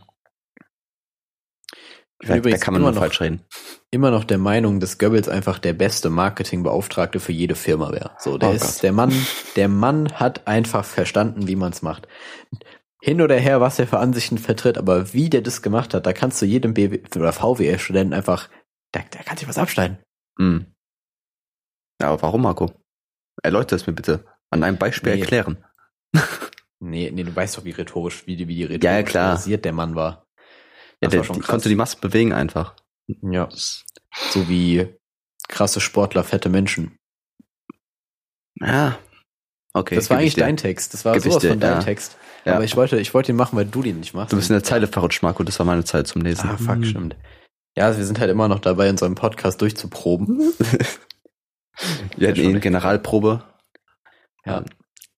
Ich 2.22 2.28
bin 2.28 2.42
Da, 2.42 2.50
da 2.50 2.56
kann 2.56 2.72
man 2.74 2.80
immer 2.82 2.90
nur 2.90 2.94
noch, 2.94 3.02
falsch 3.02 3.20
reden. 3.20 3.42
immer 3.90 4.10
noch 4.10 4.24
der 4.24 4.38
Meinung, 4.38 4.80
dass 4.80 4.98
Goebbels 4.98 5.28
einfach 5.28 5.58
der 5.58 5.74
beste 5.74 6.08
Marketingbeauftragte 6.08 7.20
für 7.20 7.32
jede 7.32 7.54
Firma 7.54 7.92
wäre. 7.92 8.12
So, 8.18 8.38
der 8.38 8.50
Oh 8.50 8.52
ist 8.52 8.62
Gott. 8.76 8.82
der 8.84 8.92
Mann, 8.92 9.12
der 9.56 9.68
Mann 9.68 10.12
hat 10.14 10.46
einfach 10.46 10.84
verstanden, 10.84 11.46
wie 11.46 11.56
man 11.56 11.72
es 11.72 11.82
macht. 11.82 12.08
Hin 13.02 13.20
oder 13.20 13.36
her, 13.36 13.60
was 13.60 13.78
er 13.78 13.86
für 13.86 13.98
Ansichten 13.98 14.38
vertritt, 14.38 14.78
aber 14.78 15.12
wie 15.12 15.28
der 15.28 15.42
das 15.42 15.60
gemacht 15.62 15.92
hat, 15.92 16.06
da 16.06 16.12
kannst 16.14 16.40
du 16.40 16.46
jedem 16.46 16.72
BW 16.74 17.00
oder 17.16 17.32
VWL-Studenten 17.32 18.14
einfach, 18.14 18.48
da, 18.92 19.00
da 19.10 19.22
kann 19.22 19.36
sich 19.36 19.46
was 19.46 19.58
abschneiden. 19.58 19.98
Hm. 20.38 20.66
Ja, 22.00 22.08
aber 22.08 22.22
warum, 22.22 22.42
Marco? 22.42 22.72
Erläuter 23.42 23.76
es 23.76 23.86
mir 23.86 23.92
bitte. 23.92 24.24
An 24.50 24.62
einem 24.64 24.78
Beispiel 24.78 25.14
Nee. 25.14 25.20
erklären. 25.20 25.62
Nee, 26.80 27.10
nee, 27.10 27.24
du 27.24 27.34
weißt 27.34 27.56
doch, 27.58 27.64
wie 27.64 27.70
rhetorisch, 27.70 28.26
wie 28.26 28.36
die, 28.36 28.48
wie 28.48 28.54
die 28.54 28.64
rhetorisch 28.64 28.84
Ja, 28.84 29.02
klar. 29.02 29.38
der 29.38 29.72
Mann 29.72 29.94
war. 29.94 30.25
Ja, 31.00 31.08
der, 31.08 31.22
die 31.22 31.40
konnte 31.40 31.68
die 31.68 31.74
Massen 31.74 32.00
bewegen 32.00 32.32
einfach. 32.32 32.74
Ja. 33.22 33.48
So 34.30 34.48
wie 34.48 34.86
krasse 35.48 35.80
Sportler, 35.80 36.24
fette 36.24 36.48
Menschen. 36.48 36.96
Ja. 38.60 38.98
Okay. 39.72 39.94
das 39.94 40.08
war 40.08 40.18
eigentlich 40.18 40.34
dir. 40.34 40.40
dein 40.40 40.56
Text. 40.56 40.94
Das 40.94 41.04
war 41.04 41.16
ich 41.16 41.22
sowas 41.22 41.42
dir, 41.42 41.50
von 41.50 41.60
deinem 41.60 41.78
ja. 41.80 41.84
Text. 41.84 42.16
Ja. 42.46 42.54
Aber 42.54 42.64
ich 42.64 42.76
wollte, 42.76 42.98
ich 42.98 43.12
wollte 43.12 43.32
ihn 43.32 43.36
machen, 43.36 43.56
weil 43.56 43.66
du 43.66 43.82
den 43.82 44.00
nicht 44.00 44.14
machst. 44.14 44.32
Du 44.32 44.36
bist 44.36 44.48
in 44.48 44.54
der 44.54 44.64
Zeile 44.64 44.86
verrutscht, 44.86 45.22
Marco. 45.22 45.42
Das 45.42 45.58
war 45.58 45.66
meine 45.66 45.84
Zeit 45.84 46.06
zum 46.06 46.22
Lesen. 46.22 46.48
Ah, 46.48 46.56
fuck, 46.56 46.76
Hm. 46.76 46.84
stimmt. 46.84 47.16
Ja, 47.76 47.84
also 47.86 47.98
wir 47.98 48.06
sind 48.06 48.18
halt 48.18 48.30
immer 48.30 48.48
noch 48.48 48.60
dabei, 48.60 48.88
unseren 48.88 49.14
Podcast 49.14 49.60
durchzuproben. 49.60 50.52
Wir 52.16 52.28
hatten 52.28 52.40
eh 52.40 52.48
eine 52.48 52.60
Generalprobe. 52.60 53.44
Ja. 54.46 54.64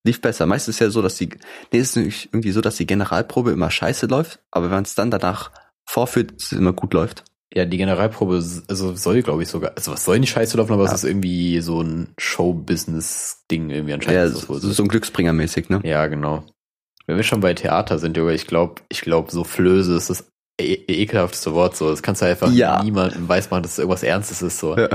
Lief 0.03 0.21
besser. 0.21 0.47
Meistens 0.47 0.75
ist 0.77 0.81
ja 0.81 0.91
so, 0.91 1.03
dass 1.03 1.15
die, 1.17 1.29
nee, 1.73 1.79
es 1.79 1.97
ist 1.97 2.25
irgendwie 2.27 2.51
so, 2.51 2.61
dass 2.61 2.77
die 2.77 2.87
Generalprobe 2.87 3.53
immer 3.53 3.71
scheiße 3.71 4.07
läuft, 4.07 4.41
aber 4.51 4.71
wenn 4.73 4.83
es 4.83 4.97
dann 4.97 5.13
danach 5.13 5.53
vorführt, 5.89 6.33
dass 6.37 6.53
es 6.53 6.59
immer 6.59 6.73
gut 6.73 6.93
läuft. 6.95 7.25
Ja, 7.55 7.65
die 7.65 7.79
Generalprobe, 7.79 8.35
also 8.69 8.95
soll, 8.95 9.23
glaube 9.23 9.43
ich, 9.43 9.49
sogar, 9.49 9.73
also 9.75 9.93
was 9.93 10.05
soll 10.05 10.19
nicht 10.19 10.31
scheiße 10.31 10.57
laufen, 10.59 10.75
aber 10.75 10.85
Ja. 10.85 10.91
es 10.93 11.03
ist 11.03 11.09
irgendwie 11.09 11.61
so 11.63 11.81
ein 11.83 12.13
Show-Business-Ding 12.19 13.71
irgendwie 13.71 13.95
anscheinend. 13.95 14.19
Ja, 14.19 14.29
so, 14.29 14.59
so 14.59 14.83
ein 14.83 14.89
Glücksbringer-mäßig, 14.89 15.71
ne? 15.71 15.81
Ja, 15.85 16.07
genau. 16.07 16.45
Wenn 17.07 17.17
wir 17.17 17.23
schon 17.23 17.41
bei 17.41 17.55
Theater 17.55 17.99
sind, 17.99 18.17
Junge, 18.17 18.35
ich 18.35 18.47
glaube, 18.47 18.83
ich 18.91 19.01
glaube, 19.01 19.31
so 19.31 19.45
Flöße 19.45 19.95
ist 19.97 20.11
das 20.11 20.29
e 20.61 20.75
ekelhafteste 20.89 21.55
Wort 21.55 21.75
so. 21.77 21.89
Das 21.89 22.03
kannst 22.03 22.21
du 22.21 22.27
einfach 22.27 22.53
Ja. 22.53 22.83
niemandem 22.83 23.29
weismachen, 23.29 23.63
dass 23.63 23.73
es 23.73 23.79
irgendwas 23.79 24.03
Ernstes 24.03 24.43
ist 24.43 24.59
so. 24.59 24.77
Ja. 24.77 24.89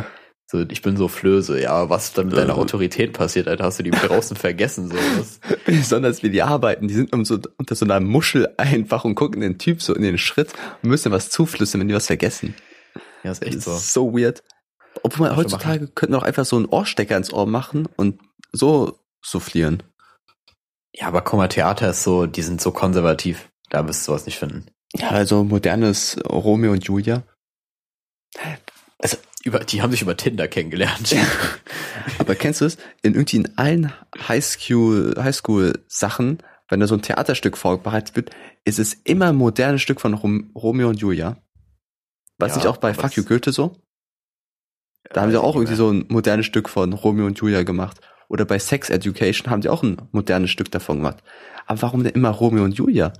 So, 0.45 0.59
ich 0.69 0.81
bin 0.81 0.97
so 0.97 1.07
Flöße. 1.07 1.59
Ja, 1.61 1.89
was 1.89 2.13
dann 2.13 2.27
mit 2.27 2.37
deiner 2.37 2.53
Äh. 2.53 2.57
Autorität 2.57 3.13
passiert, 3.13 3.47
Alter, 3.47 3.63
hast 3.65 3.79
du 3.79 3.83
die 3.83 3.91
draußen 3.91 4.37
vergessen, 4.37 4.89
so. 4.89 4.95
Was? 4.95 5.39
Besonders 5.65 6.21
wie 6.21 6.29
die 6.29 6.41
arbeiten, 6.43 6.87
die 6.87 6.93
sind 6.93 7.11
um 7.13 7.25
so, 7.25 7.39
unter 7.57 7.75
so 7.75 7.85
einer 7.85 7.99
Muschel 7.99 8.53
einfach 8.57 9.03
und 9.05 9.15
gucken 9.15 9.41
den 9.41 9.57
Typ 9.57 9.81
so 9.81 9.95
in 9.95 10.03
den 10.03 10.17
Schritt 10.17 10.53
und 10.83 10.89
müssen 10.89 11.11
was 11.11 11.29
zuflüssen, 11.29 11.79
wenn 11.79 11.87
die 11.87 11.95
was 11.95 12.07
vergessen. 12.07 12.55
Ja, 13.23 13.31
ist 13.31 13.41
echt 13.41 13.55
Das 13.57 13.65
so. 13.65 13.71
ist 13.73 13.93
so 13.93 14.13
weird. 14.13 14.43
Obwohl 15.01 15.27
man 15.27 15.37
heutzutage 15.37 15.87
könnte 15.87 16.11
man 16.11 16.21
auch 16.21 16.25
einfach 16.25 16.45
so 16.45 16.55
einen 16.57 16.65
Ohrstecker 16.65 17.17
ins 17.17 17.33
Ohr 17.33 17.47
machen 17.47 17.87
und 17.97 18.19
so 18.51 18.99
soufflieren. 19.23 19.81
Ja, 20.93 21.07
aber 21.07 21.21
guck 21.21 21.37
mal, 21.39 21.47
Theater 21.47 21.89
ist 21.89 22.03
so, 22.03 22.27
die 22.27 22.43
sind 22.43 22.61
so 22.61 22.71
konservativ. 22.71 23.49
Da 23.69 23.87
wirst 23.87 24.01
du 24.01 24.11
sowas 24.11 24.27
nicht 24.27 24.37
finden. 24.37 24.67
Ja, 24.95 25.09
also 25.09 25.43
modernes 25.43 26.17
Romeo 26.29 26.71
und 26.73 26.83
Julia. 26.83 27.23
Über, 29.43 29.59
die 29.59 29.81
haben 29.81 29.91
sich 29.91 30.01
über 30.01 30.15
Tinder 30.15 30.47
kennengelernt. 30.47 31.13
Aber 32.17 32.35
kennst 32.35 32.61
du 32.61 32.65
es? 32.65 32.77
In 33.01 33.13
irgendwie 33.13 33.37
in 33.37 33.57
allen 33.57 33.91
Highschool, 34.27 35.15
Highschool-Sachen, 35.17 36.37
wenn 36.69 36.79
da 36.79 36.87
so 36.87 36.95
ein 36.95 37.01
Theaterstück 37.01 37.57
vorbereitet 37.57 38.15
wird, 38.15 38.31
ist 38.63 38.79
es 38.79 38.93
immer 38.93 39.29
ein 39.29 39.35
modernes 39.35 39.81
Stück 39.81 39.99
von 39.99 40.13
Rom 40.13 40.51
Romeo 40.55 40.87
und 40.87 40.99
Julia. 40.99 41.37
Was 42.37 42.51
Ja, 42.51 42.57
nicht 42.57 42.67
auch 42.67 42.77
bei 42.77 42.93
Fuck 42.93 43.15
You 43.15 43.23
Goethe 43.23 43.51
so? 43.51 43.75
Da 45.11 45.21
haben 45.21 45.31
sie 45.31 45.41
auch 45.41 45.55
irgendwie 45.55 45.71
mehr. 45.71 45.77
so 45.77 45.91
ein 45.91 46.05
modernes 46.07 46.45
Stück 46.45 46.69
von 46.69 46.93
Romeo 46.93 47.25
und 47.25 47.37
Julia 47.37 47.63
gemacht. 47.63 47.99
Oder 48.29 48.45
bei 48.45 48.57
Sex 48.57 48.89
Education 48.89 49.51
haben 49.51 49.61
die 49.61 49.69
auch 49.69 49.83
ein 49.83 49.97
modernes 50.11 50.49
Stück 50.49 50.71
davon 50.71 50.97
gemacht. 50.97 51.21
Aber 51.67 51.81
warum 51.81 52.03
denn 52.03 52.13
immer 52.13 52.29
Romeo 52.29 52.63
und 52.63 52.75
Julia? 52.75 53.11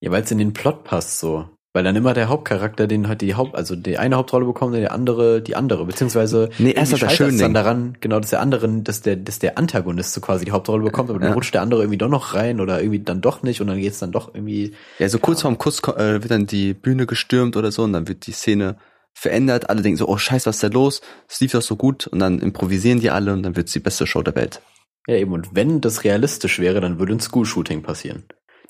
Ja, 0.00 0.10
weil 0.10 0.24
es 0.24 0.30
in 0.30 0.38
den 0.38 0.52
Plot 0.52 0.84
passt 0.84 1.20
so. 1.20 1.55
Weil 1.76 1.84
dann 1.84 1.94
immer 1.94 2.14
der 2.14 2.30
Hauptcharakter 2.30 2.86
den 2.86 3.06
hat 3.06 3.20
die 3.20 3.34
Haupt, 3.34 3.54
also 3.54 3.76
die 3.76 3.98
eine 3.98 4.16
Hauptrolle 4.16 4.46
bekommt 4.46 4.74
der 4.74 4.92
andere 4.92 5.42
die 5.42 5.56
andere, 5.56 5.84
beziehungsweise 5.84 6.48
Nee, 6.56 6.70
erst 6.70 6.92
hat 6.94 7.00
scheitert's 7.00 7.16
Schönling. 7.18 7.38
dann 7.38 7.52
daran, 7.52 7.96
genau, 8.00 8.18
dass 8.18 8.30
der 8.30 8.40
andere, 8.40 8.66
dass 8.80 9.02
der, 9.02 9.16
dass 9.16 9.40
der 9.40 9.58
Antagonist 9.58 10.14
so 10.14 10.22
quasi 10.22 10.46
die 10.46 10.52
Hauptrolle 10.52 10.82
bekommt, 10.84 11.10
aber 11.10 11.18
dann 11.18 11.28
Ja. 11.28 11.34
rutscht 11.34 11.52
der 11.52 11.60
andere 11.60 11.82
irgendwie 11.82 11.98
doch 11.98 12.08
noch 12.08 12.32
rein 12.32 12.62
oder 12.62 12.80
irgendwie 12.80 13.00
dann 13.00 13.20
doch 13.20 13.42
nicht 13.42 13.60
und 13.60 13.66
dann 13.66 13.78
geht's 13.78 13.98
dann 13.98 14.10
doch 14.10 14.34
irgendwie. 14.34 14.74
Ja, 14.98 15.10
so 15.10 15.18
kurz 15.18 15.42
vorm 15.42 15.58
Kuss 15.58 15.82
äh, 15.82 16.22
wird 16.22 16.30
dann 16.30 16.46
die 16.46 16.72
Bühne 16.72 17.04
gestürmt 17.04 17.58
oder 17.58 17.70
so 17.70 17.82
und 17.82 17.92
dann 17.92 18.08
wird 18.08 18.26
die 18.26 18.32
Szene 18.32 18.76
verändert. 19.12 19.68
Alle 19.68 19.82
denken 19.82 19.98
so, 19.98 20.08
oh 20.08 20.16
scheiße, 20.16 20.46
was 20.46 20.56
ist 20.56 20.62
da 20.62 20.68
los? 20.68 21.02
Es 21.28 21.40
lief 21.40 21.52
doch 21.52 21.60
so 21.60 21.76
gut 21.76 22.06
und 22.06 22.20
dann 22.20 22.38
improvisieren 22.38 23.00
die 23.00 23.10
alle 23.10 23.34
und 23.34 23.42
dann 23.42 23.54
wird's 23.54 23.72
die 23.72 23.80
beste 23.80 24.06
Show 24.06 24.22
der 24.22 24.34
Welt. 24.34 24.62
Ja, 25.08 25.16
eben, 25.16 25.32
und 25.34 25.54
wenn 25.54 25.82
das 25.82 26.04
realistisch 26.04 26.58
wäre, 26.58 26.80
dann 26.80 26.98
würde 26.98 27.12
ein 27.12 27.20
School-Shooting 27.20 27.82
passieren. 27.82 28.24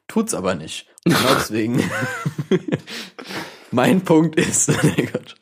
Tut's 0.08 0.34
aber 0.34 0.54
nicht. 0.54 0.88
Und 1.04 1.14
genau 1.16 1.34
deswegen. 1.34 1.82
mein 3.70 4.02
Punkt 4.02 4.36
ist. 4.36 4.68
Nein, 4.82 5.06
Quatsch. 5.06 5.34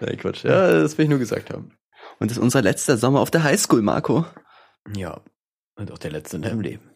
Nein, 0.00 0.16
Quatsch. 0.18 0.44
Ja, 0.44 0.72
das 0.72 0.96
will 0.98 1.04
ich 1.04 1.10
nur 1.10 1.18
gesagt 1.18 1.50
haben. 1.50 1.72
Und 2.18 2.30
das 2.30 2.36
ist 2.38 2.42
unser 2.42 2.62
letzter 2.62 2.96
Sommer 2.96 3.20
auf 3.20 3.30
der 3.30 3.42
Highschool, 3.42 3.82
Marco. 3.82 4.24
Ja. 4.96 5.20
Und 5.76 5.90
auch 5.90 5.98
der 5.98 6.10
letzte 6.12 6.36
in 6.36 6.42
deinem 6.42 6.60
Leben. 6.60 6.90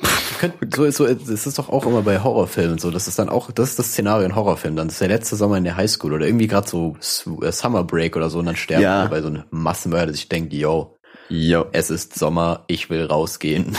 Könnt, 0.40 0.74
so, 0.74 0.90
so, 0.90 1.04
es 1.06 1.46
ist 1.46 1.58
doch 1.58 1.68
auch 1.68 1.84
immer 1.86 2.02
bei 2.02 2.22
Horrorfilmen 2.22 2.78
so, 2.78 2.90
das 2.90 3.06
ist 3.08 3.18
dann 3.18 3.28
auch, 3.28 3.50
das 3.50 3.70
ist 3.70 3.78
das 3.78 3.88
Szenario 3.88 4.24
in 4.24 4.34
Horrorfilmen, 4.34 4.76
dann 4.76 4.88
ist 4.88 4.98
der 5.00 5.08
letzte 5.08 5.36
Sommer 5.36 5.58
in 5.58 5.64
der 5.64 5.76
Highschool 5.76 6.14
oder 6.14 6.24
irgendwie 6.26 6.46
gerade 6.46 6.66
so 6.66 6.96
äh, 7.42 7.52
Summer 7.52 7.84
Break 7.84 8.16
oder 8.16 8.30
so 8.30 8.38
und 8.38 8.46
dann 8.46 8.56
sterben 8.56 8.82
Ja. 8.82 9.06
bei 9.08 9.20
so 9.20 9.26
einem 9.28 9.44
Massenmörder, 9.50 10.06
der 10.06 10.14
sich 10.14 10.30
denkt, 10.30 10.54
yo, 10.54 10.96
Jo. 11.28 11.66
es 11.72 11.90
ist 11.90 12.18
Sommer, 12.18 12.64
ich 12.68 12.88
will 12.88 13.04
rausgehen. 13.04 13.76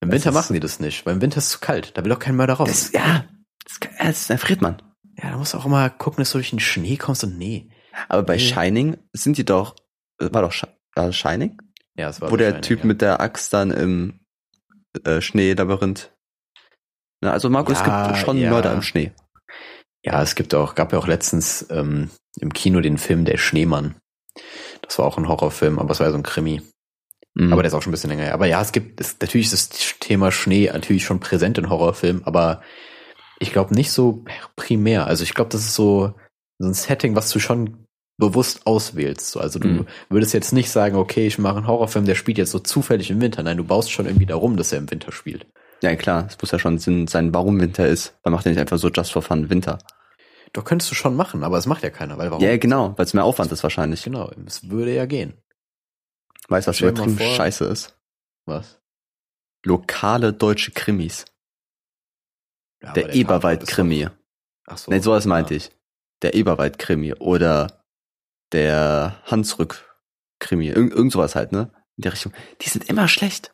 Im 0.00 0.10
Das 0.10 0.24
Winter 0.24 0.32
machen 0.32 0.54
die 0.54 0.60
das 0.60 0.80
nicht, 0.80 1.04
weil 1.06 1.14
im 1.14 1.20
Winter 1.20 1.38
ist 1.38 1.46
es 1.46 1.50
zu 1.52 1.58
kalt, 1.60 1.96
da 1.96 2.04
will 2.04 2.12
auch 2.12 2.18
kein 2.18 2.36
Mörder 2.36 2.54
raus. 2.54 2.68
Das, 2.68 2.92
ja, 2.92 3.24
das, 3.64 3.80
das 3.98 4.30
erfriert 4.30 4.60
man. 4.62 4.80
ja, 5.16 5.30
da 5.30 5.36
musst 5.38 5.54
du 5.54 5.58
auch 5.58 5.66
immer 5.66 5.90
gucken, 5.90 6.20
dass 6.22 6.30
du 6.32 6.38
durch 6.38 6.50
den 6.50 6.60
Schnee 6.60 6.96
kommst 6.96 7.24
und 7.24 7.36
nee. 7.38 7.68
Aber 8.08 8.22
bei 8.22 8.36
Nee. 8.36 8.40
Shining 8.40 8.96
sind 9.12 9.38
die 9.38 9.44
doch, 9.44 9.74
äh, 10.20 10.28
war 10.32 10.42
doch 10.42 10.54
war 10.94 11.12
Shining? 11.12 11.58
Ja, 11.96 12.10
es 12.10 12.20
war 12.20 12.30
Wo 12.30 12.36
der 12.36 12.48
wahrscheinlich, 12.48 12.68
Typ 12.68 12.78
ja. 12.80 12.86
mit 12.86 13.00
der 13.02 13.20
Axt 13.20 13.52
dann 13.52 13.70
im 13.72 14.20
äh, 15.04 15.20
Schneelabyrinth. 15.20 16.12
Na, 17.20 17.32
also 17.32 17.50
Marco, 17.50 17.72
es 17.72 17.80
Ja, 17.80 18.06
gibt 18.06 18.18
schon 18.20 18.38
ja. 18.38 18.50
Mörder 18.50 18.72
im 18.72 18.82
Schnee. 18.82 19.12
Ja, 20.04 20.22
es 20.22 20.36
gibt 20.36 20.54
auch, 20.54 20.76
gab 20.76 20.92
ja 20.92 20.98
auch 21.00 21.08
letztens 21.08 21.66
ähm, 21.70 22.10
im 22.40 22.52
Kino 22.52 22.80
den 22.80 22.98
Film 22.98 23.24
Der 23.24 23.36
Schneemann. 23.36 23.96
Das 24.82 24.98
war 25.00 25.06
auch 25.06 25.18
ein 25.18 25.26
Horrorfilm, 25.26 25.80
aber 25.80 25.90
es 25.90 25.98
war 25.98 26.06
ja 26.06 26.12
so 26.12 26.18
ein 26.18 26.22
Krimi. 26.22 26.62
Mhm. 27.34 27.52
Aber 27.52 27.62
der 27.62 27.68
ist 27.68 27.74
auch 27.74 27.82
schon 27.82 27.90
ein 27.90 27.92
bisschen 27.92 28.10
länger 28.10 28.24
her. 28.24 28.34
Aber 28.34 28.46
ja, 28.46 28.60
es 28.60 28.72
gibt, 28.72 29.00
es, 29.00 29.16
natürlich 29.20 29.52
ist 29.52 29.72
das 29.74 29.94
Thema 30.00 30.32
Schnee 30.32 30.70
natürlich 30.72 31.04
schon 31.04 31.20
präsent 31.20 31.58
in 31.58 31.68
Horrorfilmen, 31.70 32.24
aber 32.24 32.62
ich 33.38 33.52
glaube 33.52 33.74
nicht 33.74 33.92
so 33.92 34.24
primär. 34.56 35.06
Also 35.06 35.22
ich 35.24 35.34
glaube, 35.34 35.50
das 35.50 35.60
ist 35.62 35.74
so, 35.74 36.14
so 36.58 36.68
ein 36.68 36.74
Setting, 36.74 37.14
was 37.14 37.30
du 37.30 37.38
schon 37.38 37.84
bewusst 38.20 38.66
auswählst. 38.66 39.30
So, 39.30 39.38
Also 39.40 39.60
du 39.60 39.68
Mhm. 39.68 39.86
würdest 40.08 40.34
jetzt 40.34 40.52
nicht 40.52 40.70
sagen, 40.70 40.96
okay, 40.96 41.26
ich 41.28 41.38
mache 41.38 41.58
einen 41.58 41.68
Horrorfilm, 41.68 42.04
der 42.04 42.16
spielt 42.16 42.38
jetzt 42.38 42.50
so 42.50 42.58
zufällig 42.58 43.10
im 43.10 43.20
Winter. 43.20 43.42
Nein, 43.44 43.56
du 43.58 43.64
baust 43.64 43.92
schon 43.92 44.06
irgendwie 44.06 44.26
darum, 44.26 44.56
dass 44.56 44.72
er 44.72 44.78
im 44.78 44.90
Winter 44.90 45.12
spielt. 45.12 45.46
ja 45.82 45.94
klar, 45.94 46.26
es 46.28 46.36
muss 46.40 46.50
ja 46.50 46.58
schon 46.58 46.78
Sinn 46.78 47.06
sein, 47.06 47.32
warum 47.32 47.60
Winter 47.60 47.86
ist. 47.86 48.16
Man 48.24 48.34
macht 48.34 48.44
ja 48.44 48.50
nicht 48.50 48.60
einfach 48.60 48.78
so 48.78 48.88
just 48.88 49.12
for 49.12 49.22
fun 49.22 49.48
Winter. 49.48 49.78
Doch 50.52 50.64
könntest 50.64 50.90
du 50.90 50.96
schon 50.96 51.14
machen, 51.14 51.44
aber 51.44 51.58
es 51.58 51.66
macht 51.66 51.84
ja 51.84 51.90
keiner, 51.90 52.18
weil 52.18 52.32
warum? 52.32 52.42
Ja, 52.42 52.56
genau, 52.56 52.94
weil 52.96 53.04
es 53.04 53.14
mehr 53.14 53.22
Aufwand 53.22 53.52
ist 53.52 53.62
wahrscheinlich. 53.62 54.02
Genau, 54.02 54.32
es 54.46 54.68
würde 54.68 54.92
ja 54.92 55.06
gehen. 55.06 55.34
Weißt 56.48 56.66
du, 56.66 56.70
was 56.70 56.80
übertrieben 56.80 57.18
scheiße 57.18 57.64
ist? 57.66 57.96
Was? 58.46 58.80
Lokale 59.64 60.32
deutsche 60.32 60.70
Krimis. 60.72 61.26
Ja, 62.82 62.92
der 62.92 63.04
aber 63.04 63.14
Eberwald-Krimi. 63.14 64.08
Ach 64.66 64.78
so. 64.78 64.90
Nee, 64.90 65.00
sowas 65.00 65.24
ja. 65.24 65.28
meinte 65.28 65.54
ich. 65.54 65.70
Der 66.22 66.34
Eberwald-Krimi 66.34 67.14
oder 67.14 67.84
der 68.52 69.20
Hansrück-Krimi. 69.26 70.68
Irgend, 70.68 70.92
irgend 70.92 71.12
sowas 71.12 71.34
halt, 71.34 71.52
ne? 71.52 71.70
In 71.96 72.02
der 72.02 72.12
Richtung. 72.12 72.32
Die 72.62 72.68
sind 72.68 72.88
immer 72.88 73.08
schlecht. 73.08 73.52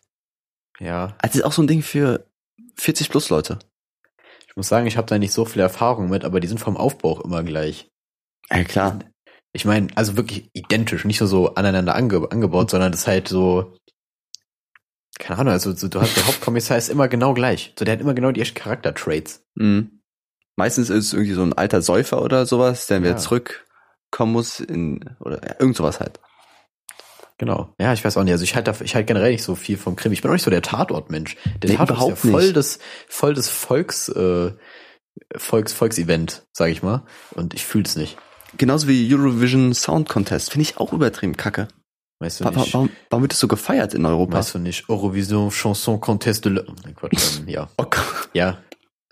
Ja, 0.78 1.16
Also 1.18 1.18
das 1.22 1.34
ist 1.36 1.44
auch 1.44 1.52
so 1.52 1.62
ein 1.62 1.66
Ding 1.68 1.82
für 1.82 2.28
40 2.76 3.08
plus 3.08 3.30
Leute. 3.30 3.58
ich 4.46 4.56
muss 4.56 4.68
sagen, 4.68 4.86
ich 4.86 4.96
habe 4.96 5.06
da 5.06 5.18
nicht 5.18 5.32
so 5.32 5.44
viel 5.44 5.62
Erfahrung 5.62 6.10
mit, 6.10 6.24
aber 6.24 6.40
die 6.40 6.48
sind 6.48 6.58
vom 6.58 6.76
Aufbau 6.76 7.12
auch 7.12 7.20
immer 7.20 7.42
gleich. 7.42 7.90
Ja, 8.50 8.64
klar. 8.64 8.98
Ich 9.56 9.64
meine, 9.64 9.86
also 9.94 10.16
wirklich 10.16 10.50
identisch, 10.52 11.04
nicht 11.04 11.20
nur 11.20 11.28
so 11.28 11.54
aneinander 11.54 11.94
ange 11.94 12.26
angebaut, 12.30 12.70
sondern 12.70 12.90
das 12.92 13.02
ist 13.02 13.06
halt 13.06 13.28
so, 13.28 13.76
keine 15.18 15.38
Ahnung, 15.38 15.52
also 15.52 15.72
so, 15.72 15.86
du 15.88 16.00
hast 16.00 16.16
der 16.16 16.26
Hauptkommissar 16.26 16.76
ist 16.76 16.88
immer 16.90 17.06
genau 17.08 17.34
gleich. 17.34 17.72
So, 17.78 17.84
der 17.84 17.94
hat 17.94 18.00
immer 18.00 18.14
genau 18.14 18.32
die 18.32 18.40
echten 18.40 18.58
Charaktertraits. 18.58 19.44
Mhm. 19.54 20.00
Meistens 20.56 20.90
ist 20.90 21.06
es 21.06 21.12
irgendwie 21.12 21.34
so 21.34 21.42
ein 21.42 21.52
alter 21.52 21.82
Säufer 21.82 22.20
oder 22.22 22.46
sowas, 22.46 22.86
der 22.88 23.00
wieder 23.00 23.12
Ja. 23.12 23.16
zurückkommen 23.16 24.32
muss 24.32 24.58
in, 24.60 25.16
oder 25.20 25.40
ja, 25.46 25.54
irgend 25.60 25.76
sowas 25.76 26.00
halt. 26.00 26.20
Genau. 27.38 27.74
Ja, 27.80 27.92
ich 27.92 28.04
weiß 28.04 28.16
auch 28.16 28.22
nicht. 28.22 28.32
Also 28.32 28.44
ich 28.44 28.54
halte 28.54 28.74
ich 28.84 28.94
halt 28.94 29.06
generell 29.08 29.32
nicht 29.32 29.42
so 29.42 29.56
viel 29.56 29.76
vom 29.76 29.96
Krimi. 29.96 30.14
Ich 30.14 30.22
bin 30.22 30.30
auch 30.30 30.34
nicht 30.34 30.44
so 30.44 30.50
der 30.52 30.62
Tatortmensch. 30.62 31.36
Der 31.62 31.70
Nee, 31.70 31.76
Tatort 31.76 31.90
überhaupt 31.98 32.12
ist 32.18 32.24
ja 32.24 32.30
voll 32.30 32.42
nicht. 32.42 32.56
des, 32.56 32.78
voll 33.08 33.34
des 33.34 33.48
Volks, 33.48 34.08
äh, 34.08 34.52
Volks, 35.36 35.72
Volksevent, 35.72 36.46
sag 36.52 36.70
ich 36.70 36.82
mal. 36.82 37.04
Und 37.32 37.54
ich 37.54 37.64
fühl's 37.64 37.96
nicht. 37.96 38.16
Genauso 38.56 38.88
wie 38.88 39.12
Eurovision 39.14 39.74
Sound 39.74 40.08
Contest. 40.08 40.50
Finde 40.52 40.62
ich 40.62 40.76
auch 40.78 40.92
übertrieben 40.92 41.36
kacke. 41.36 41.68
Weißt 42.20 42.40
du 42.40 42.44
nicht? 42.44 42.72
Warum, 42.74 42.90
warum 43.10 43.22
wird 43.22 43.32
das 43.32 43.40
so 43.40 43.48
gefeiert 43.48 43.94
in 43.94 44.06
Europa? 44.06 44.38
Weißt 44.38 44.54
du 44.54 44.58
nicht? 44.58 44.88
Eurovision 44.88 45.50
Chanson 45.50 46.00
Contest 46.00 46.44
de 46.44 46.52
le 46.52 46.66
Quatsch, 46.94 47.40
ähm, 47.40 47.48
ja. 47.48 47.68
Oh 47.76 47.84
Gott. 47.84 48.28
Ja. 48.32 48.58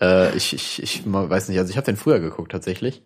Äh, 0.01 0.35
ich, 0.35 0.53
ich, 0.53 0.81
ich 0.81 1.01
weiß 1.05 1.49
nicht, 1.49 1.59
also 1.59 1.69
ich 1.69 1.77
habe 1.77 1.85
den 1.85 1.97
früher 1.97 2.19
geguckt 2.19 2.51
tatsächlich, 2.51 3.03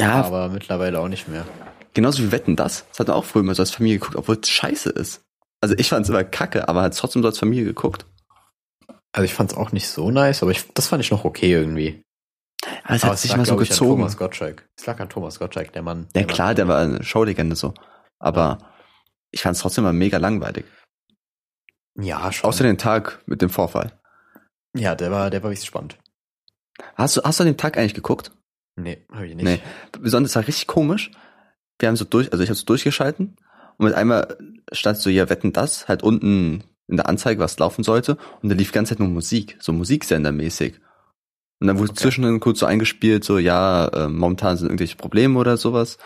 Ja, 0.00 0.24
aber 0.24 0.48
mittlerweile 0.48 1.00
auch 1.00 1.08
nicht 1.08 1.28
mehr. 1.28 1.46
genauso 1.94 2.22
wie 2.22 2.32
Wetten 2.32 2.56
das. 2.56 2.84
Das 2.90 3.00
hat 3.00 3.08
man 3.08 3.16
auch 3.16 3.24
früher 3.24 3.42
mal 3.44 3.54
so 3.54 3.62
als 3.62 3.70
Familie 3.70 3.98
geguckt, 3.98 4.16
obwohl 4.16 4.38
es 4.42 4.48
scheiße 4.48 4.90
ist. 4.90 5.22
Also 5.62 5.74
ich 5.78 5.88
fand 5.88 6.04
es 6.04 6.10
immer 6.10 6.24
kacke, 6.24 6.68
aber 6.68 6.82
hat 6.82 6.96
trotzdem 6.96 7.22
so 7.22 7.28
als 7.28 7.38
Familie 7.38 7.64
geguckt. 7.64 8.04
Also 9.12 9.24
ich 9.24 9.32
fand's 9.32 9.54
auch 9.54 9.72
nicht 9.72 9.88
so 9.88 10.10
nice, 10.10 10.42
aber 10.42 10.50
ich, 10.50 10.64
das 10.74 10.88
fand 10.88 11.02
ich 11.02 11.10
noch 11.10 11.24
okay 11.24 11.50
irgendwie. 11.52 12.02
Aber 12.84 12.94
es 12.94 13.04
hat 13.04 13.18
sich 13.18 13.36
mal 13.36 13.46
so 13.46 13.56
gezogen. 13.56 14.00
Thomas 14.00 14.16
Gottschalk. 14.16 14.68
Es 14.76 14.86
lag 14.86 14.98
an 15.00 15.08
Thomas 15.08 15.38
Gottschalk, 15.38 15.72
der 15.72 15.82
Mann. 15.82 16.08
Ja 16.14 16.22
der 16.22 16.26
klar, 16.26 16.48
Mann. 16.48 16.56
der 16.56 16.68
war 16.68 16.78
eine 16.78 17.02
Showlegende 17.02 17.56
so. 17.56 17.74
Aber 18.18 18.58
ich 19.30 19.42
fand 19.42 19.56
es 19.56 19.62
trotzdem 19.62 19.84
mal 19.84 19.92
mega 19.92 20.18
langweilig. 20.18 20.64
Ja, 21.98 22.30
schon. 22.32 22.48
Außer 22.48 22.64
den 22.64 22.78
Tag 22.78 23.22
mit 23.26 23.42
dem 23.42 23.50
Vorfall. 23.50 23.92
ja, 24.74 24.94
der 24.94 25.10
war, 25.10 25.30
der 25.30 25.42
war 25.42 25.50
richtig 25.50 25.68
spannend. 25.68 25.98
Hast 26.94 27.16
du, 27.16 27.22
hast 27.22 27.40
du 27.40 27.44
an 27.44 27.48
dem 27.48 27.56
Tag 27.56 27.78
eigentlich 27.78 27.94
geguckt? 27.94 28.32
Nee, 28.76 29.06
hab 29.10 29.22
ich 29.22 29.34
nicht. 29.34 29.44
Nee. 29.44 29.60
Besonders 29.92 30.34
war 30.36 30.46
richtig 30.46 30.66
komisch. 30.66 31.10
Wir 31.78 31.88
haben 31.88 31.96
so 31.96 32.04
durch, 32.04 32.32
also 32.32 32.42
ich 32.42 32.50
habe 32.50 32.58
so 32.58 32.66
durchgeschalten 32.66 33.36
und 33.78 33.86
mit 33.86 33.94
einmal 33.94 34.36
stand 34.72 34.98
so, 34.98 35.08
ja, 35.10 35.28
wetten 35.30 35.52
das, 35.52 35.88
halt 35.88 36.02
unten 36.02 36.64
in 36.86 36.96
der 36.96 37.08
Anzeige, 37.08 37.40
was 37.40 37.58
laufen 37.58 37.84
sollte. 37.84 38.16
Und 38.42 38.50
da 38.50 38.54
lief 38.54 38.68
die 38.68 38.74
ganze 38.74 38.90
Zeit 38.90 38.98
nur 38.98 39.08
Musik, 39.08 39.56
so 39.60 39.72
Musiksendermäßig. 39.72 40.80
Und 41.60 41.68
dann 41.68 41.78
wurde 41.78 41.90
Okay. 41.92 42.00
zwischendrin 42.00 42.40
kurz 42.40 42.58
so 42.60 42.66
eingespielt, 42.66 43.24
so, 43.24 43.38
ja, 43.38 43.86
äh, 43.88 44.08
momentan 44.08 44.56
sind 44.56 44.66
irgendwelche 44.68 44.96
Probleme 44.96 45.38
oder 45.38 45.56
sowas. 45.56 45.96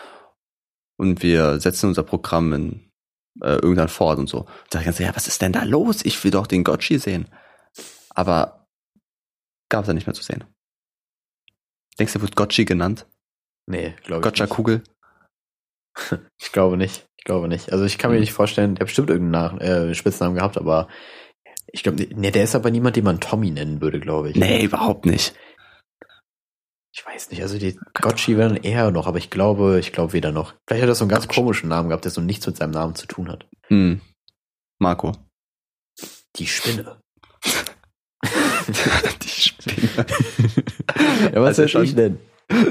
Und 0.97 1.23
wir 1.23 1.59
setzen 1.59 1.87
unser 1.87 2.03
Programm 2.03 2.53
in 2.53 2.89
äh, 3.41 3.55
irgendwann 3.55 3.89
fort 3.89 4.19
und 4.19 4.27
so. 4.29 4.41
Und 4.41 4.47
da 4.69 4.79
ich 4.79 4.85
ganz, 4.85 4.99
ja, 4.99 5.15
was 5.15 5.27
ist 5.27 5.41
denn 5.41 5.53
da 5.53 5.63
los? 5.63 6.03
Ich 6.05 6.23
will 6.23 6.31
doch 6.31 6.47
den 6.47 6.63
Gotchi 6.63 6.99
sehen. 6.99 7.27
Aber 8.09 8.67
gab 9.69 9.83
es 9.83 9.87
da 9.87 9.93
nicht 9.93 10.05
mehr 10.07 10.13
zu 10.13 10.23
sehen. 10.23 10.43
Denkst 11.97 12.13
du, 12.13 12.19
er 12.19 12.21
wird 12.23 12.35
Gotchi 12.35 12.65
genannt? 12.65 13.05
Nee, 13.69 13.93
glaube 14.03 14.19
ich 14.19 14.23
Gotcha 14.23 14.43
nicht. 14.45 14.53
Kugel? 14.53 14.83
Ich 16.41 16.51
glaube 16.51 16.77
nicht. 16.77 17.05
Ich 17.17 17.23
glaube 17.25 17.47
nicht. 17.47 17.71
Also 17.71 17.85
ich 17.85 17.97
kann 17.97 18.09
mir 18.11 18.15
Hm. 18.17 18.21
nicht 18.21 18.33
vorstellen, 18.33 18.75
der 18.75 18.81
hat 18.81 18.87
bestimmt 18.87 19.09
irgendeinen 19.09 19.57
Nach 19.57 19.61
äh, 19.61 19.93
Spitznamen 19.93 20.35
gehabt, 20.35 20.57
aber 20.57 20.87
ich 21.71 21.83
glaube, 21.83 22.07
nee, 22.15 22.31
der 22.31 22.43
ist 22.43 22.55
aber 22.55 22.71
niemand, 22.71 22.95
den 22.95 23.03
man 23.05 23.19
Tommy 23.19 23.51
nennen 23.51 23.81
würde, 23.81 23.99
glaube 23.99 24.29
ich. 24.31 24.35
Nee, 24.35 24.63
überhaupt 24.65 25.05
nicht. 25.05 25.33
Ich 26.93 27.05
weiß 27.05 27.29
nicht, 27.31 27.41
also 27.41 27.57
die 27.57 27.79
Gotchi 27.93 28.35
werden 28.37 28.57
eher 28.57 28.91
noch, 28.91 29.07
aber 29.07 29.17
ich 29.17 29.29
glaube, 29.29 29.79
ich 29.79 29.93
glaube 29.93 30.11
weder 30.13 30.31
noch. 30.33 30.53
Vielleicht 30.67 30.83
hat 30.83 30.89
er 30.89 30.95
so 30.95 31.05
einen 31.05 31.09
ganz 31.09 31.27
Gotchi. 31.27 31.39
komischen 31.39 31.69
Namen 31.69 31.87
gehabt, 31.89 32.03
der 32.03 32.11
so 32.11 32.19
nichts 32.21 32.45
mit 32.45 32.57
seinem 32.57 32.71
Namen 32.71 32.95
zu 32.95 33.07
tun 33.07 33.29
hat. 33.29 33.47
Hm. 33.67 34.01
Marco. 34.79 35.13
Die 36.35 36.47
Spinne. 36.47 36.99
Die 39.21 39.29
Spinne. 39.29 40.05
ja, 41.33 41.41
was 41.41 41.59
Also 41.59 41.67
soll 41.67 41.85
ich 41.85 41.95
denn? 41.95 42.19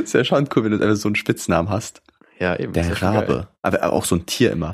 Ist 0.03 0.13
ja 0.15 0.25
schon 0.25 0.49
cool, 0.55 0.65
wenn 0.65 0.73
du 0.73 0.81
einfach 0.83 0.97
so 0.97 1.09
einen 1.09 1.17
Spitznamen 1.17 1.71
hast. 1.71 2.03
Ja, 2.39 2.57
eben. 2.59 2.73
Der. 2.73 3.01
Rabe. 3.03 3.49
Aber 3.63 3.93
auch 3.93 4.05
so 4.05 4.17
ein 4.17 4.27
Tier 4.27 4.53
immer. 4.53 4.73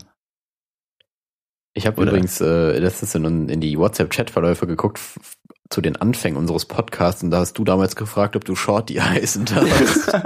Ich 1.76 1.86
habe 1.86 2.02
übrigens 2.02 2.40
äh, 2.40 2.78
letztens 2.78 3.14
in, 3.14 3.50
in 3.50 3.60
die 3.60 3.78
WhatsApp-Chat-Verläufe 3.78 4.66
geguckt 4.66 4.98
zu 5.68 5.82
den 5.82 5.96
Anfängen 5.96 6.38
unseres 6.38 6.64
Podcasts 6.64 7.22
und 7.22 7.30
da 7.30 7.40
hast 7.40 7.58
du 7.58 7.64
damals 7.64 7.96
gefragt, 7.96 8.34
ob 8.34 8.46
du 8.46 8.56
Shorty 8.56 8.94
heißen 8.94 9.44
darfst. 9.44 10.10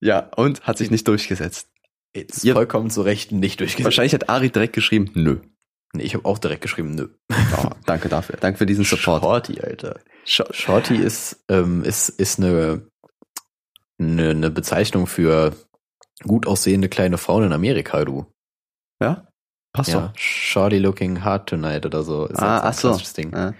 ja, 0.00 0.30
und 0.36 0.62
hat 0.62 0.78
sich 0.78 0.90
nicht 0.90 1.06
durchgesetzt. 1.06 1.68
Ist 2.14 2.44
Ja. 2.44 2.54
vollkommen 2.54 2.88
zu 2.88 3.02
Recht 3.02 3.30
nicht 3.30 3.60
durchgesetzt. 3.60 3.84
Wahrscheinlich 3.84 4.14
hat 4.14 4.30
Ari 4.30 4.50
direkt 4.50 4.72
geschrieben, 4.72 5.10
nö. 5.14 5.40
Nee, 5.92 6.04
ich 6.04 6.14
habe 6.14 6.24
auch 6.24 6.38
direkt 6.38 6.62
geschrieben, 6.62 6.94
nö. 6.94 7.08
Oh, 7.30 7.68
danke 7.84 8.08
dafür. 8.08 8.38
Danke 8.40 8.56
für 8.56 8.66
diesen 8.66 8.84
Support. 8.84 9.22
Shorty, 9.22 9.60
Alter. 9.60 10.00
Shorty 10.24 10.96
ist, 10.96 11.44
ähm, 11.50 11.84
ist, 11.84 12.08
ist 12.08 12.38
eine, 12.38 12.88
eine, 13.98 14.30
eine 14.30 14.50
Bezeichnung 14.50 15.06
für 15.06 15.54
gut 16.22 16.46
aussehende 16.46 16.88
kleine 16.88 17.18
Frauen 17.18 17.44
in 17.44 17.52
Amerika, 17.52 18.02
du. 18.06 18.24
Ja? 19.00 19.26
Passt 19.72 19.90
Ja, 19.90 20.12
Shorty 20.16 20.78
looking 20.78 21.22
hard 21.24 21.48
tonight 21.48 21.84
oder 21.86 22.02
so. 22.02 22.26
Ist 22.26 22.38
Ah, 22.40 22.66
jetzt 22.68 22.84
ein 22.84 22.90
ach 22.92 22.98
so. 22.98 23.12
Ding. 23.14 23.30
doch. 23.30 23.38
Ja. 23.38 23.54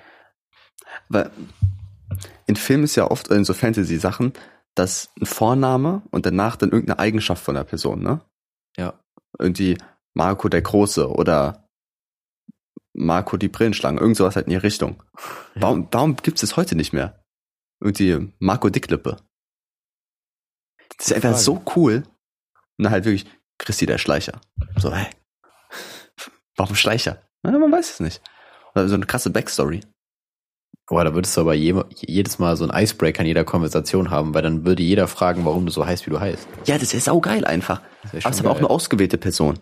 Weil 1.08 1.30
in 2.46 2.56
Filmen 2.56 2.84
ist 2.84 2.96
ja 2.96 3.10
oft 3.10 3.28
in 3.28 3.44
so 3.44 3.52
Fantasy-Sachen, 3.54 4.32
dass 4.74 5.10
ein 5.20 5.26
Vorname 5.26 6.02
und 6.10 6.24
danach 6.26 6.56
dann 6.56 6.70
irgendeine 6.70 6.98
Eigenschaft 6.98 7.42
von 7.44 7.54
der 7.54 7.64
Person, 7.64 8.02
ne? 8.02 8.20
Ja. 8.76 8.98
Irgendwie 9.38 9.76
Marco 10.14 10.48
der 10.48 10.62
Große 10.62 11.08
oder 11.10 11.68
Marco 12.94 13.36
die 13.36 13.48
Brillenschlange, 13.48 14.00
irgend 14.00 14.16
sowas 14.16 14.34
halt 14.34 14.46
in 14.46 14.50
die 14.50 14.56
Richtung. 14.56 15.02
Warum, 15.54 15.86
warum 15.90 16.16
gibt 16.16 16.42
es 16.42 16.56
heute 16.56 16.74
nicht 16.74 16.92
mehr? 16.92 17.22
Irgendwie 17.80 18.32
Marco 18.38 18.70
Dicklippe. 18.70 19.18
Das 20.96 21.06
ist 21.08 21.12
einfach 21.12 21.36
so 21.36 21.62
cool. 21.76 22.02
Und 22.76 22.84
dann 22.84 22.92
halt 22.92 23.04
wirklich 23.04 23.30
Christi 23.58 23.86
der 23.86 23.98
Schleicher. 23.98 24.40
So, 24.76 24.92
hey. 24.92 25.06
Warum 26.58 26.74
Schleicher? 26.74 27.22
Man 27.42 27.72
weiß 27.72 27.92
es 27.92 28.00
nicht. 28.00 28.20
Oder 28.74 28.88
so 28.88 28.94
eine 28.96 29.06
krasse 29.06 29.30
Backstory. 29.30 29.80
Boah, 30.86 31.04
da 31.04 31.14
würdest 31.14 31.36
du 31.36 31.42
aber 31.42 31.54
je, 31.54 31.74
jedes 31.94 32.38
Mal 32.38 32.56
so 32.56 32.66
ein 32.66 32.82
Icebreaker 32.82 33.20
in 33.20 33.26
jeder 33.26 33.44
Konversation 33.44 34.10
haben, 34.10 34.34
weil 34.34 34.42
dann 34.42 34.64
würde 34.64 34.82
jeder 34.82 35.06
fragen, 35.06 35.44
warum 35.44 35.66
du 35.66 35.72
so 35.72 35.86
heißt, 35.86 36.06
wie 36.06 36.10
du 36.10 36.18
heißt. 36.20 36.46
Ja, 36.66 36.78
das 36.78 36.94
ist 36.94 37.04
saugeil 37.04 37.44
einfach. 37.44 37.80
Das 38.02 38.10
Aber 38.24 38.30
es 38.30 38.36
ist 38.36 38.40
aber 38.40 38.50
auch 38.50 38.54
geil. 38.54 38.64
eine 38.64 38.70
ausgewählte 38.70 39.18
Person. 39.18 39.58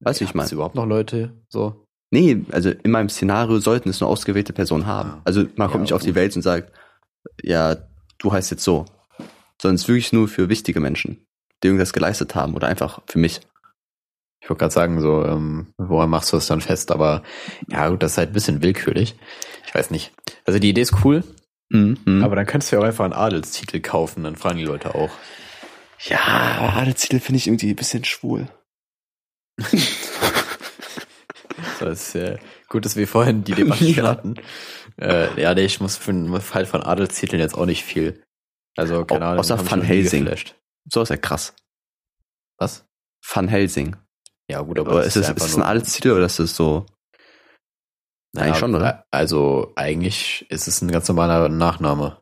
Weißt 0.00 0.20
du, 0.20 0.24
wie 0.24 0.28
ich 0.28 0.34
meine? 0.34 0.50
überhaupt 0.50 0.74
noch 0.74 0.86
Leute 0.86 1.32
so? 1.48 1.86
Nee, 2.10 2.44
also 2.52 2.70
in 2.70 2.90
meinem 2.90 3.08
Szenario 3.08 3.58
sollten 3.58 3.88
es 3.88 4.00
eine 4.02 4.08
ausgewählte 4.10 4.52
Person 4.52 4.86
haben. 4.86 5.10
Ah. 5.10 5.20
Also 5.24 5.46
man 5.56 5.68
kommt 5.68 5.74
Ja, 5.74 5.80
nicht 5.82 5.92
auf 5.94 6.02
die 6.02 6.08
gut. 6.08 6.16
Welt 6.16 6.36
und 6.36 6.42
sagt, 6.42 6.72
ja, 7.42 7.76
du 8.18 8.32
heißt 8.32 8.50
jetzt 8.50 8.64
so. 8.64 8.84
Sondern 9.60 9.76
es 9.76 9.82
ist 9.82 9.88
wirklich 9.88 10.12
nur 10.12 10.28
für 10.28 10.48
wichtige 10.48 10.80
Menschen, 10.80 11.24
die 11.62 11.68
irgendwas 11.68 11.92
geleistet 11.92 12.34
haben 12.34 12.54
oder 12.54 12.68
einfach 12.68 13.00
für 13.06 13.18
mich. 13.18 13.40
Ich 14.42 14.50
wollte 14.50 14.58
gerade 14.60 14.74
sagen, 14.74 15.00
so, 15.00 15.24
ähm, 15.24 15.72
woran 15.78 16.10
machst 16.10 16.32
du 16.32 16.36
das 16.36 16.48
dann 16.48 16.60
fest? 16.60 16.90
Aber 16.90 17.22
ja, 17.68 17.88
gut, 17.88 18.02
das 18.02 18.12
ist 18.12 18.18
halt 18.18 18.30
ein 18.30 18.34
bisschen 18.34 18.60
willkürlich. 18.62 19.14
Ich 19.66 19.74
weiß 19.74 19.90
nicht. 19.90 20.12
Also 20.44 20.58
die 20.58 20.70
Idee 20.70 20.80
ist 20.82 21.04
cool, 21.04 21.22
Mhm. 21.70 22.22
aber 22.22 22.36
dann 22.36 22.44
könntest 22.44 22.70
du 22.72 22.76
ja 22.76 22.82
auch 22.82 22.86
einfach 22.86 23.04
einen 23.04 23.14
Adelstitel 23.14 23.80
kaufen, 23.80 24.24
dann 24.24 24.36
fragen 24.36 24.58
die 24.58 24.64
Leute 24.64 24.94
auch. 24.94 25.10
ja, 26.00 26.18
aber 26.58 26.74
Adelstitel 26.74 27.20
finde 27.20 27.38
ich 27.38 27.46
irgendwie 27.46 27.70
ein 27.70 27.76
bisschen 27.76 28.04
schwul. 28.04 28.48
So, 31.78 31.84
das 31.86 32.08
ist 32.08 32.14
äh, 32.16 32.38
gut, 32.68 32.84
dass 32.84 32.96
wir 32.96 33.06
vorhin 33.06 33.44
die 33.44 33.52
Debatte 33.54 33.84
Ja. 33.86 33.92
starten. 33.92 34.34
Äh, 35.00 35.40
ja, 35.40 35.54
nee, 35.54 35.64
ich 35.64 35.80
muss 35.80 35.96
für 35.96 36.12
den 36.12 36.40
Fall 36.40 36.66
von 36.66 36.82
Adelstiteln 36.82 37.40
jetzt 37.40 37.54
auch 37.56 37.66
nicht 37.66 37.84
viel. 37.84 38.22
Also, 38.76 39.04
keine 39.04 39.26
Ahnung. 39.26 39.38
außer 39.40 39.70
Van 39.70 39.82
Helsing. 39.82 40.28
So 40.90 41.02
ist 41.02 41.10
ja 41.10 41.16
krass. 41.16 41.54
Was? 42.58 42.84
Van 43.26 43.48
Helsing. 43.48 43.96
Ja, 44.50 44.60
gut, 44.60 44.78
aber, 44.78 44.90
Aber 44.90 45.04
ist 45.04 45.16
es, 45.16 45.28
ist 45.28 45.40
es 45.42 45.54
ein 45.54 45.60
nur- 45.60 45.68
Adelstitel 45.68 46.12
oder 46.12 46.26
ist 46.26 46.38
es 46.38 46.54
so? 46.56 46.86
eigentlich 48.36 48.56
schon, 48.58 48.74
oder? 48.74 49.04
Also, 49.10 49.72
eigentlich 49.76 50.46
ist 50.50 50.66
es 50.66 50.80
ein 50.80 50.90
ganz 50.90 51.06
normaler 51.08 51.48
Nachname. 51.48 52.20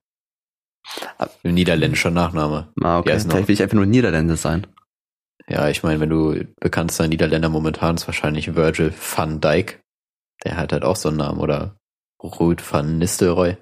Ah. 1.19 1.29
Ein 1.45 1.55
niederländischer 1.55 2.11
Nachname. 2.11 2.73
Ah, 2.83 2.99
okay. 2.99 3.19
Vielleicht 3.21 3.49
will 3.49 3.55
ich 3.55 3.63
einfach 3.63 3.77
nur 3.77 3.87
Niederländer 3.87 4.37
sein. 4.37 4.67
Ja, 5.49 5.69
ich 5.69 5.83
meine, 5.83 6.01
wenn 6.01 6.11
du 6.11 6.45
bekanntester 6.61 7.07
Niederländer 7.07 7.49
momentan 7.49 7.95
ist 7.97 8.07
wahrscheinlich 8.09 8.55
Virgil 8.57 8.93
van 9.17 9.41
Dijk. 9.41 9.81
Der 10.45 10.57
hat 10.57 10.73
halt 10.73 10.85
auch 10.85 10.97
so 10.97 11.09
einen 11.09 11.19
Namen. 11.19 11.39
Oder 11.41 11.77
Ruud 12.23 12.61
van 12.69 12.99
Nistelrooy. 12.99 13.57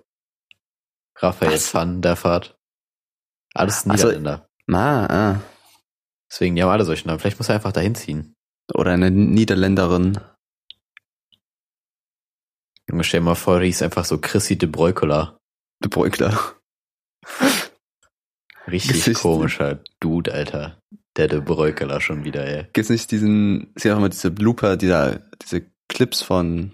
Raphael 1.16 1.52
Was? 1.52 1.74
van 1.74 2.00
der 2.00 2.16
Vaart. 2.22 2.56
Alles 3.54 3.78
Ach 3.78 3.82
so. 3.98 4.06
Niederländer. 4.09 4.48
Ah, 4.70 5.06
ah. 5.06 5.40
Deswegen, 6.30 6.54
die 6.56 6.62
haben 6.62 6.70
alle 6.70 6.84
solche 6.84 7.06
Namen. 7.06 7.18
Vielleicht 7.18 7.38
muss 7.38 7.48
er 7.48 7.56
einfach 7.56 7.72
dahin 7.72 7.94
ziehen. 7.94 8.34
Oder 8.74 8.92
eine 8.92 9.10
Niederländerin. 9.10 10.18
Junge, 12.88 13.04
stell 13.04 13.20
dir 13.20 13.24
mal 13.24 13.34
vor, 13.34 13.60
die 13.60 13.68
ist 13.68 13.82
einfach 13.82 14.04
so 14.04 14.18
Chrissy 14.18 14.56
de 14.56 14.68
Breukeler. 14.68 15.38
De 15.82 15.88
Beugler. 15.88 16.38
Richtig 18.66 19.04
Gesicht. 19.04 19.20
komischer 19.20 19.80
Dude, 20.00 20.32
Alter. 20.32 20.80
Der 21.16 21.28
de 21.28 21.40
Breukeler 21.40 22.00
schon 22.00 22.24
wieder, 22.24 22.46
ey. 22.46 22.66
Gibt's 22.72 22.90
nicht 22.90 23.10
diesen, 23.10 23.72
es 23.74 23.82
gibt 23.82 23.94
auch 23.94 23.98
immer 23.98 24.08
diese 24.08 24.30
Blooper, 24.30 24.76
dieser, 24.76 25.20
diese 25.42 25.66
Clips 25.88 26.22
von 26.22 26.72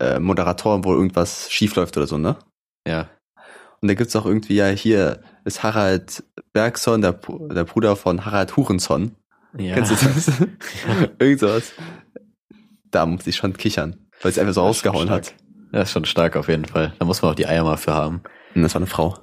äh, 0.00 0.18
Moderatoren, 0.18 0.84
wo 0.84 0.94
irgendwas 0.94 1.50
schief 1.50 1.74
läuft 1.74 1.96
oder 1.96 2.06
so, 2.06 2.18
ne? 2.18 2.36
Ja. 2.86 3.10
Und 3.80 3.88
da 3.88 3.94
gibt's 3.94 4.16
auch 4.16 4.26
irgendwie, 4.26 4.54
ja, 4.54 4.66
hier 4.68 5.22
ist 5.44 5.62
Harald 5.62 6.24
Bergson, 6.52 7.02
der, 7.02 7.12
der 7.12 7.64
Bruder 7.64 7.96
von 7.96 8.24
Harald 8.24 8.56
Hurenson. 8.56 9.16
Ja. 9.56 9.74
Kennst 9.74 9.90
du 9.90 10.06
das? 10.06 10.28
Irgend 11.18 11.40
sowas. 11.40 11.72
Da 12.90 13.06
muss 13.06 13.26
ich 13.26 13.36
schon 13.36 13.56
kichern, 13.56 14.06
weil 14.22 14.30
es 14.32 14.38
einfach 14.38 14.54
so 14.54 14.62
rausgehauen 14.62 15.10
hat. 15.10 15.34
Das 15.72 15.88
ist 15.88 15.92
schon 15.92 16.04
stark 16.04 16.36
auf 16.36 16.48
jeden 16.48 16.64
Fall. 16.64 16.94
Da 16.98 17.04
muss 17.04 17.22
man 17.22 17.30
auch 17.30 17.36
die 17.36 17.46
Eier 17.46 17.62
mal 17.62 17.76
für 17.76 17.94
haben. 17.94 18.22
Und 18.54 18.62
das 18.62 18.74
war 18.74 18.80
eine 18.80 18.86
Frau. 18.88 19.18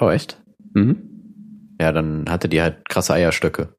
Oh, 0.00 0.10
echt? 0.10 0.42
Mhm. 0.72 1.76
Ja, 1.80 1.92
dann 1.92 2.28
hatte 2.28 2.48
die 2.48 2.60
halt 2.60 2.88
krasse 2.88 3.14
Eierstöcke. 3.14 3.76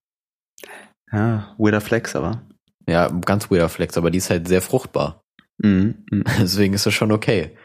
Ja, 1.11 1.53
weirder 1.57 1.81
Flex, 1.81 2.15
aber. 2.15 2.47
Ja, 2.87 3.07
ganz 3.09 3.51
weirder 3.51 3.69
Flex, 3.69 3.97
aber 3.97 4.11
die 4.11 4.19
ist 4.19 4.29
halt 4.29 4.47
sehr 4.47 4.61
fruchtbar. 4.61 5.23
Mhm. 5.57 6.05
mhm. 6.09 6.23
Deswegen 6.39 6.73
ist 6.73 6.85
das 6.85 6.93
schon 6.93 7.11
okay. 7.11 7.57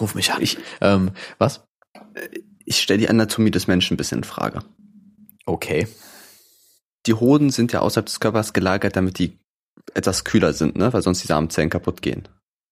Ruf 0.00 0.14
mich 0.14 0.32
an. 0.32 0.40
Ich, 0.40 0.58
Ähm, 0.80 1.12
was? 1.38 1.66
ich 2.64 2.80
stelle 2.80 2.98
die 2.98 3.08
Anatomie 3.08 3.50
des 3.50 3.66
Menschen 3.66 3.94
ein 3.94 3.96
bisschen 3.96 4.18
in 4.18 4.24
Frage. 4.24 4.62
Okay. 5.46 5.88
Die 7.06 7.14
Hoden 7.14 7.50
sind 7.50 7.72
ja 7.72 7.80
außerhalb 7.80 8.06
des 8.06 8.20
Körpers 8.20 8.52
gelagert, 8.52 8.96
damit 8.96 9.18
die 9.18 9.38
etwas 9.94 10.24
kühler 10.24 10.52
sind, 10.52 10.76
ne? 10.76 10.92
Weil 10.92 11.02
sonst 11.02 11.22
die 11.22 11.26
Samenzellen 11.26 11.70
kaputt 11.70 12.02
gehen. 12.02 12.28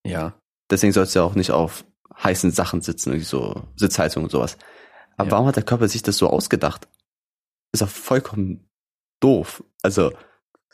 Ja. 0.06 0.34
Deswegen 0.70 0.92
sollst 0.92 1.14
du 1.14 1.18
ja 1.20 1.24
auch 1.24 1.34
nicht 1.34 1.50
auf 1.50 1.84
heißen 2.22 2.50
Sachen 2.52 2.80
sitzen, 2.80 3.10
irgendwie 3.10 3.26
so 3.26 3.62
Sitzheizung 3.76 4.24
und 4.24 4.30
sowas. 4.30 4.56
Aber 5.16 5.26
Ja. 5.28 5.32
warum 5.32 5.46
hat 5.46 5.56
der 5.56 5.64
Körper 5.64 5.88
sich 5.88 6.02
das 6.02 6.16
so 6.16 6.28
ausgedacht? 6.28 6.86
Ist 7.72 7.82
doch 7.82 7.88
vollkommen 7.88 8.68
doof. 9.20 9.64
Also, 9.82 10.12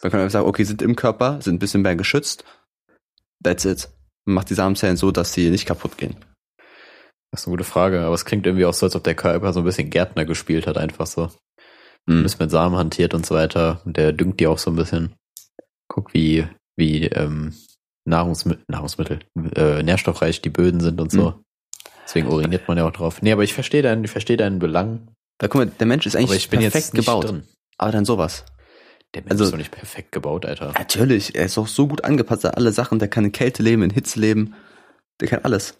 man 0.03 0.11
kann 0.11 0.21
einfach 0.21 0.33
sagen, 0.33 0.47
okay, 0.47 0.65
sind 0.65 0.83
im 0.83 0.97
Körper, 0.97 1.41
sind 1.41 1.55
ein 1.57 1.59
bisschen 1.59 1.83
mehr 1.83 1.97
geschützt. 1.97 2.45
That's 3.43 3.65
it. 3.65 3.89
Man 4.25 4.35
macht 4.35 4.51
die 4.51 4.55
Samenzellen 4.55 4.97
so, 4.97 5.11
dass 5.13 5.33
sie 5.33 5.51
nicht 5.51 5.67
kaputt 5.67 5.97
gehen. 5.97 6.17
Das 7.31 7.43
ist 7.43 7.47
eine 7.47 7.57
gute 7.57 7.65
Frage, 7.69 8.01
aber 8.03 8.15
es 8.15 8.25
klingt 8.25 8.47
irgendwie 8.47 8.67
auch 8.67 8.75
so, 8.75 8.87
als 8.87 8.97
ob 8.97 9.05
der 9.05 9.15
Körper 9.15 9.53
so 9.53 9.61
ein 9.61 9.65
bisschen 9.65 9.91
Gärtner 9.91 10.25
gespielt 10.25 10.67
hat, 10.67 10.77
einfach 10.79 11.07
so. 11.07 11.31
Hm. 12.09 12.19
Ein 12.21 12.23
bisschen 12.23 12.41
mit 12.41 12.51
Samen 12.51 12.77
hantiert 12.77 13.15
und 13.15 13.27
so 13.27 13.35
weiter. 13.35 13.81
Und 13.85 13.97
der 13.97 14.13
düngt 14.13 14.41
die 14.41 14.47
auch 14.47 14.59
so 14.59 14.71
ein 14.71 14.77
bisschen. 14.77 15.15
Guck, 15.89 16.15
wie, 16.15 16.47
wie 16.77 17.05
ähm, 17.07 17.55
Nahrungsmittel, 18.05 18.65
Nahrungsmittel, 18.69 19.21
äh, 19.55 19.83
nährstoffreich 19.83 20.43
die 20.43 20.51
Böden 20.51 20.81
sind 20.81 21.01
und 21.01 21.11
so. 21.11 21.43
Deswegen 22.05 22.29
uriniert 22.29 22.69
man 22.69 22.79
ja 22.79 22.87
auch 22.87 22.93
drauf. 22.93 23.21
Nee, 23.23 23.33
aber 23.33 23.43
ich 23.43 23.55
verstehe 23.55 23.83
deinen, 23.83 24.05
ich 24.05 24.11
verstehe 24.11 24.37
deinen 24.37 24.59
Belang. 24.59 25.09
Da 25.39 25.49
guck 25.49 25.59
mal, 25.59 25.67
der 25.67 25.87
Mensch 25.87 26.07
ist 26.07 26.15
eigentlich 26.17 26.49
perfekt 26.49 26.93
gebaut. 26.93 27.25
drin. 27.25 27.43
Aber 27.79 27.91
dann 27.93 28.05
sowas. 28.05 28.45
Der 29.15 29.23
Mensch 29.23 29.33
Also- 29.33 29.45
ist 29.45 29.51
doch 29.53 29.59
nicht 29.59 29.73
perfekt 29.73 30.13
gebaut, 30.13 30.47
Alter. 30.47 30.73
Natürlich, 30.73 31.35
er 31.35 31.45
ist 31.47 31.59
auch 31.59 31.67
so 31.67 31.89
gut 31.89 32.05
angepasst 32.05 32.45
an 32.47 32.55
alle 32.55 32.73
Sachen. 32.73 32.99
Der 32.99 33.09
kann 33.09 33.25
in 33.25 33.33
Kälte 33.33 33.63
leben, 33.63 33.83
in 33.83 33.91
Hitze 33.91 34.21
leben. 34.21 34.55
Der 35.21 35.29
kann 35.29 35.41
alles. 35.45 35.75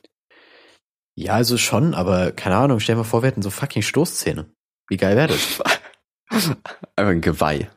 Ja, 1.15 1.35
also 1.35 1.57
schon, 1.57 1.95
aber 1.95 2.33
keine 2.33 2.57
Ahnung, 2.57 2.81
stell 2.81 2.95
dir 2.95 2.99
mal 2.99 3.05
vor, 3.05 3.23
wir 3.23 3.29
hätten 3.29 3.43
so 3.43 3.51
fucking 3.51 3.83
Stoßzähne. 3.83 4.51
Wie 4.89 4.97
geil 4.97 5.17
wäre 5.17 5.29
das? 5.29 5.63
Einfach 6.97 7.13
ein 7.13 7.21
Geweih. 7.21 7.71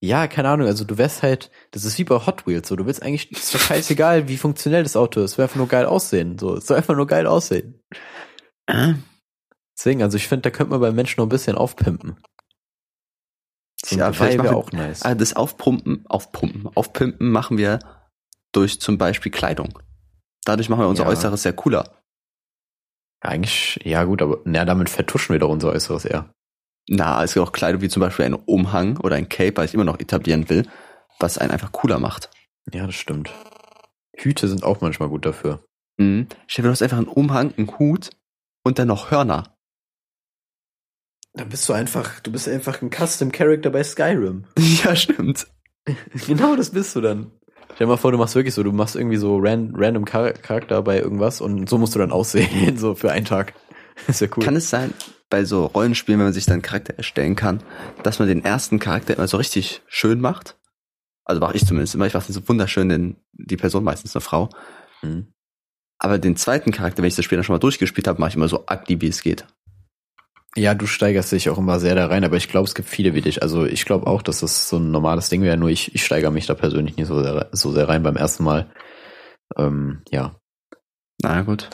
Ja, 0.00 0.28
keine 0.28 0.48
Ahnung, 0.50 0.68
also 0.68 0.84
du 0.84 0.96
wärst 0.96 1.22
halt, 1.22 1.50
das 1.72 1.84
ist 1.84 1.98
wie 1.98 2.04
bei 2.04 2.14
Hot 2.14 2.46
Wheels, 2.46 2.68
so, 2.68 2.76
du 2.76 2.86
willst 2.86 3.02
eigentlich, 3.02 3.32
ist 3.32 3.52
doch 3.52 3.58
scheißegal, 3.58 4.28
wie 4.28 4.36
funktionell 4.36 4.84
das 4.84 4.96
Auto 4.96 5.20
ist, 5.20 5.32
es 5.32 5.38
will 5.38 5.44
einfach 5.44 5.56
nur 5.56 5.66
geil 5.66 5.86
aussehen, 5.86 6.38
so, 6.38 6.56
es 6.56 6.66
soll 6.66 6.76
einfach 6.76 6.94
nur 6.94 7.08
geil 7.08 7.26
aussehen. 7.26 7.82
Deswegen, 9.76 10.02
also 10.02 10.16
ich 10.16 10.28
finde, 10.28 10.42
da 10.42 10.50
könnte 10.50 10.70
man 10.70 10.80
beim 10.80 10.94
Menschen 10.94 11.20
noch 11.20 11.26
ein 11.26 11.30
bisschen 11.30 11.56
aufpimpen. 11.56 12.16
So 13.84 13.96
Ja, 13.96 14.12
vielleicht 14.12 14.42
wäre 14.42 14.56
auch 14.56 14.70
nice. 14.72 15.02
Ah, 15.02 15.14
das 15.14 15.34
Aufpumpen, 15.34 16.04
Aufpumpen, 16.08 16.68
Aufpimpen 16.74 17.30
machen 17.30 17.58
wir 17.58 17.78
durch 18.52 18.80
zum 18.80 18.98
Beispiel 18.98 19.32
Kleidung. 19.32 19.78
Dadurch 20.44 20.68
machen 20.68 20.80
wir 20.80 20.88
unser 20.88 21.04
Ja. 21.04 21.10
Äußeres 21.10 21.42
sehr 21.42 21.52
cooler. 21.52 22.02
Eigentlich, 23.20 23.80
ja 23.84 24.04
gut, 24.04 24.22
aber 24.22 24.40
na, 24.44 24.64
damit 24.64 24.90
vertuschen 24.90 25.32
wir 25.32 25.40
doch 25.40 25.50
unser 25.50 25.70
Äußeres 25.70 26.04
eher. 26.04 26.32
Na, 26.88 27.22
es 27.22 27.34
gibt 27.34 27.46
auch 27.46 27.52
Kleidung 27.52 27.82
wie 27.82 27.88
zum 27.88 28.00
Beispiel 28.00 28.24
ein 28.24 28.34
Umhang 28.34 28.96
oder 28.98 29.16
ein 29.16 29.28
Cape, 29.28 29.56
was 29.56 29.66
ich 29.66 29.74
immer 29.74 29.84
noch 29.84 30.00
etablieren 30.00 30.48
will, 30.48 30.66
was 31.18 31.36
einen 31.36 31.50
einfach 31.50 31.72
cooler 31.72 31.98
macht. 31.98 32.30
Ja, 32.72 32.86
das 32.86 32.94
stimmt. 32.94 33.30
Hüte 34.16 34.48
sind 34.48 34.64
auch 34.64 34.80
manchmal 34.80 35.08
gut 35.08 35.26
dafür. 35.26 35.62
Mhm. 35.98 36.28
Stell 36.46 36.62
dir, 36.62 36.68
du 36.68 36.72
hast 36.72 36.82
einfach 36.82 36.96
einen 36.96 37.08
Umhang, 37.08 37.52
einen 37.56 37.78
Hut 37.78 38.10
und 38.64 38.78
dann 38.78 38.88
noch 38.88 39.10
Hörner. 39.10 39.54
Dann 41.34 41.50
bist 41.50 41.68
du 41.68 41.72
einfach, 41.74 42.20
du 42.20 42.32
bist 42.32 42.48
einfach 42.48 42.80
ein 42.82 42.90
Custom 42.90 43.32
Character 43.32 43.70
bei 43.70 43.84
Skyrim. 43.84 44.44
ja, 44.84 44.96
stimmt. 44.96 45.46
Genau, 46.26 46.56
das 46.56 46.70
bist 46.70 46.96
du 46.96 47.00
dann. 47.00 47.30
Stell 47.74 47.86
dir 47.86 47.92
mal 47.92 47.96
vor, 47.96 48.12
du 48.12 48.18
machst 48.18 48.34
wirklich 48.34 48.54
so, 48.54 48.62
du 48.62 48.72
machst 48.72 48.96
irgendwie 48.96 49.18
so 49.18 49.38
ran, 49.38 49.72
random 49.76 50.04
Char 50.06 50.32
Charakter 50.32 50.82
bei 50.82 50.98
irgendwas 50.98 51.40
und 51.40 51.68
so 51.68 51.78
musst 51.78 51.94
du 51.94 51.98
dann 51.98 52.12
aussehen, 52.12 52.76
so 52.78 52.94
für 52.94 53.12
einen 53.12 53.26
Tag. 53.26 53.54
ist 54.06 54.20
ja 54.20 54.26
cool. 54.36 54.42
Kann 54.42 54.56
es 54.56 54.68
sein, 54.68 54.92
bei 55.30 55.44
so 55.44 55.66
Rollenspielen, 55.66 56.18
wenn 56.18 56.26
man 56.26 56.32
sich 56.32 56.46
dann 56.46 56.54
einen 56.54 56.62
Charakter 56.62 56.94
erstellen 56.94 57.36
kann, 57.36 57.62
dass 58.02 58.18
man 58.18 58.28
den 58.28 58.44
ersten 58.44 58.78
Charakter 58.78 59.14
immer 59.16 59.28
so 59.28 59.36
richtig 59.36 59.82
schön 59.86 60.20
macht? 60.20 60.56
Also 61.24 61.40
mache 61.40 61.56
ich 61.56 61.66
zumindest 61.66 61.94
immer. 61.94 62.06
Ich 62.06 62.14
mache 62.14 62.26
den 62.26 62.32
so 62.32 62.48
wunderschön, 62.48 62.88
den, 62.88 63.16
die 63.32 63.56
Person 63.56 63.84
meistens 63.84 64.16
eine 64.16 64.22
Frau. 64.22 64.48
Hm. 65.00 65.32
Aber 65.98 66.18
den 66.18 66.36
zweiten 66.36 66.72
Charakter, 66.72 67.02
wenn 67.02 67.08
ich 67.08 67.16
das 67.16 67.24
Spiel 67.24 67.36
dann 67.36 67.44
schon 67.44 67.54
mal 67.54 67.60
durchgespielt 67.60 68.08
habe, 68.08 68.20
mache 68.20 68.30
ich 68.30 68.36
immer 68.36 68.48
so 68.48 68.64
ugly, 68.70 69.00
wie 69.00 69.08
es 69.08 69.22
geht. 69.22 69.46
Ja, 70.56 70.74
du 70.74 70.86
steigerst 70.86 71.30
dich 71.32 71.50
auch 71.50 71.58
immer 71.58 71.78
sehr 71.78 71.94
da 71.94 72.06
rein, 72.06 72.24
aber 72.24 72.36
ich 72.36 72.48
glaube, 72.48 72.66
es 72.66 72.74
gibt 72.74 72.88
viele 72.88 73.14
wie 73.14 73.20
dich. 73.20 73.42
Also 73.42 73.66
ich 73.66 73.84
glaube 73.84 74.06
auch, 74.06 74.22
dass 74.22 74.40
das 74.40 74.68
so 74.68 74.78
ein 74.78 74.90
normales 74.90 75.28
Ding 75.28 75.42
wäre, 75.42 75.56
nur 75.56 75.68
ich, 75.68 75.94
ich 75.94 76.04
steigere 76.04 76.30
mich 76.30 76.46
da 76.46 76.54
persönlich 76.54 76.96
nicht 76.96 77.06
so 77.06 77.22
sehr, 77.22 77.48
so 77.52 77.72
sehr 77.72 77.88
rein 77.88 78.02
beim 78.02 78.16
ersten 78.16 78.44
Mal. 78.44 78.70
Ähm, 79.56 80.02
ja, 80.10 80.34
Na 81.22 81.42
gut. 81.42 81.68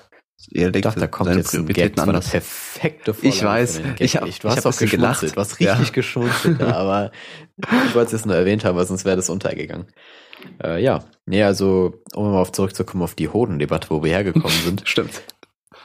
Jeder 0.51 0.68
ich 0.68 0.74
legt 0.74 0.85
dachte, 0.87 1.01
da 1.01 1.07
kommt 1.07 1.35
jetzt 1.35 1.55
ein 1.55 1.66
Gag, 1.66 1.95
das 1.97 2.07
war 2.07 2.14
anders. 2.14 2.28
perfekte 2.30 3.14
Ich 3.22 3.43
weiß. 3.43 3.80
Ich 3.99 4.16
hab- 4.16 4.24
du 4.24 4.28
ich 4.28 4.45
hast 4.45 4.64
hab 4.64 4.74
auch 4.74 4.78
gelacht. 4.78 5.22
du 5.22 5.37
hast 5.37 5.61
richtig 5.61 5.87
Ja. 5.89 5.93
geschmunzelt, 5.93 6.61
aber 6.61 7.12
ich 7.87 7.95
wollte 7.95 8.07
es 8.07 8.12
jetzt 8.12 8.26
nur 8.26 8.37
erwähnt 8.37 8.64
haben, 8.64 8.76
weil 8.76 8.85
sonst 8.87 9.05
wäre 9.05 9.16
das 9.16 9.30
untergegangen. 9.30 9.87
Äh, 10.62 10.82
ja, 10.82 11.03
nee, 11.26 11.43
also 11.43 12.03
um 12.14 12.30
mal 12.32 12.41
auf 12.41 12.53
zurückzukommen 12.53 13.03
auf 13.03 13.14
die 13.14 13.28
Hodendebatte, 13.28 13.89
wo 13.91 14.03
wir 14.05 14.11
hergekommen 14.11 14.51
sind. 14.64 14.82
Stimmt. 14.89 15.22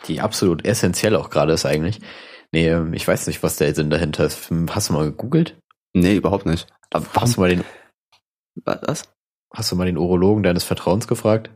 die 0.08 0.20
absolut 0.20 0.66
essentiell 0.66 1.16
auch 1.16 1.30
gerade 1.30 1.54
ist 1.54 1.66
eigentlich. 1.66 2.02
Nee, 2.52 2.68
ähm, 2.68 2.93
ich 2.93 3.08
weiß 3.08 3.28
nicht, 3.28 3.43
was 3.43 3.58
der 3.58 3.74
Sinn 3.76 3.89
dahinter 3.91 4.26
ist. 4.26 4.50
Hm, 4.50 4.74
Hast 4.74 4.89
du 4.89 4.93
mal 4.93 5.06
gegoogelt? 5.06 5.56
Nee, 5.93 6.16
überhaupt 6.16 6.45
nicht. 6.47 6.68
Aber 6.91 7.06
Hast 7.16 7.38
du 7.38 7.41
mal 7.41 7.50
den, 7.50 7.64
Was? 8.66 9.04
hast 9.54 9.72
du 9.72 9.76
mal 9.76 9.86
den 9.86 9.97
Urologen 9.97 10.43
deines 10.43 10.64
Vertrauens 10.64 11.08
gefragt? 11.08 11.52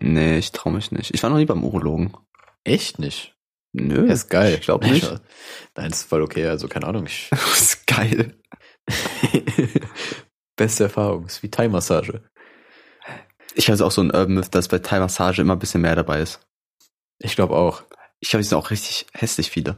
Nee, 0.00 0.38
ich 0.38 0.52
trau 0.52 0.70
mich 0.70 0.92
nicht. 0.92 1.14
Ich 1.14 1.22
war 1.22 1.30
noch 1.30 1.38
nie 1.38 1.44
beim 1.44 1.64
Urologen. 1.64 2.16
Echt 2.64 2.98
nicht? 2.98 3.34
Nö. 3.72 4.06
Er 4.06 4.14
ist 4.14 4.30
geil. 4.30 4.54
Ich 4.54 4.62
glaube 4.62 4.86
nicht. 4.88 5.10
Nein, 5.76 5.90
ist 5.90 6.04
voll 6.04 6.22
okay, 6.22 6.46
also 6.46 6.68
keine 6.68 6.86
Ahnung. 6.86 7.06
Ich 7.06 7.28
Das 7.30 7.60
ist 7.60 7.86
geil. 7.86 8.34
Beste 10.56 10.84
Erfahrung, 10.84 11.26
ist 11.26 11.42
wie 11.42 11.50
Thai-Massage. 11.50 12.22
Ich 13.54 13.70
habe 13.70 13.84
auch 13.84 13.90
so 13.90 14.02
ein 14.02 14.10
Urban 14.10 14.34
Myth, 14.34 14.54
dass 14.54 14.68
bei 14.68 14.78
Thai 14.78 15.00
Massage 15.00 15.42
immer 15.42 15.54
ein 15.54 15.58
bisschen 15.58 15.80
mehr 15.80 15.96
dabei 15.96 16.20
ist. 16.20 16.40
Ich 17.18 17.34
glaube 17.34 17.56
auch. 17.56 17.82
Ich 18.20 18.30
glaube, 18.30 18.42
die 18.42 18.48
sind 18.48 18.58
auch 18.58 18.70
richtig 18.70 19.06
hässlich 19.12 19.50
viele. 19.50 19.76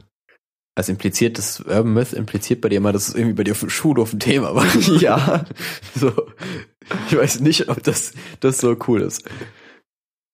Also 0.75 0.91
impliziert 0.91 1.39
das 1.39 1.59
Urban 1.61 1.93
Myth 1.93 2.13
impliziert 2.13 2.61
bei 2.61 2.69
dir 2.69 2.77
immer, 2.77 2.93
dass 2.93 3.07
es 3.07 3.15
irgendwie 3.15 3.33
bei 3.33 3.43
dir 3.43 3.53
auf 3.53 3.61
dem 3.61 3.71
Schulhof 3.71 4.13
ein 4.13 4.19
Thema 4.19 4.53
war. 4.53 4.65
Ja. 4.99 5.45
So. 5.95 6.13
Ich 7.09 7.17
weiß 7.17 7.39
nicht, 7.39 7.67
ob 7.69 7.81
das, 7.81 8.13
das 8.39 8.59
so 8.59 8.77
cool 8.87 9.01
ist. 9.01 9.23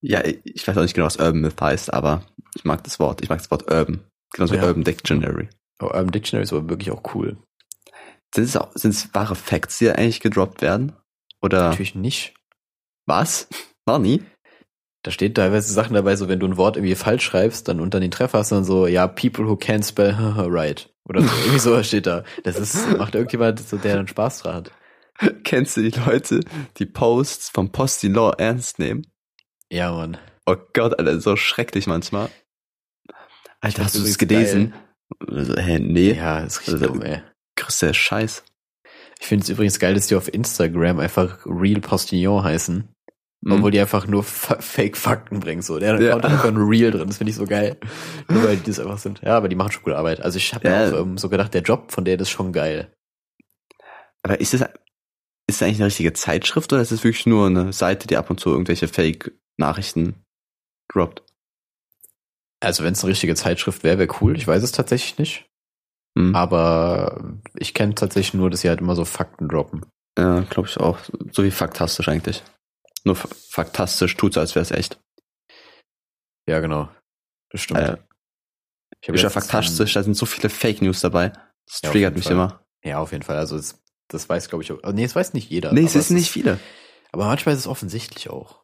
Ja, 0.06 0.22
ich 0.26 0.68
weiß 0.68 0.78
auch 0.78 0.82
nicht 0.82 0.94
genau, 0.94 1.06
was 1.06 1.16
Urban 1.18 1.40
Myth 1.40 1.62
heißt, 1.62 1.94
aber 1.94 2.24
ich 2.56 2.66
mag 2.66 2.84
das 2.84 3.00
Wort. 3.00 3.22
Ich 3.24 3.30
mag 3.30 3.40
das 3.40 3.50
Wort 3.50 3.72
Urban. 3.72 4.04
Genauso 4.34 4.54
wie 4.54 4.58
Ja. 4.58 4.66
Urban 4.66 4.84
Dictionary. 4.84 5.48
Aber 5.80 5.96
Urban 5.96 6.12
Dictionary 6.12 6.44
ist 6.44 6.52
aber 6.52 6.70
wirklich 6.70 6.92
auch 6.92 7.16
cool. 7.16 7.38
Sind 8.36 8.44
es 8.44 8.58
auch, 8.58 8.72
sind 8.74 8.92
es 8.92 9.14
wahre 9.14 9.36
Facts, 9.36 9.78
die 9.78 9.86
da 9.86 9.94
eigentlich 9.94 10.20
gedroppt 10.20 10.62
werden? 10.62 10.92
Oder 11.42 11.70
Natürlich 11.70 11.96
nicht. 11.96 12.34
was? 13.06 13.48
War 13.86 14.00
nie? 14.00 14.24
Da 15.04 15.12
steht 15.12 15.36
teilweise 15.36 15.74
Sachen 15.74 15.94
dabei, 15.94 16.16
so 16.16 16.28
wenn 16.30 16.40
du 16.40 16.48
ein 16.48 16.58
Wort 16.58 16.78
irgendwie 16.78 16.96
falsch 16.96 17.24
schreibst, 17.26 17.68
dann 17.68 17.80
unter 17.82 18.00
den 18.00 18.12
Treffer 18.12 18.40
hast 18.40 18.52
du 18.52 18.56
dann 18.56 18.64
so, 18.66 18.88
ja, 18.88 19.08
people 19.08 19.46
who 19.48 19.54
can't 19.54 19.88
spell 19.88 20.14
right. 20.38 20.90
Oder 21.08 21.22
so, 21.22 21.28
irgendwie 21.28 21.60
so 21.60 21.84
steht 21.84 22.08
da. 22.08 22.24
Das 22.44 22.58
ist, 22.60 22.98
macht 22.98 23.16
irgendjemand, 23.16 23.60
so, 23.60 23.78
der 23.78 23.96
dann 23.98 24.08
Spaß 24.08 24.40
dran 24.44 24.56
hat. 24.56 24.72
Kennst 25.44 25.78
du 25.78 25.82
die 25.82 25.98
Leute, 26.00 26.40
die 26.78 26.86
Posts 26.86 27.50
vom 27.50 27.72
Posty 27.72 28.08
Law 28.08 28.32
ernst 28.38 28.80
nehmen? 28.80 29.06
Ja, 29.74 29.92
Mann. 29.92 30.18
Oh 30.46 30.56
Gott, 30.74 31.00
Alter, 31.00 31.20
so 31.20 31.36
schrecklich 31.36 31.88
manchmal. 31.88 32.30
Alter, 33.60 33.86
hast 33.86 33.96
du 33.96 34.04
es 34.04 34.18
gelesen? 34.18 34.74
Also, 35.28 35.56
hä, 35.58 35.80
nee. 35.80 36.14
Ja, 36.14 36.42
ist 36.42 36.60
richtig 36.62 36.76
Also, 36.76 36.88
dumm, 36.88 37.02
ey. 37.02 37.22
Größter 37.56 37.94
Scheiß. 37.94 38.44
Ich 39.20 39.26
finde 39.28 39.44
es 39.44 39.50
übrigens 39.50 39.80
geil, 39.80 39.94
dass 39.96 40.08
die 40.08 40.16
auf 40.16 40.32
Instagram 40.34 41.00
einfach 41.00 41.40
Real 41.46 41.82
Postillon 41.82 42.44
heißen. 42.44 42.88
Mhm. 43.42 43.52
Obwohl 43.52 43.72
die 43.72 43.80
einfach 43.80 44.06
nur 44.06 44.24
Fa 44.24 44.60
Fake-Fakten 44.60 45.40
bringen, 45.40 45.62
so. 45.62 45.80
Der 45.80 46.00
Ja. 46.00 46.16
Hat 46.16 46.26
einfach 46.26 46.52
nur 46.52 46.70
Real 46.70 46.92
drin, 46.92 47.08
das 47.08 47.18
finde 47.18 47.32
ich 47.32 47.38
so 47.38 47.46
geil. 47.46 47.78
nur 48.30 48.44
weil 48.44 48.58
die 48.58 48.70
das 48.70 48.80
einfach 48.80 48.98
sind. 49.00 49.22
Ja, 49.24 49.38
aber 49.38 49.50
die 49.50 49.56
machen 49.56 49.72
schon 49.72 49.84
gute 49.84 49.98
Arbeit. 49.98 50.22
Also 50.22 50.38
ich 50.38 50.54
habe 50.54 50.68
Ja. 50.68 50.88
mir 50.92 50.94
auch 50.98 51.02
ähm, 51.02 51.18
so 51.18 51.30
gedacht, 51.30 51.54
der 51.54 51.62
Job 51.64 51.92
von 51.92 52.06
der 52.06 52.20
ist 52.20 52.30
schon 52.30 52.52
geil. 52.54 52.94
Aber 54.24 54.40
ist 54.40 54.54
das, 54.54 54.62
ist 54.62 54.70
das 55.48 55.64
eigentlich 55.64 55.78
eine 55.78 55.88
richtige 55.88 56.14
Zeitschrift 56.14 56.72
oder 56.74 56.82
ist 56.82 56.92
es 56.92 57.04
wirklich 57.04 57.26
nur 57.26 57.48
eine 57.48 57.74
Seite, 57.74 58.08
die 58.08 58.18
ab 58.18 58.30
und 58.30 58.40
zu 58.40 58.50
irgendwelche 58.52 58.88
Fake-Nachrichten 59.58 60.24
droppt? 60.92 61.24
Also 62.62 62.84
wenn 62.84 62.94
es 62.94 63.04
eine 63.04 63.12
richtige 63.12 63.36
Zeitschrift 63.36 63.84
wäre, 63.84 63.98
wäre 64.00 64.16
cool. 64.22 64.38
Ich 64.38 64.48
weiß 64.48 64.64
es 64.64 64.72
tatsächlich 64.72 65.18
nicht. 65.18 65.46
Hm. 66.18 66.36
Aber 66.36 67.34
ich 67.56 67.74
kenne 67.74 67.96
tatsächlich 67.96 68.34
nur, 68.34 68.50
dass 68.50 68.62
sie 68.62 68.70
halt 68.70 68.80
immer 68.80 68.96
so 68.96 69.04
Fakten 69.06 69.50
droppen. 69.50 69.86
Ja, 70.18 70.42
glaube 70.42 70.70
ich 70.70 70.78
auch. 70.78 71.00
So 71.32 71.44
wie 71.44 71.52
faktastisch 71.52 72.08
eigentlich. 72.08 72.44
Nur 73.04 73.16
fa- 73.16 73.30
faktastisch 73.50 74.16
tut's, 74.16 74.38
als 74.38 74.56
wäre 74.56 74.62
es 74.64 74.72
echt. 74.72 75.00
Ja, 76.48 76.60
genau. 76.60 76.90
Das 77.50 77.62
stimmt. 77.62 77.80
Äh, 77.82 77.98
ich 79.02 79.10
hab 79.10 79.16
ist 79.16 79.24
ja 79.24 79.30
faktastisch, 79.30 79.94
da 79.94 80.04
sind 80.04 80.14
so 80.16 80.26
viele 80.26 80.50
Fake 80.50 80.82
News 80.82 81.02
dabei. 81.02 81.34
Das 81.66 81.82
Ja, 81.84 81.92
triggert 81.92 82.16
mich 82.16 82.26
Fall. 82.26 82.34
immer. 82.34 82.64
Ja, 82.84 83.00
auf 83.00 83.12
jeden 83.12 83.24
Fall. 83.24 83.38
Also 83.38 83.58
es, 83.58 83.82
das 84.08 84.30
weiß, 84.30 84.48
glaube 84.50 84.64
ich, 84.64 84.72
auch. 84.72 84.80
Nee, 84.94 85.04
es 85.04 85.16
weiß 85.16 85.34
nicht 85.34 85.50
jeder. 85.50 85.74
Nee, 85.74 85.84
es 85.84 85.96
ist 85.96 86.12
nicht 86.12 86.30
viele. 86.32 86.60
Aber 87.12 87.26
manchmal 87.26 87.54
ist 87.56 87.62
es 87.62 87.68
offensichtlich 87.68 88.30
auch. 88.30 88.63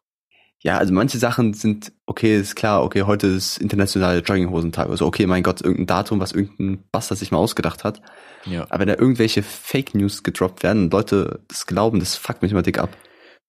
Ja, 0.62 0.76
also 0.76 0.92
manche 0.92 1.18
Sachen 1.18 1.54
sind, 1.54 1.92
okay, 2.04 2.38
ist 2.38 2.54
klar, 2.54 2.82
okay, 2.84 3.02
heute 3.02 3.28
ist 3.28 3.56
internationale 3.58 4.20
Jogginghosentag. 4.20 4.90
Also 4.90 5.06
okay, 5.06 5.26
mein 5.26 5.42
Gott, 5.42 5.62
irgendein 5.62 5.86
Datum, 5.86 6.20
was 6.20 6.32
irgendein 6.32 6.84
Bastard 6.92 7.18
sich 7.18 7.30
mal 7.30 7.38
ausgedacht 7.38 7.82
hat. 7.82 8.02
Ja. 8.44 8.64
Aber 8.68 8.80
wenn 8.80 8.88
da 8.88 8.94
irgendwelche 8.94 9.42
Fake 9.42 9.94
News 9.94 10.22
gedroppt 10.22 10.62
werden 10.62 10.84
und 10.84 10.92
Leute 10.92 11.40
das 11.48 11.66
glauben, 11.66 11.98
das 11.98 12.16
fuckt 12.16 12.42
mich 12.42 12.52
immer 12.52 12.62
dick 12.62 12.78
ab. 12.78 12.94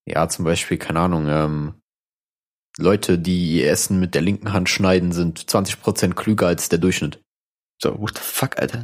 Ja, 0.06 0.30
zum 0.30 0.46
Beispiel, 0.46 0.78
keine 0.78 1.02
Ahnung, 1.02 1.28
ähm, 1.28 1.74
Leute, 2.78 3.20
die 3.20 3.58
ihr 3.58 3.70
Essen 3.70 4.00
mit 4.00 4.16
der 4.16 4.22
linken 4.22 4.54
Hand 4.54 4.70
schneiden, 4.70 5.12
sind 5.12 5.40
20% 5.40 6.14
klüger 6.14 6.48
als 6.48 6.70
der 6.70 6.80
Durchschnitt. 6.80 7.20
So, 7.82 8.00
what 8.00 8.16
the 8.16 8.24
fuck, 8.24 8.58
Alter? 8.58 8.84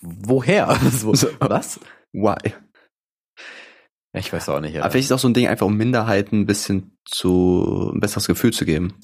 Woher? 0.00 0.78
so, 0.92 1.14
So. 1.14 1.28
was? 1.40 1.78
Why? 2.12 2.54
Ich 4.16 4.32
weiß 4.32 4.48
auch 4.48 4.60
nicht. 4.60 4.74
Ja. 4.74 4.82
Aber 4.82 4.90
vielleicht 4.90 5.06
ist 5.06 5.12
auch 5.12 5.18
so 5.18 5.28
ein 5.28 5.34
Ding 5.34 5.46
einfach, 5.46 5.66
um 5.66 5.76
Minderheiten 5.76 6.40
ein 6.40 6.46
bisschen 6.46 6.96
zu, 7.04 7.92
ein 7.94 8.00
besseres 8.00 8.26
Gefühl 8.26 8.52
zu 8.52 8.64
geben. 8.64 8.98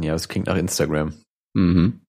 ja, 0.00 0.12
das 0.12 0.28
klingt 0.28 0.46
nach 0.46 0.56
Instagram. 0.56 1.14
Mhm. 1.54 2.00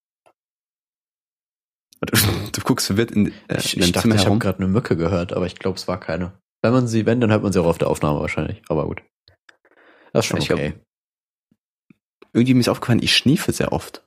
Du, 2.02 2.18
du 2.52 2.62
guckst 2.62 2.88
verwirrt 2.88 3.12
in, 3.12 3.28
äh, 3.48 3.60
ich 3.60 3.78
in 3.78 3.84
ich 3.84 3.92
dachte, 3.92 4.04
Zimmer 4.10 4.16
ich 4.16 4.26
habe 4.26 4.40
gerade 4.40 4.58
eine 4.58 4.68
Mücke 4.68 4.98
gehört, 4.98 5.34
aber 5.34 5.46
ich 5.46 5.56
glaube, 5.56 5.78
es 5.78 5.88
war 5.88 6.00
keine. 6.00 6.34
Wenn 6.64 6.74
man 6.74 6.88
sie, 6.88 7.06
wenn, 7.06 7.22
dann 7.22 7.30
hört 7.32 7.44
man 7.44 7.54
sie 7.54 7.62
auch 7.62 7.68
auf 7.68 7.78
der 7.78 7.90
Aufnahme 7.90 8.20
wahrscheinlich. 8.20 8.62
Aber 8.70 8.86
gut. 8.88 9.04
Das 10.14 10.26
ist 10.26 10.30
schon 10.30 10.40
Ich 10.40 10.48
glaub- 10.48 10.60
okay. 10.60 10.74
Irgendwie 12.34 12.54
mir 12.54 12.62
ist 12.62 12.70
aufgefallen, 12.70 13.02
ich 13.04 13.16
schniefe 13.16 13.52
sehr 13.52 13.74
oft. 13.74 14.04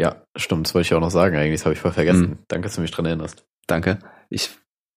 Ja, 0.00 0.24
stimmt. 0.36 0.66
Das 0.66 0.74
wollte 0.74 0.86
ich 0.86 0.94
auch 0.94 1.00
noch 1.00 1.10
sagen 1.10 1.36
eigentlich. 1.36 1.60
Das 1.60 1.66
habe 1.66 1.74
ich 1.74 1.80
voll 1.80 1.92
vergessen. 1.92 2.30
Mhm. 2.30 2.38
Danke, 2.48 2.66
dass 2.68 2.76
du 2.76 2.80
mich 2.80 2.90
dran 2.92 3.06
erinnerst. 3.06 3.44
Danke. 3.66 3.98
Ich, 4.30 4.50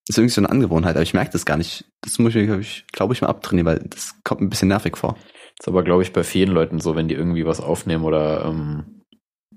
ist 0.09 0.17
irgendwie 0.17 0.33
so 0.33 0.41
eine 0.41 0.49
Angewohnheit, 0.49 0.95
aber 0.95 1.03
ich 1.03 1.13
merke 1.13 1.31
das 1.31 1.45
gar 1.45 1.57
nicht. 1.57 1.85
Das 2.01 2.17
muss 2.19 2.33
ich, 2.35 2.45
glaube 2.45 2.61
ich, 2.61 2.85
glaub 2.91 3.11
ich, 3.11 3.21
mal 3.21 3.27
abtrainieren, 3.27 3.65
weil 3.65 3.79
das 3.89 4.15
kommt 4.23 4.41
mir 4.41 4.47
ein 4.47 4.49
bisschen 4.49 4.67
nervig 4.69 4.95
vor. 4.97 5.13
Das 5.57 5.65
ist 5.65 5.67
aber, 5.67 5.83
glaube 5.83 6.03
ich, 6.03 6.13
bei 6.13 6.23
vielen 6.23 6.51
Leuten 6.51 6.79
so, 6.79 6.95
wenn 6.95 7.07
die 7.07 7.15
irgendwie 7.15 7.45
was 7.45 7.59
aufnehmen 7.59 8.03
oder, 8.05 8.45
ähm, 8.45 9.01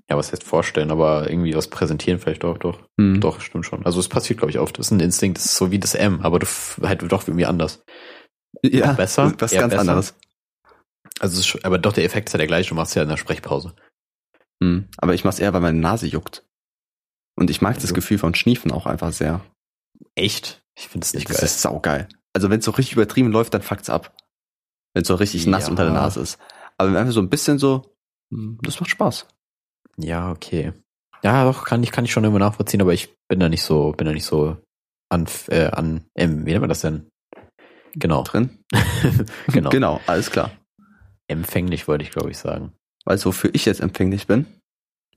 ja, 0.09 0.17
was 0.17 0.31
heißt 0.31 0.43
vorstellen, 0.43 0.91
aber 0.91 1.29
irgendwie 1.29 1.55
was 1.55 1.69
präsentieren 1.69 2.19
vielleicht 2.19 2.43
auch, 2.43 2.57
doch. 2.57 2.79
Hm. 2.99 3.21
Doch, 3.21 3.39
stimmt 3.39 3.65
schon. 3.65 3.85
Also 3.85 3.99
es 3.99 4.09
passiert, 4.09 4.39
glaube 4.39 4.51
ich, 4.51 4.59
oft. 4.59 4.77
Das 4.77 4.87
ist 4.87 4.91
ein 4.91 4.99
Instinkt, 4.99 5.37
das 5.37 5.45
ist 5.45 5.55
so 5.55 5.71
wie 5.71 5.79
das 5.79 5.95
M, 5.95 6.19
aber 6.21 6.39
du 6.39 6.47
halt 6.81 7.09
doch 7.09 7.27
irgendwie 7.27 7.45
anders. 7.45 7.83
Ja, 8.63 8.91
besser, 8.93 9.33
Was 9.39 9.51
ganz 9.51 9.69
besser. 9.69 9.79
anderes. 9.79 10.15
Also 11.19 11.39
es 11.39 11.55
ist, 11.55 11.63
aber 11.65 11.77
doch, 11.77 11.93
der 11.93 12.03
Effekt 12.03 12.27
ist 12.29 12.33
ja 12.33 12.37
der 12.39 12.47
gleiche, 12.47 12.69
du 12.69 12.75
machst 12.75 12.95
ja 12.95 13.03
in 13.03 13.09
der 13.09 13.15
Sprechpause. 13.17 13.73
Hm. 14.61 14.87
Aber 14.97 15.13
ich 15.13 15.23
mach's 15.23 15.39
eher, 15.39 15.53
weil 15.53 15.61
meine 15.61 15.79
Nase 15.79 16.07
juckt. 16.07 16.43
Und 17.37 17.49
ich 17.49 17.61
mag 17.61 17.75
das 17.75 17.83
Also- 17.85 17.95
Gefühl 17.95 18.17
von 18.17 18.35
Schniefen 18.35 18.71
auch 18.71 18.85
einfach 18.87 19.13
sehr. 19.13 19.39
Echt? 20.15 20.61
Ich 20.77 20.87
finde 20.87 21.05
es 21.05 21.13
nicht 21.13 21.29
das 21.29 21.37
geil. 21.37 21.45
ist 21.45 21.61
saugeil. 21.61 22.07
Also 22.33 22.49
wenn 22.49 22.59
es 22.59 22.65
so 22.65 22.71
richtig 22.71 22.93
übertrieben 22.93 23.31
läuft, 23.31 23.53
dann 23.53 23.61
fuckt's 23.61 23.89
ab. 23.89 24.15
Wenn 24.93 25.01
es 25.01 25.07
so 25.07 25.15
richtig 25.15 25.45
nass 25.47 25.63
Ja. 25.65 25.69
unter 25.69 25.83
der 25.83 25.93
Nase 25.93 26.19
ist. 26.21 26.39
Aber 26.77 26.89
wenn 26.89 26.97
einfach 26.97 27.13
so 27.13 27.21
ein 27.21 27.29
bisschen 27.29 27.59
so, 27.59 27.93
hm, 28.33 28.57
das 28.63 28.79
macht 28.79 28.89
Spaß. 28.89 29.27
Ja, 29.97 30.31
okay. 30.31 30.73
Ja, 31.23 31.43
doch, 31.45 31.65
kann 31.65 31.83
ich, 31.83 31.91
kann 31.91 32.05
ich 32.05 32.11
schon 32.11 32.23
irgendwo 32.23 32.39
nachvollziehen, 32.39 32.81
aber 32.81 32.93
ich 32.93 33.13
bin 33.27 33.39
da 33.39 33.47
nicht 33.49 33.63
so, 33.63 33.91
bin 33.91 34.07
da 34.07 34.13
nicht 34.13 34.25
so 34.25 34.57
an, 35.09 35.27
äh, 35.49 35.65
an, 35.67 36.05
ähm, 36.15 36.45
wie 36.45 36.51
nennt 36.51 36.61
man 36.61 36.69
das 36.69 36.81
denn? 36.81 37.09
Genau. 37.93 38.23
Drin? 38.23 38.63
genau. 39.47 39.69
genau, 39.69 39.99
alles 40.07 40.31
klar. 40.31 40.51
Empfänglich 41.27 41.87
wollte 41.87 42.03
ich, 42.03 42.11
glaube 42.11 42.31
ich, 42.31 42.37
sagen. 42.37 42.73
Weißt 43.05 43.23
du, 43.25 43.29
wofür 43.29 43.53
ich 43.53 43.65
jetzt 43.65 43.81
empfänglich 43.81 44.27
bin? 44.27 44.45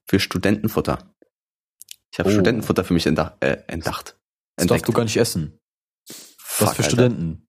Für 0.08 0.20
Studentenfutter. 0.20 1.14
Ich 2.12 2.18
habe 2.18 2.28
Oh. 2.28 2.32
Studentenfutter 2.32 2.84
für 2.84 2.94
mich 2.94 3.06
entdach, 3.06 3.32
äh, 3.40 3.58
entdacht. 3.66 4.16
Das 4.56 4.66
darfst 4.66 4.88
du 4.88 4.92
gar 4.92 5.04
nicht 5.04 5.16
essen. 5.16 5.58
Fuck, 6.06 6.68
Was 6.68 6.76
für 6.76 6.82
Alter. 6.82 6.90
Studenten? 6.90 7.48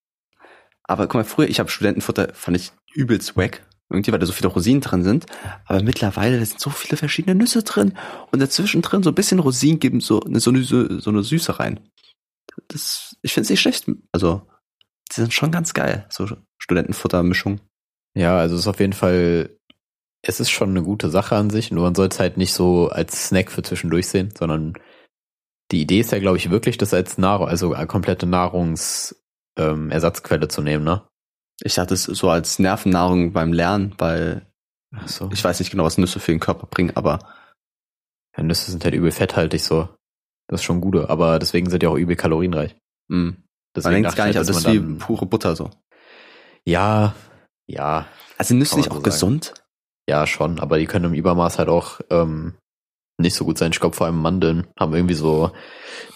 Aber 0.83 1.07
guck 1.07 1.15
mal, 1.15 1.23
früher, 1.23 1.47
ich 1.47 1.59
habe 1.59 1.69
Studentenfutter, 1.69 2.33
fand 2.33 2.57
ich 2.57 2.71
übelst 2.93 3.35
wack. 3.35 3.65
Irgendwie, 3.89 4.11
weil 4.11 4.19
da 4.19 4.25
so 4.25 4.33
viele 4.33 4.49
Rosinen 4.49 4.81
drin 4.81 5.03
sind. 5.03 5.27
Aber 5.65 5.83
mittlerweile, 5.83 6.39
da 6.39 6.45
sind 6.45 6.59
so 6.59 6.71
viele 6.71 6.97
verschiedene 6.97 7.35
Nüsse 7.35 7.61
drin. 7.63 7.95
Und 8.31 8.39
dazwischen 8.39 8.81
drin 8.81 9.03
so 9.03 9.11
ein 9.11 9.15
bisschen 9.15 9.39
Rosinen 9.39 9.79
geben 9.79 9.99
so 10.01 10.21
eine, 10.21 10.39
so 10.39 10.49
eine, 10.49 10.63
so 10.63 11.09
eine 11.09 11.23
Süße 11.23 11.59
rein. 11.59 11.79
Das, 12.67 13.15
ich 13.21 13.33
finde 13.33 13.45
es 13.45 13.49
nicht 13.51 13.61
schlecht. 13.61 13.85
Also, 14.11 14.47
die 15.11 15.21
sind 15.21 15.33
schon 15.33 15.51
ganz 15.51 15.73
geil. 15.73 16.07
So 16.09 16.27
Studentenfuttermischung. 16.57 17.61
Ja, 18.15 18.37
also 18.37 18.55
es 18.55 18.61
ist 18.61 18.67
auf 18.67 18.79
jeden 18.79 18.93
Fall, 18.93 19.55
es 20.23 20.39
ist 20.39 20.49
schon 20.49 20.69
eine 20.69 20.81
gute 20.81 21.09
Sache 21.09 21.35
an 21.35 21.49
sich, 21.49 21.71
nur 21.71 21.83
man 21.83 21.95
soll 21.95 22.07
es 22.07 22.19
halt 22.19 22.37
nicht 22.37 22.53
so 22.53 22.89
als 22.89 23.27
Snack 23.27 23.51
für 23.51 23.61
zwischendurch 23.61 24.07
sehen, 24.07 24.33
sondern 24.35 24.73
die 25.71 25.81
Idee 25.81 26.01
ist 26.01 26.11
ja, 26.11 26.19
glaube 26.19 26.37
ich, 26.37 26.51
wirklich, 26.51 26.77
das 26.77 26.93
als 26.93 27.17
Nahrung, 27.17 27.47
also 27.47 27.73
eine 27.73 27.87
komplette 27.87 28.27
Nahrungsersatzquelle 28.27 30.43
ähm, 30.43 30.49
zu 30.49 30.61
nehmen, 30.61 30.83
ne? 30.83 31.01
Ich 31.63 31.75
dachte 31.75 31.93
es 31.93 32.03
so 32.03 32.29
als 32.29 32.59
Nervennahrung 32.59 33.31
beim 33.33 33.53
Lernen, 33.53 33.95
weil 33.97 34.45
Ach 34.93 35.07
so. 35.07 35.29
ich 35.31 35.41
weiß 35.43 35.59
nicht 35.59 35.71
genau, 35.71 35.85
was 35.85 35.97
Nüsse 35.97 36.19
für 36.19 36.31
den 36.31 36.39
Körper 36.41 36.67
bringen, 36.67 36.95
aber 36.95 37.19
Ja, 38.37 38.43
Nüsse 38.43 38.69
sind 38.71 38.83
halt 38.83 38.93
übel 38.93 39.11
fetthaltig 39.11 39.63
so. 39.63 39.89
Das 40.47 40.59
ist 40.61 40.65
schon 40.65 40.81
gute, 40.81 41.09
aber 41.09 41.39
deswegen 41.39 41.69
sind 41.69 41.81
die 41.81 41.87
auch 41.87 41.95
übel 41.95 42.15
kalorienreich. 42.15 42.75
mh, 43.09 43.31
man 43.31 43.43
Deswegen 43.75 43.93
denkt 44.03 44.09
es 44.09 44.15
dachte 44.15 44.17
gar 44.17 44.27
ich 44.27 44.35
nicht, 44.35 44.37
halt, 44.37 44.47
aber 44.49 44.53
das 44.53 44.57
ist 44.57 44.65
man 44.65 44.95
wie 44.95 44.99
pure 44.99 45.25
Butter 45.25 45.55
so. 45.55 45.71
Ja, 46.67 47.15
ja, 47.67 48.05
Also 48.37 48.53
Nüsse 48.53 48.75
nicht 48.75 48.89
man 48.89 48.97
auch 48.97 48.97
so 48.97 49.03
gesund? 49.03 49.53
ja 50.09 50.27
schon, 50.27 50.59
aber 50.59 50.77
die 50.77 50.85
können 50.85 51.05
im 51.05 51.13
Übermaß 51.13 51.57
halt 51.57 51.69
auch 51.69 51.99
ähm, 52.11 52.55
nicht 53.17 53.35
so 53.35 53.45
gut 53.45 53.57
sein. 53.57 53.71
Ich 53.71 53.79
glaube 53.79 53.95
vor 53.95 54.07
allem 54.07 54.21
Mandeln 54.21 54.67
haben 54.79 54.93
irgendwie 54.93 55.15
so 55.15 55.51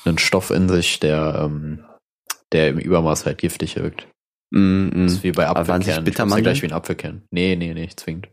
einen 0.06 0.18
Stoff 0.18 0.52
in 0.52 0.70
sich, 0.70 1.00
der 1.00 1.42
ähm, 1.46 1.86
der 2.52 2.70
im 2.70 2.80
Übermaß 2.80 3.26
halt 3.26 3.38
giftig 3.38 3.76
wirkt. 3.76 4.08
Mm, 4.52 4.88
mm. 4.88 5.04
Das 5.04 5.14
ist 5.14 5.24
wie 5.24 5.32
bei 5.32 5.48
Apfelkernen. 5.48 6.08
Ist 6.08 6.18
ja 6.18 6.40
gleich 6.40 6.62
wie 6.62 6.68
ein 6.68 6.74
Apfelkern. 6.74 7.24
Nee, 7.32 7.56
nee, 7.56 7.74
nee, 7.74 7.90
zwingend. 7.96 8.30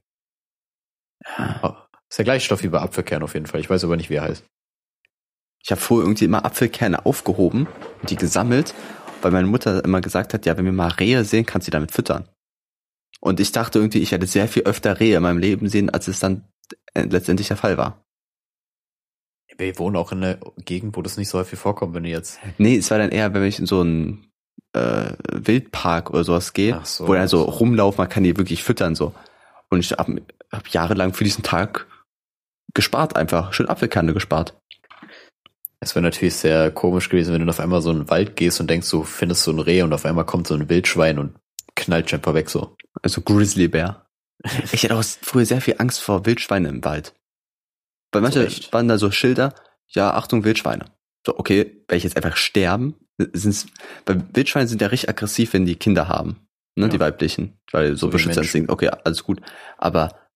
Ah, 1.25 1.87
Ist 2.09 2.19
der 2.19 2.25
gleiche 2.25 2.45
Stoff 2.45 2.63
wie 2.63 2.69
bei 2.69 2.81
Apfelkern 2.81 3.23
auf 3.23 3.35
jeden 3.35 3.47
Fall. 3.47 3.61
Ich 3.61 3.69
weiß 3.69 3.85
aber 3.85 3.97
nicht, 3.97 4.11
wie 4.11 4.15
er 4.15 4.23
heißt. 4.23 4.45
Ich 5.63 5.71
habe 5.71 5.81
vorher 5.81 6.07
irgendwie 6.07 6.25
immer 6.25 6.45
Apfelkerne 6.45 7.05
aufgehoben 7.05 7.67
und 8.01 8.11
die 8.11 8.17
gesammelt, 8.17 8.75
weil 9.21 9.33
meine 9.33 9.49
Mutter 9.49 9.85
immer 9.85 10.01
gesagt 10.01 10.33
hat, 10.33 10.47
ja, 10.47 10.57
wenn 10.57 10.65
wir 10.65 10.73
mal 10.73 10.89
Rehe 10.89 11.25
sehen, 11.25 11.45
kannst 11.45 11.67
du 11.67 11.71
die 11.71 11.75
damit 11.75 11.91
füttern. 11.91 12.29
Und 13.21 13.41
ich 13.41 13.51
dachte 13.51 13.81
irgendwie, 13.81 13.99
ich 13.99 14.13
werde 14.13 14.27
sehr 14.27 14.47
viel 14.47 14.63
öfter 14.63 15.01
Rehe 15.01 15.17
in 15.17 15.23
meinem 15.23 15.39
Leben 15.39 15.69
sehen, 15.69 15.91
als 15.91 16.07
es 16.07 16.21
dann 16.21 16.49
äh, 16.95 17.03
letztendlich 17.03 17.49
der 17.49 17.57
Fall 17.57 17.77
war. 17.77 18.06
Wir 19.59 19.79
wohnen 19.79 19.97
auch 19.97 20.13
in 20.13 20.23
einer 20.23 20.39
Gegend, 20.65 20.97
wo 20.97 21.03
das 21.03 21.17
nicht 21.17 21.29
so 21.29 21.39
häufig 21.39 21.59
vorkommt, 21.59 21.95
wenn 21.95 22.03
du 22.03 22.11
jetzt. 22.11 22.39
Nee, 22.59 22.77
es 22.77 22.91
war 22.91 22.99
dann 22.99 23.11
eher, 23.11 23.33
wenn 23.33 23.45
ich 23.45 23.59
in 23.59 23.67
so 23.67 23.81
einen 23.81 24.27
äh, 24.73 25.13
Wildpark 25.33 26.11
oder 26.11 26.25
sowas 26.25 26.53
gehe, 26.53 26.79
so, 26.85 27.09
wo 27.09 27.15
dann 27.15 27.29
so 27.29 27.43
ach 27.43 27.53
so. 27.53 27.59
rumlaufen, 27.59 27.99
man 27.99 28.09
kann 28.09 28.25
die 28.25 28.37
wirklich 28.37 28.63
füttern 28.63 28.95
so. 28.95 29.15
Und 29.71 29.81
ich 29.81 29.93
habe 29.93 30.23
hab 30.53 30.69
jahrelang 30.69 31.15
für 31.15 31.25
diesen 31.25 31.43
Tag 31.43 31.87
gespart 32.75 33.17
einfach, 33.17 33.53
schön 33.53 33.69
Apfelkerne 33.69 34.13
gespart. 34.13 34.55
Es 35.81 35.95
wäre 35.95 36.03
natürlich 36.03 36.35
sehr 36.35 36.71
komisch 36.71 37.09
gewesen, 37.09 37.35
wenn 37.35 37.45
du 37.45 37.49
auf 37.49 37.61
einmal 37.61 37.83
so 37.83 37.91
in 37.91 37.99
den 37.99 38.11
Wald 38.11 38.37
gehst 38.37 38.61
und 38.61 38.69
denkst, 38.69 38.91
du 38.91 39.03
findest 39.03 39.45
so 39.45 39.53
ein 39.53 39.61
Reh 39.61 39.83
und 39.83 39.93
auf 39.93 40.05
einmal 40.05 40.25
kommt 40.25 40.47
so 40.47 40.55
ein 40.55 40.69
Wildschwein 40.69 41.19
und 41.19 41.37
knallt 41.75 42.11
schon 42.11 42.19
einfach 42.19 42.35
weg 42.35 42.51
so. 42.51 42.77
Also 43.03 43.21
Grizzlybär. 43.21 44.03
Ich 44.73 44.85
hatte 44.85 44.97
auch 44.97 45.03
früher 45.03 45.47
sehr 45.47 45.61
viel 45.61 45.77
Angst 45.79 46.01
vor 46.01 46.27
Wildschweinen 46.27 46.77
im 46.77 46.85
Wald. 46.85 47.15
Bei 48.17 48.21
manchen 48.23 48.43
Recht. 48.43 48.73
waren 48.73 48.89
da 48.89 48.99
so 48.99 49.11
Schilder, 49.11 49.55
ja, 49.89 50.15
Achtung, 50.15 50.45
Wildschweine. 50.45 50.87
So, 51.27 51.39
okay, 51.39 51.85
wenn 51.89 51.99
ich 51.99 52.05
jetzt 52.05 52.17
einfach 52.17 52.37
sterben, 52.37 52.95
sind's, 53.33 53.67
weil 54.05 54.25
Wildschweine 54.35 54.69
sind 54.69 54.81
ja 54.81 54.89
richtig 54.89 55.09
aggressiv, 55.09 55.53
wenn 55.53 55.67
die 55.67 55.77
Kinder 55.77 56.09
haben, 56.09 56.47
ne, 56.77 56.85
Ja. 56.87 56.89
die 56.91 57.01
weiblichen, 57.01 57.59
weil 57.73 57.93
so, 57.97 58.07
So 58.07 58.11
Beschützerinstinkt, 58.11 58.71
okay, 58.71 58.89
alles 59.05 59.25
gut. 59.25 59.41
Aber 59.79 60.29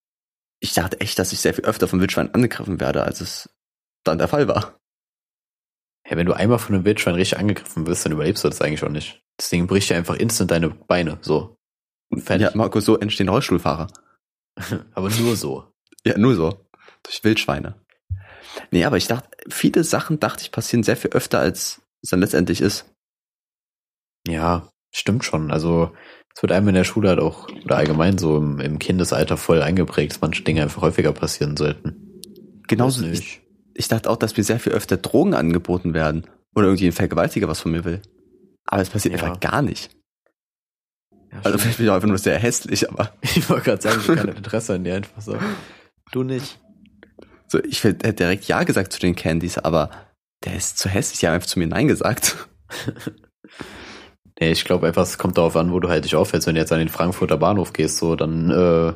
ich 0.61 0.75
dachte 0.75 1.01
echt, 1.01 1.19
dass 1.19 1.33
ich 1.33 1.41
sehr 1.41 1.55
viel 1.55 1.65
öfter 1.65 1.89
von 1.89 2.01
Wildschweinen 2.01 2.35
angegriffen 2.35 2.81
werde, 2.81 3.03
als 3.05 3.21
es 3.21 3.51
dann 4.05 4.19
der 4.19 4.29
Fall 4.29 4.49
war. 4.49 4.77
Hey, 6.07 6.17
wenn 6.17 6.27
du 6.27 6.33
einmal 6.33 6.59
von 6.59 6.75
einem 6.75 6.85
Wildschwein 6.85 7.15
richtig 7.15 7.39
angegriffen 7.39 7.87
wirst, 7.87 8.05
dann 8.05 8.13
überlebst 8.13 8.43
du 8.45 8.49
das 8.49 8.61
eigentlich 8.61 8.83
auch 8.83 8.89
nicht. 8.89 9.23
Das 9.37 9.49
Ding 9.51 9.67
bricht 9.67 9.91
dir 9.91 9.97
einfach 9.97 10.17
instant 10.17 10.51
deine 10.51 10.71
Beine, 10.71 11.19
so. 11.21 11.57
Und 12.11 12.23
fertig. 12.23 12.49
Ja, 12.49 12.57
Marco, 12.57 12.81
so 12.81 12.99
entstehen 12.99 13.29
Rollstuhlfahrer. 13.29 13.87
Aber 14.95 15.09
nur 15.11 15.37
so. 15.37 15.73
Ja, 16.05 16.19
nur 16.19 16.35
so. 16.35 16.67
Durch 17.05 17.23
Wildschweine. 17.25 17.75
Nee, 18.71 18.85
aber 18.85 18.97
ich 18.97 19.07
dachte, 19.07 19.29
viele 19.49 19.85
Sachen 19.85 20.21
dachte 20.21 20.43
ich 20.43 20.53
passieren 20.53 20.83
sehr 20.83 20.97
viel 20.97 21.11
öfter, 21.13 21.39
als 21.39 21.81
es 22.03 22.11
dann 22.11 22.21
letztendlich 22.21 22.61
ist. 22.61 22.87
Ja, 24.27 24.69
stimmt 24.93 25.25
schon. 25.25 25.51
Also, 25.51 25.93
es 26.35 26.43
wird 26.43 26.53
einem 26.53 26.69
in 26.69 26.75
der 26.75 26.85
Schule 26.85 27.09
halt 27.11 27.21
auch, 27.21 27.49
oder 27.65 27.77
allgemein 27.77 28.19
so 28.19 28.37
im, 28.37 28.61
im 28.61 28.79
Kindesalter 28.79 29.37
voll 29.37 29.63
eingeprägt, 29.63 30.13
dass 30.13 30.21
manche 30.21 30.43
Dinge 30.43 30.63
einfach 30.63 30.83
häufiger 30.83 31.13
passieren 31.13 31.57
sollten. 31.57 32.21
Genauso, 32.69 33.03
Weiß 33.03 33.11
ich, 33.13 33.19
nicht. 33.21 33.41
ich 33.75 33.89
dachte 33.89 34.11
auch, 34.11 34.17
dass 34.17 34.37
mir 34.37 34.45
sehr 34.45 34.61
viel 34.61 34.73
öfter 34.73 34.97
Drogen 34.97 35.35
angeboten 35.35 35.95
werden. 35.95 36.27
Oder 36.55 36.67
irgendwie 36.67 36.87
ein 36.87 36.93
Vergewaltiger 36.93 37.49
was 37.49 37.61
von 37.61 37.73
mir 37.73 37.85
will. 37.85 38.03
Aber 38.67 38.83
es 38.83 38.91
passiert 38.91 39.15
Ja. 39.17 39.23
einfach 39.23 39.41
gar 39.41 39.63
nicht. 39.63 39.91
Ja, 41.33 41.41
Also 41.45 41.59
vielleicht 41.59 41.77
bin 41.79 41.87
ich 41.87 41.91
auch 41.91 41.95
einfach 41.97 42.09
nur 42.09 42.19
sehr 42.19 42.39
hässlich, 42.39 42.89
aber 42.91 43.13
ich 43.23 43.49
wollte 43.49 43.65
gerade 43.65 43.83
sagen, 43.83 44.01
ich 44.03 44.09
habe 44.09 44.27
kein 44.27 44.29
Interesse 44.37 44.75
an 44.75 44.85
dir 44.85 44.95
einfach 44.97 45.21
so. 45.23 45.39
Du 46.13 46.23
nicht. 46.25 46.59
So, 47.51 47.63
ich 47.65 47.85
hätte 47.85 48.13
direkt 48.13 48.45
Ja 48.47 48.63
gesagt 48.63 48.93
zu 48.93 49.01
den 49.01 49.17
Candies, 49.17 49.59
aber 49.59 49.91
der 50.45 50.57
ist 50.57 50.79
zu 50.79 50.89
hässlich, 50.89 51.21
die 51.21 51.27
haben 51.27 51.35
einfach 51.35 51.49
zu 51.49 51.59
mir 51.59 51.67
Nein 51.67 51.89
gesagt. 51.89 52.37
Nee, 54.41 54.53
ich 54.53 54.65
glaube 54.65 54.87
einfach, 54.87 55.03
es 55.03 55.19
kommt 55.19 55.37
darauf 55.37 55.55
an, 55.55 55.71
wo 55.71 55.81
du 55.81 55.91
halt 55.91 56.07
dich 56.07 56.17
aufhältst. 56.17 56.47
Wenn 56.49 56.55
du 56.55 56.63
jetzt 56.63 56.73
an 56.73 56.79
den 56.79 56.89
Frankfurter 56.89 57.37
Bahnhof 57.37 57.75
gehst, 57.75 57.99
so, 57.99 58.17
dann 58.17 58.51
äh, 58.51 58.95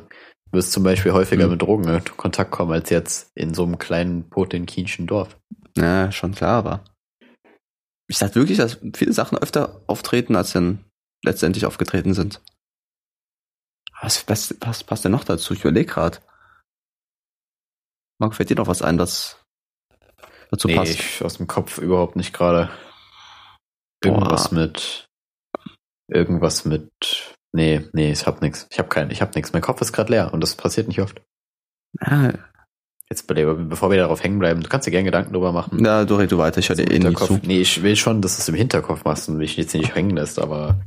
wirst 0.51 0.69
du 0.69 0.73
zum 0.73 0.83
Beispiel 0.83 1.11
häufiger 1.13 1.45
Mhm. 1.45 1.51
mit 1.51 1.61
Drogen 1.61 1.87
in 1.87 2.03
Kontakt 2.17 2.49
kommen, 2.49 2.71
als 2.71 2.89
jetzt 2.89 3.29
in 3.35 3.53
so 3.53 3.63
einem 3.63 3.77
kleinen 3.77 4.27
potenkinschen 4.27 5.05
Dorf. 5.05 5.37
Ja, 5.77 6.11
schon 6.11 6.33
klar, 6.33 6.57
aber 6.57 6.83
ich 8.07 8.17
dachte 8.17 8.35
wirklich, 8.35 8.57
dass 8.57 8.79
viele 8.95 9.13
Sachen 9.13 9.37
öfter 9.37 9.83
auftreten, 9.85 10.35
als 10.35 10.53
dann 10.53 10.83
letztendlich 11.23 11.67
aufgetreten 11.67 12.15
sind. 12.15 12.41
Was, 14.01 14.27
was, 14.27 14.55
was 14.61 14.83
passt 14.83 15.05
denn 15.05 15.11
noch 15.11 15.25
dazu? 15.25 15.53
Ich 15.53 15.61
überlege 15.61 15.91
gerade. 15.91 16.17
Marc, 18.19 18.35
fällt 18.35 18.49
dir 18.49 18.55
noch 18.55 18.67
was 18.67 18.81
ein, 18.81 18.97
das 18.97 19.41
dazu 20.51 20.67
nee, 20.67 20.75
passt? 20.75 20.93
ich 20.93 21.23
aus 21.23 21.37
dem 21.37 21.47
Kopf 21.47 21.77
überhaupt 21.77 22.15
nicht 22.15 22.33
gerade. 22.33 22.69
Irgendwas 24.03 24.49
Boah. 24.49 24.55
mit. 24.55 25.05
Irgendwas 26.07 26.65
mit. 26.65 26.89
Nee, 27.53 27.85
nee, 27.93 28.11
ich 28.11 28.25
hab 28.27 28.41
nix. 28.41 28.67
Ich 28.69 28.79
hab 28.79 28.89
keinen, 28.89 29.11
ich 29.11 29.21
hab 29.21 29.33
nix. 29.35 29.53
Mein 29.53 29.61
Kopf 29.61 29.81
ist 29.81 29.93
gerade 29.93 30.11
leer 30.11 30.33
und 30.33 30.41
das 30.41 30.55
passiert 30.55 30.87
nicht 30.87 31.01
oft. 31.01 31.21
Ah, 32.01 32.33
Jetzt, 33.09 33.27
be- 33.27 33.55
bevor 33.55 33.91
wir 33.91 33.97
darauf 33.97 34.23
hängen 34.23 34.39
bleiben, 34.39 34.61
du 34.63 34.67
kannst 34.69 34.87
dir 34.87 34.91
gerne 34.91 35.05
Gedanken 35.05 35.31
drüber 35.33 35.51
machen. 35.51 35.83
ja, 35.85 36.05
du 36.05 36.15
red 36.15 36.31
du 36.31 36.37
weiter, 36.39 36.59
ich 36.59 36.67
dir 36.67 36.79
eh 36.89 36.93
Hinterkopf. 36.93 37.27
zu. 37.27 37.39
Nee, 37.43 37.61
ich 37.61 37.83
will 37.83 37.95
schon, 37.95 38.21
dass 38.21 38.35
du 38.35 38.41
es 38.41 38.49
im 38.49 38.55
Hinterkopf 38.55 39.05
machst 39.05 39.29
und 39.29 39.37
mich 39.37 39.57
jetzt 39.57 39.73
nicht 39.75 39.93
hängen 39.93 40.15
lässt, 40.17 40.39
aber 40.39 40.81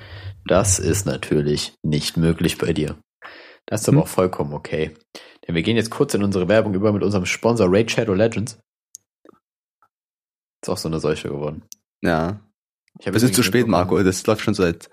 das 0.45 0.79
ist 0.81 1.07
natürlich 1.07 1.74
nicht 1.85 2.16
möglich 2.16 2.59
bei 2.59 2.72
dir. 2.72 2.97
Das 3.70 3.82
ist 3.82 3.88
aber 3.88 3.98
Hm. 3.98 4.02
auch 4.04 4.08
vollkommen 4.08 4.52
okay. 4.54 4.94
Denn 5.46 5.54
wir 5.54 5.62
gehen 5.62 5.76
jetzt 5.76 5.90
kurz 5.90 6.14
in 6.14 6.22
unsere 6.22 6.48
Werbung 6.48 6.74
über 6.74 6.92
mit 6.92 7.02
unserem 7.02 7.26
Sponsor 7.26 7.68
Raid 7.70 7.90
Shadow 7.90 8.14
Legends. 8.14 8.58
Ist 10.62 10.68
auch 10.68 10.76
so 10.78 10.88
eine 10.88 11.00
Seuche 11.00 11.28
geworden. 11.28 11.62
Ja. 12.02 12.40
Wir 13.04 13.20
sind 13.20 13.34
zu 13.34 13.42
spät, 13.42 13.66
Marco. 13.68 14.02
Das 14.02 14.26
läuft 14.26 14.42
schon 14.42 14.54
seit. 14.54 14.90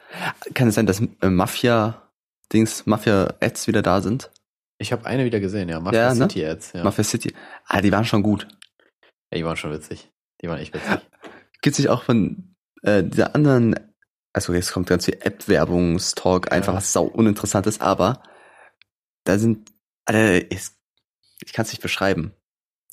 Kann 0.54 0.68
es 0.68 0.76
sein, 0.76 0.86
dass 0.86 1.02
äh, 1.22 1.30
Mafia-Dings, 1.30 2.86
Mafia-Ads 2.86 3.68
wieder 3.68 3.82
da 3.82 4.02
sind? 4.02 4.32
Ich 4.78 4.92
habe 4.92 5.06
eine 5.06 5.26
wieder 5.26 5.40
gesehen, 5.40 5.70
ja. 5.70 5.80
Mafia 5.80 6.00
Ja, 6.10 6.14
ne? 6.14 6.16
City 6.30 6.42
jetzt. 6.42 6.76
Ja. 6.76 6.84
Mafia 6.84 7.04
City. 7.04 7.34
Ah, 7.66 7.82
die 7.82 7.92
waren 7.92 8.06
schon 8.06 8.22
gut. 8.24 8.48
ja, 9.32 9.38
die 9.38 9.46
waren 9.46 9.58
schon 9.58 9.72
witzig. 9.72 10.12
Die 10.42 10.48
waren 10.50 10.60
echt 10.60 10.74
witzig. 10.74 11.00
Gibt's 11.62 11.80
nicht 11.80 11.90
auch 11.90 12.04
von 12.04 12.54
äh, 12.84 13.04
dieser 13.04 13.34
anderen, 13.34 13.76
also 14.34 14.54
jetzt 14.54 14.72
kommt 14.74 14.88
ganz 14.88 15.06
viel 15.06 15.18
App-Werbungstalk, 15.22 16.52
einfach 16.52 16.74
Ja. 16.74 16.78
was 16.78 16.94
sau 16.94 17.06
uninteressantes, 17.06 17.82
aber 17.82 18.22
da 19.26 19.38
sind, 19.38 19.72
Alter, 20.06 20.50
ich, 20.52 20.62
ich 21.44 21.54
kann 21.54 21.66
es 21.66 21.72
nicht 21.72 21.82
beschreiben. 21.82 22.34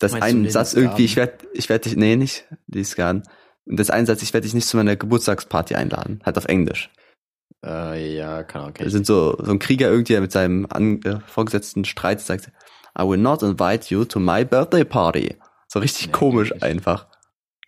Das 0.00 0.12
Meinst 0.12 0.26
du 0.26 0.30
ein 0.30 0.42
den 0.42 0.50
Satz 0.50 0.74
irgendwie, 0.74 1.04
ich 1.04 1.14
werde, 1.16 1.46
ich 1.52 1.68
werde 1.68 1.88
dich, 1.88 1.96
nee, 1.96 2.16
nicht 2.16 2.44
die 2.66 2.82
Scan. 2.82 3.22
Und 3.64 3.78
das 3.78 3.90
ein 3.90 4.06
Satz, 4.06 4.22
ich 4.22 4.34
werde 4.34 4.44
dich 4.44 4.54
nicht 4.54 4.66
zu 4.66 4.76
meiner 4.76 4.96
Geburtstagsparty 4.96 5.76
einladen, 5.76 6.20
halt 6.24 6.36
auf 6.36 6.46
Englisch. 6.46 6.90
Äh, 7.64 8.16
ja, 8.16 8.42
keine 8.42 8.64
Ahnung. 8.64 8.74
kenn 8.74 8.84
Da 8.84 8.88
ich 8.88 8.92
sind 8.92 9.06
so, 9.06 9.36
so 9.38 9.52
ein 9.52 9.60
Krieger 9.60 9.88
irgendwie, 9.88 10.14
der 10.14 10.20
mit 10.20 10.32
seinem 10.32 10.66
an, 10.68 11.00
äh, 11.02 11.20
Vorgesetzten 11.26 11.84
Streit 11.84 12.20
sagt, 12.20 12.50
I 12.98 13.02
will 13.04 13.18
not 13.18 13.42
invite 13.42 13.94
you 13.94 14.04
to 14.04 14.18
my 14.18 14.44
birthday 14.44 14.84
party. 14.84 15.36
So 15.68 15.78
richtig 15.78 16.06
Nee, 16.06 16.12
komisch 16.12 16.50
nicht. 16.50 16.62
einfach. 16.62 17.06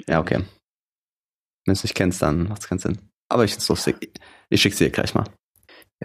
Ja, 0.08 0.20
okay. 0.20 0.38
Wenn 0.38 0.46
du 1.66 1.72
es 1.72 1.84
nicht 1.84 1.94
kennst, 1.94 2.20
dann 2.20 2.48
macht's 2.48 2.68
keinen 2.68 2.80
Sinn. 2.80 2.98
Aber 3.28 3.44
ich 3.44 3.52
find's 3.52 3.68
lustig. 3.68 3.96
Ich, 4.00 4.10
ich 4.50 4.60
schick's 4.60 4.78
dir 4.78 4.90
gleich 4.90 5.14
mal. 5.14 5.24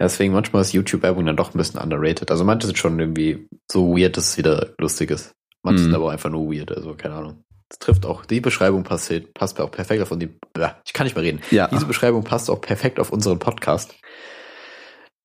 Ja, 0.00 0.06
deswegen 0.06 0.32
manchmal 0.32 0.62
ist 0.62 0.72
YouTube-Werbung 0.72 1.26
dann 1.26 1.36
doch 1.36 1.54
ein 1.54 1.58
bisschen 1.58 1.78
underrated. 1.78 2.30
Also 2.30 2.42
manche 2.42 2.66
sind 2.66 2.78
schon 2.78 2.98
irgendwie 2.98 3.46
so 3.70 3.94
weird, 3.94 4.16
dass 4.16 4.30
es 4.30 4.38
wieder 4.38 4.70
lustig 4.78 5.10
ist. 5.10 5.32
Manche 5.62 5.80
Mhm. 5.82 5.84
sind 5.88 5.94
aber 5.94 6.10
einfach 6.10 6.30
nur 6.30 6.50
weird, 6.50 6.72
also 6.74 6.94
keine 6.94 7.16
Ahnung. 7.16 7.44
Das 7.68 7.78
trifft 7.80 8.06
auch, 8.06 8.24
die 8.24 8.40
Beschreibung 8.40 8.82
passt, 8.82 9.12
passt 9.34 9.60
auch 9.60 9.70
perfekt 9.70 10.02
auf 10.02 10.08
die, 10.18 10.30
ich 10.86 10.92
kann 10.94 11.04
nicht 11.04 11.14
mehr 11.14 11.22
reden. 11.22 11.40
Ja. 11.50 11.68
Diese 11.68 11.84
Beschreibung 11.84 12.24
passt 12.24 12.48
auch 12.50 12.62
perfekt 12.62 12.98
auf 12.98 13.12
unseren 13.12 13.38
Podcast. 13.38 13.94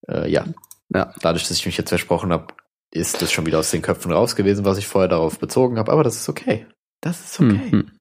Äh, 0.09 0.29
ja. 0.29 0.45
Ja. 0.93 1.13
Dadurch, 1.21 1.47
dass 1.47 1.57
ich 1.57 1.65
mich 1.65 1.77
jetzt 1.77 1.89
versprochen 1.89 2.33
habe, 2.33 2.47
ist 2.91 3.21
das 3.21 3.31
schon 3.31 3.45
wieder 3.45 3.59
aus 3.59 3.71
den 3.71 3.81
Köpfen 3.81 4.11
raus 4.11 4.35
gewesen, 4.35 4.65
was 4.65 4.77
ich 4.77 4.87
vorher 4.87 5.07
darauf 5.07 5.39
bezogen 5.39 5.79
habe, 5.79 5.91
aber 5.91 6.03
das 6.03 6.17
ist 6.17 6.27
okay. 6.27 6.67
Das 7.01 7.23
ist 7.23 7.39
okay. 7.39 7.71
Hm, 7.71 7.71
hm. 7.71 7.91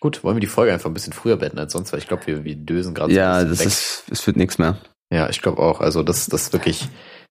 Gut, 0.00 0.24
wollen 0.24 0.36
wir 0.36 0.40
die 0.40 0.46
Folge 0.46 0.72
einfach 0.72 0.88
ein 0.90 0.94
bisschen 0.94 1.12
früher 1.12 1.36
beenden 1.36 1.58
als 1.58 1.72
sonst, 1.72 1.92
weil 1.92 1.98
ich 2.00 2.08
glaube, 2.08 2.26
wir, 2.26 2.44
wir 2.44 2.56
dösen 2.56 2.94
gerade 2.94 3.12
so 3.12 3.18
Ja, 3.18 3.34
bisschen 3.38 3.50
das 3.50 3.58
weg. 3.60 3.66
ist, 3.66 4.04
es 4.10 4.26
wird 4.26 4.36
nichts 4.36 4.58
mehr. 4.58 4.78
Ja, 5.12 5.28
ich 5.28 5.42
glaube 5.42 5.60
auch. 5.62 5.80
Also 5.80 6.02
das, 6.02 6.26
das 6.26 6.42
ist 6.44 6.52
wirklich, 6.52 6.88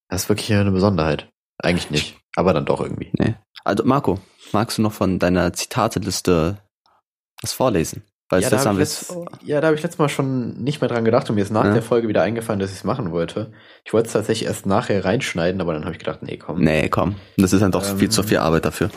das 0.07 0.23
ist 0.23 0.29
wirklich 0.29 0.53
eine 0.53 0.71
Besonderheit. 0.71 1.29
Eigentlich 1.57 1.89
nicht, 1.89 2.17
aber 2.35 2.53
dann 2.53 2.65
doch 2.65 2.79
irgendwie. 2.81 3.09
Nee. 3.17 3.35
Also, 3.65 3.83
Marco, 3.83 4.19
magst 4.53 4.77
du 4.77 4.81
noch 4.81 4.93
von 4.93 5.19
deiner 5.19 5.51
Zitateliste 5.51 6.57
was 7.41 7.53
vorlesen? 7.53 8.03
Weil 8.29 8.41
Ja, 8.43 8.49
da 8.51 8.59
habe 8.63 8.73
ich, 8.73 8.79
letzt, 8.79 9.15
ja, 9.43 9.59
da 9.59 9.67
hab 9.69 9.73
ich 9.75 9.81
letztes 9.81 9.97
Mal 9.97 10.07
schon 10.07 10.61
nicht 10.63 10.81
mehr 10.81 10.87
dran 10.89 11.03
gedacht 11.03 11.27
und 11.29 11.35
mir 11.35 11.41
ist 11.41 11.51
nach 11.51 11.65
Ja. 11.65 11.73
der 11.73 11.81
Folge 11.81 12.07
wieder 12.07 12.21
eingefallen, 12.21 12.59
dass 12.59 12.69
ich 12.69 12.77
es 12.77 12.83
machen 12.83 13.11
wollte. 13.11 13.51
Ich 13.85 13.91
wollte 13.93 14.05
es 14.07 14.13
tatsächlich 14.13 14.47
erst 14.47 14.67
nachher 14.67 15.03
reinschneiden, 15.03 15.59
aber 15.61 15.73
dann 15.73 15.83
habe 15.83 15.93
ich 15.93 15.99
gedacht, 15.99 16.21
nee, 16.21 16.37
komm. 16.37 16.61
nee, 16.61 16.87
komm. 16.89 17.15
Das 17.37 17.53
ist 17.53 17.61
dann 17.61 17.71
doch 17.71 17.89
Ähm, 17.89 17.97
viel 17.97 18.09
zu 18.09 18.21
viel 18.21 18.37
Arbeit 18.37 18.65
dafür. 18.65 18.91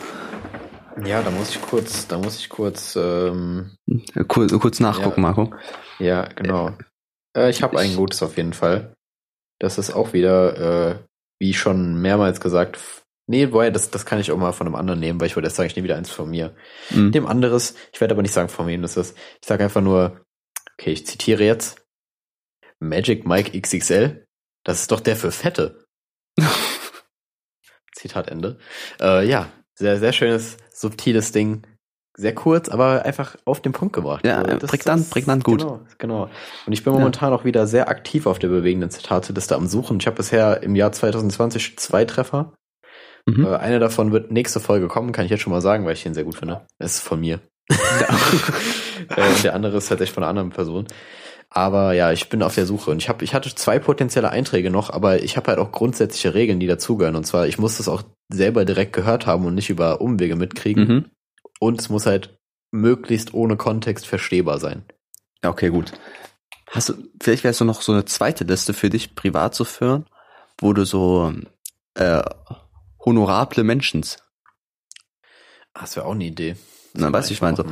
Ja, 1.03 1.21
da 1.23 1.31
muss 1.31 1.49
ich 1.55 1.61
kurz, 1.61 2.07
da 2.07 2.17
muss 2.17 2.37
ich 2.37 2.49
kurz, 2.49 2.95
ähm, 2.95 3.77
Kurz, 4.27 4.51
kurz 4.59 4.79
nachgucken, 4.79 5.21
Ja. 5.23 5.31
Marco. 5.31 5.53
ja, 5.99 6.23
genau. 6.35 6.77
Äh, 7.35 7.49
ich 7.49 7.63
habe 7.63 7.79
ein 7.79 7.95
gutes 7.95 8.21
auf 8.21 8.37
jeden 8.37 8.53
Fall. 8.53 8.93
Das 9.59 9.77
ist 9.77 9.91
auch 9.91 10.13
wieder, 10.13 10.91
äh, 10.91 10.99
wie 11.39 11.53
schon 11.53 11.95
mehrmals 12.01 12.39
gesagt, 12.41 12.79
nee, 13.27 13.45
boah, 13.47 13.71
das, 13.71 13.89
das 13.89 14.05
kann 14.05 14.19
ich 14.19 14.31
auch 14.31 14.37
mal 14.37 14.51
von 14.51 14.67
einem 14.67 14.75
anderen 14.75 14.99
nehmen, 14.99 15.19
weil 15.19 15.27
ich 15.27 15.35
wollte 15.35 15.47
erst 15.47 15.55
sagen, 15.55 15.67
ich 15.67 15.75
nehme 15.75 15.85
wieder 15.85 15.95
eins 15.97 16.11
von 16.11 16.29
mir. 16.29 16.55
Hm. 16.89 17.11
dem 17.11 17.25
anderes, 17.25 17.75
ich 17.91 17.99
werde 18.01 18.13
aber 18.13 18.21
nicht 18.21 18.33
sagen, 18.33 18.49
von 18.49 18.67
wem 18.67 18.81
das 18.81 18.97
ist. 18.97 19.17
Ich 19.41 19.47
sage 19.47 19.63
einfach 19.63 19.81
nur, 19.81 20.25
okay, 20.73 20.91
ich 20.91 21.07
zitiere 21.07 21.43
jetzt 21.43 21.83
Magic 22.79 23.25
Mike 23.25 23.59
XXL. 23.59 24.25
Das 24.63 24.81
ist 24.81 24.91
doch 24.91 24.99
der 24.99 25.15
für 25.15 25.31
Fette. 25.31 25.85
Zitat 27.95 28.27
Ende. 28.29 28.57
Äh, 28.99 29.27
ja, 29.27 29.49
sehr, 29.75 29.99
sehr 29.99 30.13
schönes, 30.13 30.57
subtiles 30.73 31.31
Ding. 31.31 31.63
Sehr 32.15 32.35
kurz, 32.35 32.69
aber 32.69 33.05
einfach 33.05 33.37
auf 33.45 33.59
den 33.61 33.71
Punkt 33.71 33.93
gebracht. 33.95 34.23
Ja, 34.25 34.43
äh, 34.43 34.57
prägnant, 34.57 35.09
prägnant 35.09 35.43
gut. 35.43 35.61
Genau, 35.61 35.79
genau. 35.97 36.29
Und 36.67 36.73
ich 36.73 36.83
bin 36.83 36.93
Ja. 36.93 36.99
momentan 36.99 37.33
auch 37.33 37.43
wieder 37.43 37.65
sehr 37.65 37.89
aktiv 37.89 38.27
auf 38.27 38.37
der 38.37 38.49
bewegenden 38.49 38.91
Zitateliste 38.91 39.55
am 39.55 39.65
Suchen. 39.65 39.97
Ich 39.99 40.05
habe 40.05 40.17
bisher 40.17 40.61
im 40.61 40.75
Jahr 40.75 40.91
2020 40.91 41.77
zwei 41.79 42.05
Treffer. 42.05 42.53
Mhm. 43.25 43.45
Äh, 43.45 43.55
eine 43.55 43.79
davon 43.79 44.11
wird 44.11 44.31
nächste 44.31 44.59
Folge 44.59 44.87
kommen, 44.89 45.11
kann 45.11 45.25
ich 45.25 45.31
jetzt 45.31 45.41
schon 45.41 45.53
mal 45.53 45.61
sagen, 45.61 45.85
weil 45.85 45.93
ich 45.93 46.03
den 46.03 46.13
sehr 46.13 46.23
gut 46.23 46.35
finde. 46.35 46.67
Es 46.77 46.95
ist 46.95 47.01
von 47.01 47.19
mir. 47.19 47.39
äh, 47.69 47.75
und 49.29 49.43
der 49.43 49.55
andere 49.55 49.77
ist 49.77 49.87
tatsächlich 49.87 50.13
von 50.13 50.23
einer 50.23 50.29
anderen 50.29 50.49
Person. 50.51 50.85
Aber 51.55 51.93
ja, 51.93 52.11
ich 52.11 52.29
bin 52.29 52.41
auf 52.41 52.55
der 52.55 52.65
Suche 52.65 52.89
und 52.89 52.97
ich 52.97 53.09
habe, 53.09 53.23
ich 53.23 53.35
hatte 53.35 53.53
zwei 53.53 53.77
potenzielle 53.77 54.31
Einträge 54.31 54.71
noch, 54.71 54.89
aber 54.89 55.21
ich 55.21 55.37
habe 55.37 55.49
halt 55.49 55.59
auch 55.59 55.71
grundsätzliche 55.71 56.33
Regeln, 56.33 56.59
die 56.59 56.65
dazugehören. 56.65 57.15
Und 57.15 57.25
zwar, 57.25 57.45
ich 57.45 57.59
muss 57.59 57.77
das 57.77 57.87
auch 57.87 58.01
selber 58.27 58.65
direkt 58.65 58.93
gehört 58.93 59.27
haben 59.27 59.45
und 59.45 59.53
nicht 59.53 59.69
über 59.69 60.01
Umwege 60.01 60.35
mitkriegen. 60.35 60.87
Mhm. 60.87 61.05
Und 61.59 61.79
es 61.79 61.89
muss 61.89 62.07
halt 62.07 62.39
möglichst 62.71 63.35
ohne 63.35 63.55
Kontext 63.55 64.07
verstehbar 64.07 64.59
sein. 64.59 64.83
Ja, 65.43 65.51
okay, 65.51 65.69
gut. 65.69 65.93
Hast 66.71 66.89
du, 66.89 66.95
vielleicht 67.21 67.43
wärst 67.43 67.61
du 67.61 67.65
noch 67.65 67.83
so 67.83 67.91
eine 67.91 68.05
zweite 68.05 68.45
Liste 68.45 68.73
für 68.73 68.89
dich 68.89 69.13
privat 69.13 69.53
zu 69.53 69.63
führen, 69.63 70.07
wo 70.59 70.73
du 70.73 70.85
so 70.85 71.31
äh, 71.93 72.23
honorable 73.05 73.63
Menschens. 73.63 74.17
Ah, 75.75 75.81
das 75.81 75.95
wäre 75.95 76.07
auch 76.07 76.13
eine 76.13 76.25
Idee. 76.25 76.55
Na, 76.95 77.13
weißt 77.13 77.29
du, 77.29 77.33
ich 77.33 77.41
meine 77.41 77.57
so, 77.57 77.65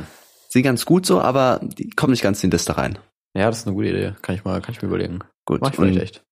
sie 0.48 0.62
ganz 0.62 0.84
gut 0.84 1.04
so, 1.04 1.20
aber 1.20 1.58
die 1.62 1.90
kommen 1.90 2.12
nicht 2.12 2.22
ganz 2.22 2.44
in 2.44 2.50
die 2.50 2.54
Liste 2.54 2.76
rein. 2.76 2.98
Ja, 3.34 3.46
das 3.46 3.58
ist 3.58 3.66
eine 3.66 3.74
gute 3.74 3.88
Idee. 3.88 4.14
Kann 4.22 4.34
ich 4.34 4.44
mal, 4.44 4.60
kann 4.60 4.74
ich 4.74 4.82
mir 4.82 4.88
überlegen. 4.88 5.20
Gut. 5.44 5.60
Mach 5.60 5.72
ich 5.72 5.78
und, 5.78 5.96
echt. 5.96 6.22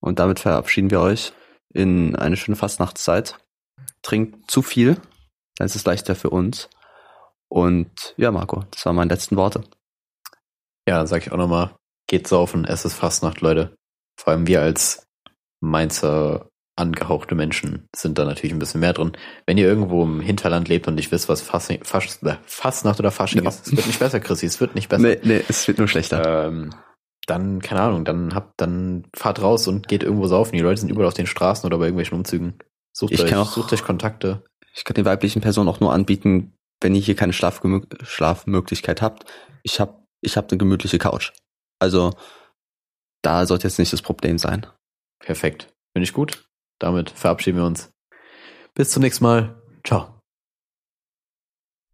und 0.00 0.18
damit 0.18 0.40
verabschieden 0.40 0.90
wir 0.90 1.00
euch 1.00 1.32
in 1.72 2.16
eine 2.16 2.36
schöne 2.36 2.56
Fastnachtszeit. 2.56 3.38
Trinkt 4.02 4.50
zu 4.50 4.62
viel, 4.62 5.00
dann 5.56 5.66
ist 5.66 5.76
es 5.76 5.84
leichter 5.84 6.14
für 6.14 6.30
uns. 6.30 6.68
Und 7.48 8.14
ja, 8.16 8.30
Marco, 8.30 8.64
das 8.70 8.84
waren 8.86 8.96
meine 8.96 9.12
letzten 9.12 9.36
Worte. 9.36 9.64
Ja, 10.88 10.98
dann 10.98 11.06
sag 11.06 11.22
ich 11.22 11.32
auch 11.32 11.36
nochmal, 11.36 11.76
geht 12.06 12.26
saufen, 12.26 12.64
es 12.64 12.84
ist 12.84 12.94
Fastnacht, 12.94 13.40
Leute. 13.40 13.74
Vor 14.18 14.32
allem 14.32 14.46
wir 14.46 14.62
als 14.62 15.06
Mainzer 15.60 16.49
angehauchte 16.80 17.34
Menschen 17.34 17.88
sind 17.94 18.18
da 18.18 18.24
natürlich 18.24 18.52
ein 18.52 18.58
bisschen 18.58 18.80
mehr 18.80 18.92
drin. 18.92 19.12
Wenn 19.46 19.58
ihr 19.58 19.66
irgendwo 19.66 20.02
im 20.02 20.20
Hinterland 20.20 20.68
lebt 20.68 20.88
und 20.88 20.96
nicht 20.96 21.12
wisst, 21.12 21.28
was 21.28 21.40
Fassing, 21.42 21.84
Fasch, 21.84 22.08
äh, 22.22 22.36
Fastnacht 22.46 22.98
oder 22.98 23.10
Fasching 23.10 23.42
Ja. 23.44 23.48
ist, 23.50 23.66
es 23.66 23.76
wird 23.76 23.86
nicht 23.86 23.98
besser, 24.00 24.18
Chrissy, 24.20 24.46
es 24.46 24.60
wird 24.60 24.74
nicht 24.74 24.88
besser. 24.88 25.02
Nee, 25.02 25.18
nee, 25.22 25.44
es 25.48 25.68
wird 25.68 25.78
nur 25.78 25.86
schlechter. 25.88 26.46
Ähm, 26.48 26.70
dann, 27.26 27.60
keine 27.60 27.82
Ahnung, 27.82 28.04
dann 28.04 28.34
habt, 28.34 28.60
dann 28.60 29.06
fahrt 29.14 29.40
raus 29.42 29.68
und 29.68 29.86
geht 29.86 30.02
irgendwo 30.02 30.26
saufen. 30.26 30.56
Die 30.56 30.60
Leute 30.62 30.80
sind 30.80 30.88
überall 30.90 31.06
auf 31.06 31.14
den 31.14 31.26
Straßen 31.28 31.66
oder 31.66 31.78
bei 31.78 31.84
irgendwelchen 31.84 32.16
Umzügen. 32.18 32.58
Sucht 32.92 33.12
Ich 33.12 33.22
euch, 33.22 33.30
kann 33.30 33.38
auch- 33.38 33.52
sucht 33.52 33.72
euch 33.72 33.84
Kontakte. 33.84 34.42
Ich 34.74 34.84
kann 34.84 34.94
den 34.94 35.04
weiblichen 35.04 35.40
Personen 35.42 35.68
auch 35.68 35.78
nur 35.80 35.92
anbieten, 35.92 36.54
wenn 36.80 36.94
ihr 36.94 37.00
hier 37.00 37.14
keine 37.14 37.32
Schlafgemö 37.32 37.80
Schlafmöglichkeit 38.02 39.02
habt. 39.02 39.24
Ich 39.62 39.78
hab, 39.80 40.04
ich 40.22 40.36
hab 40.36 40.50
eine 40.50 40.58
gemütliche 40.58 40.98
Couch. 40.98 41.32
Also, 41.78 42.12
da 43.22 43.46
sollte 43.46 43.66
jetzt 43.68 43.78
nicht 43.78 43.92
das 43.92 44.02
Problem 44.02 44.38
sein. 44.38 44.66
Perfekt. 45.22 45.68
Finde 45.92 46.04
ich 46.04 46.12
gut. 46.12 46.44
Damit 46.80 47.10
verabschieden 47.10 47.58
wir 47.58 47.66
uns. 47.66 47.92
Bis 48.74 48.90
zum 48.90 49.02
nächsten 49.02 49.22
Mal. 49.22 49.62
Ciao. 49.84 50.19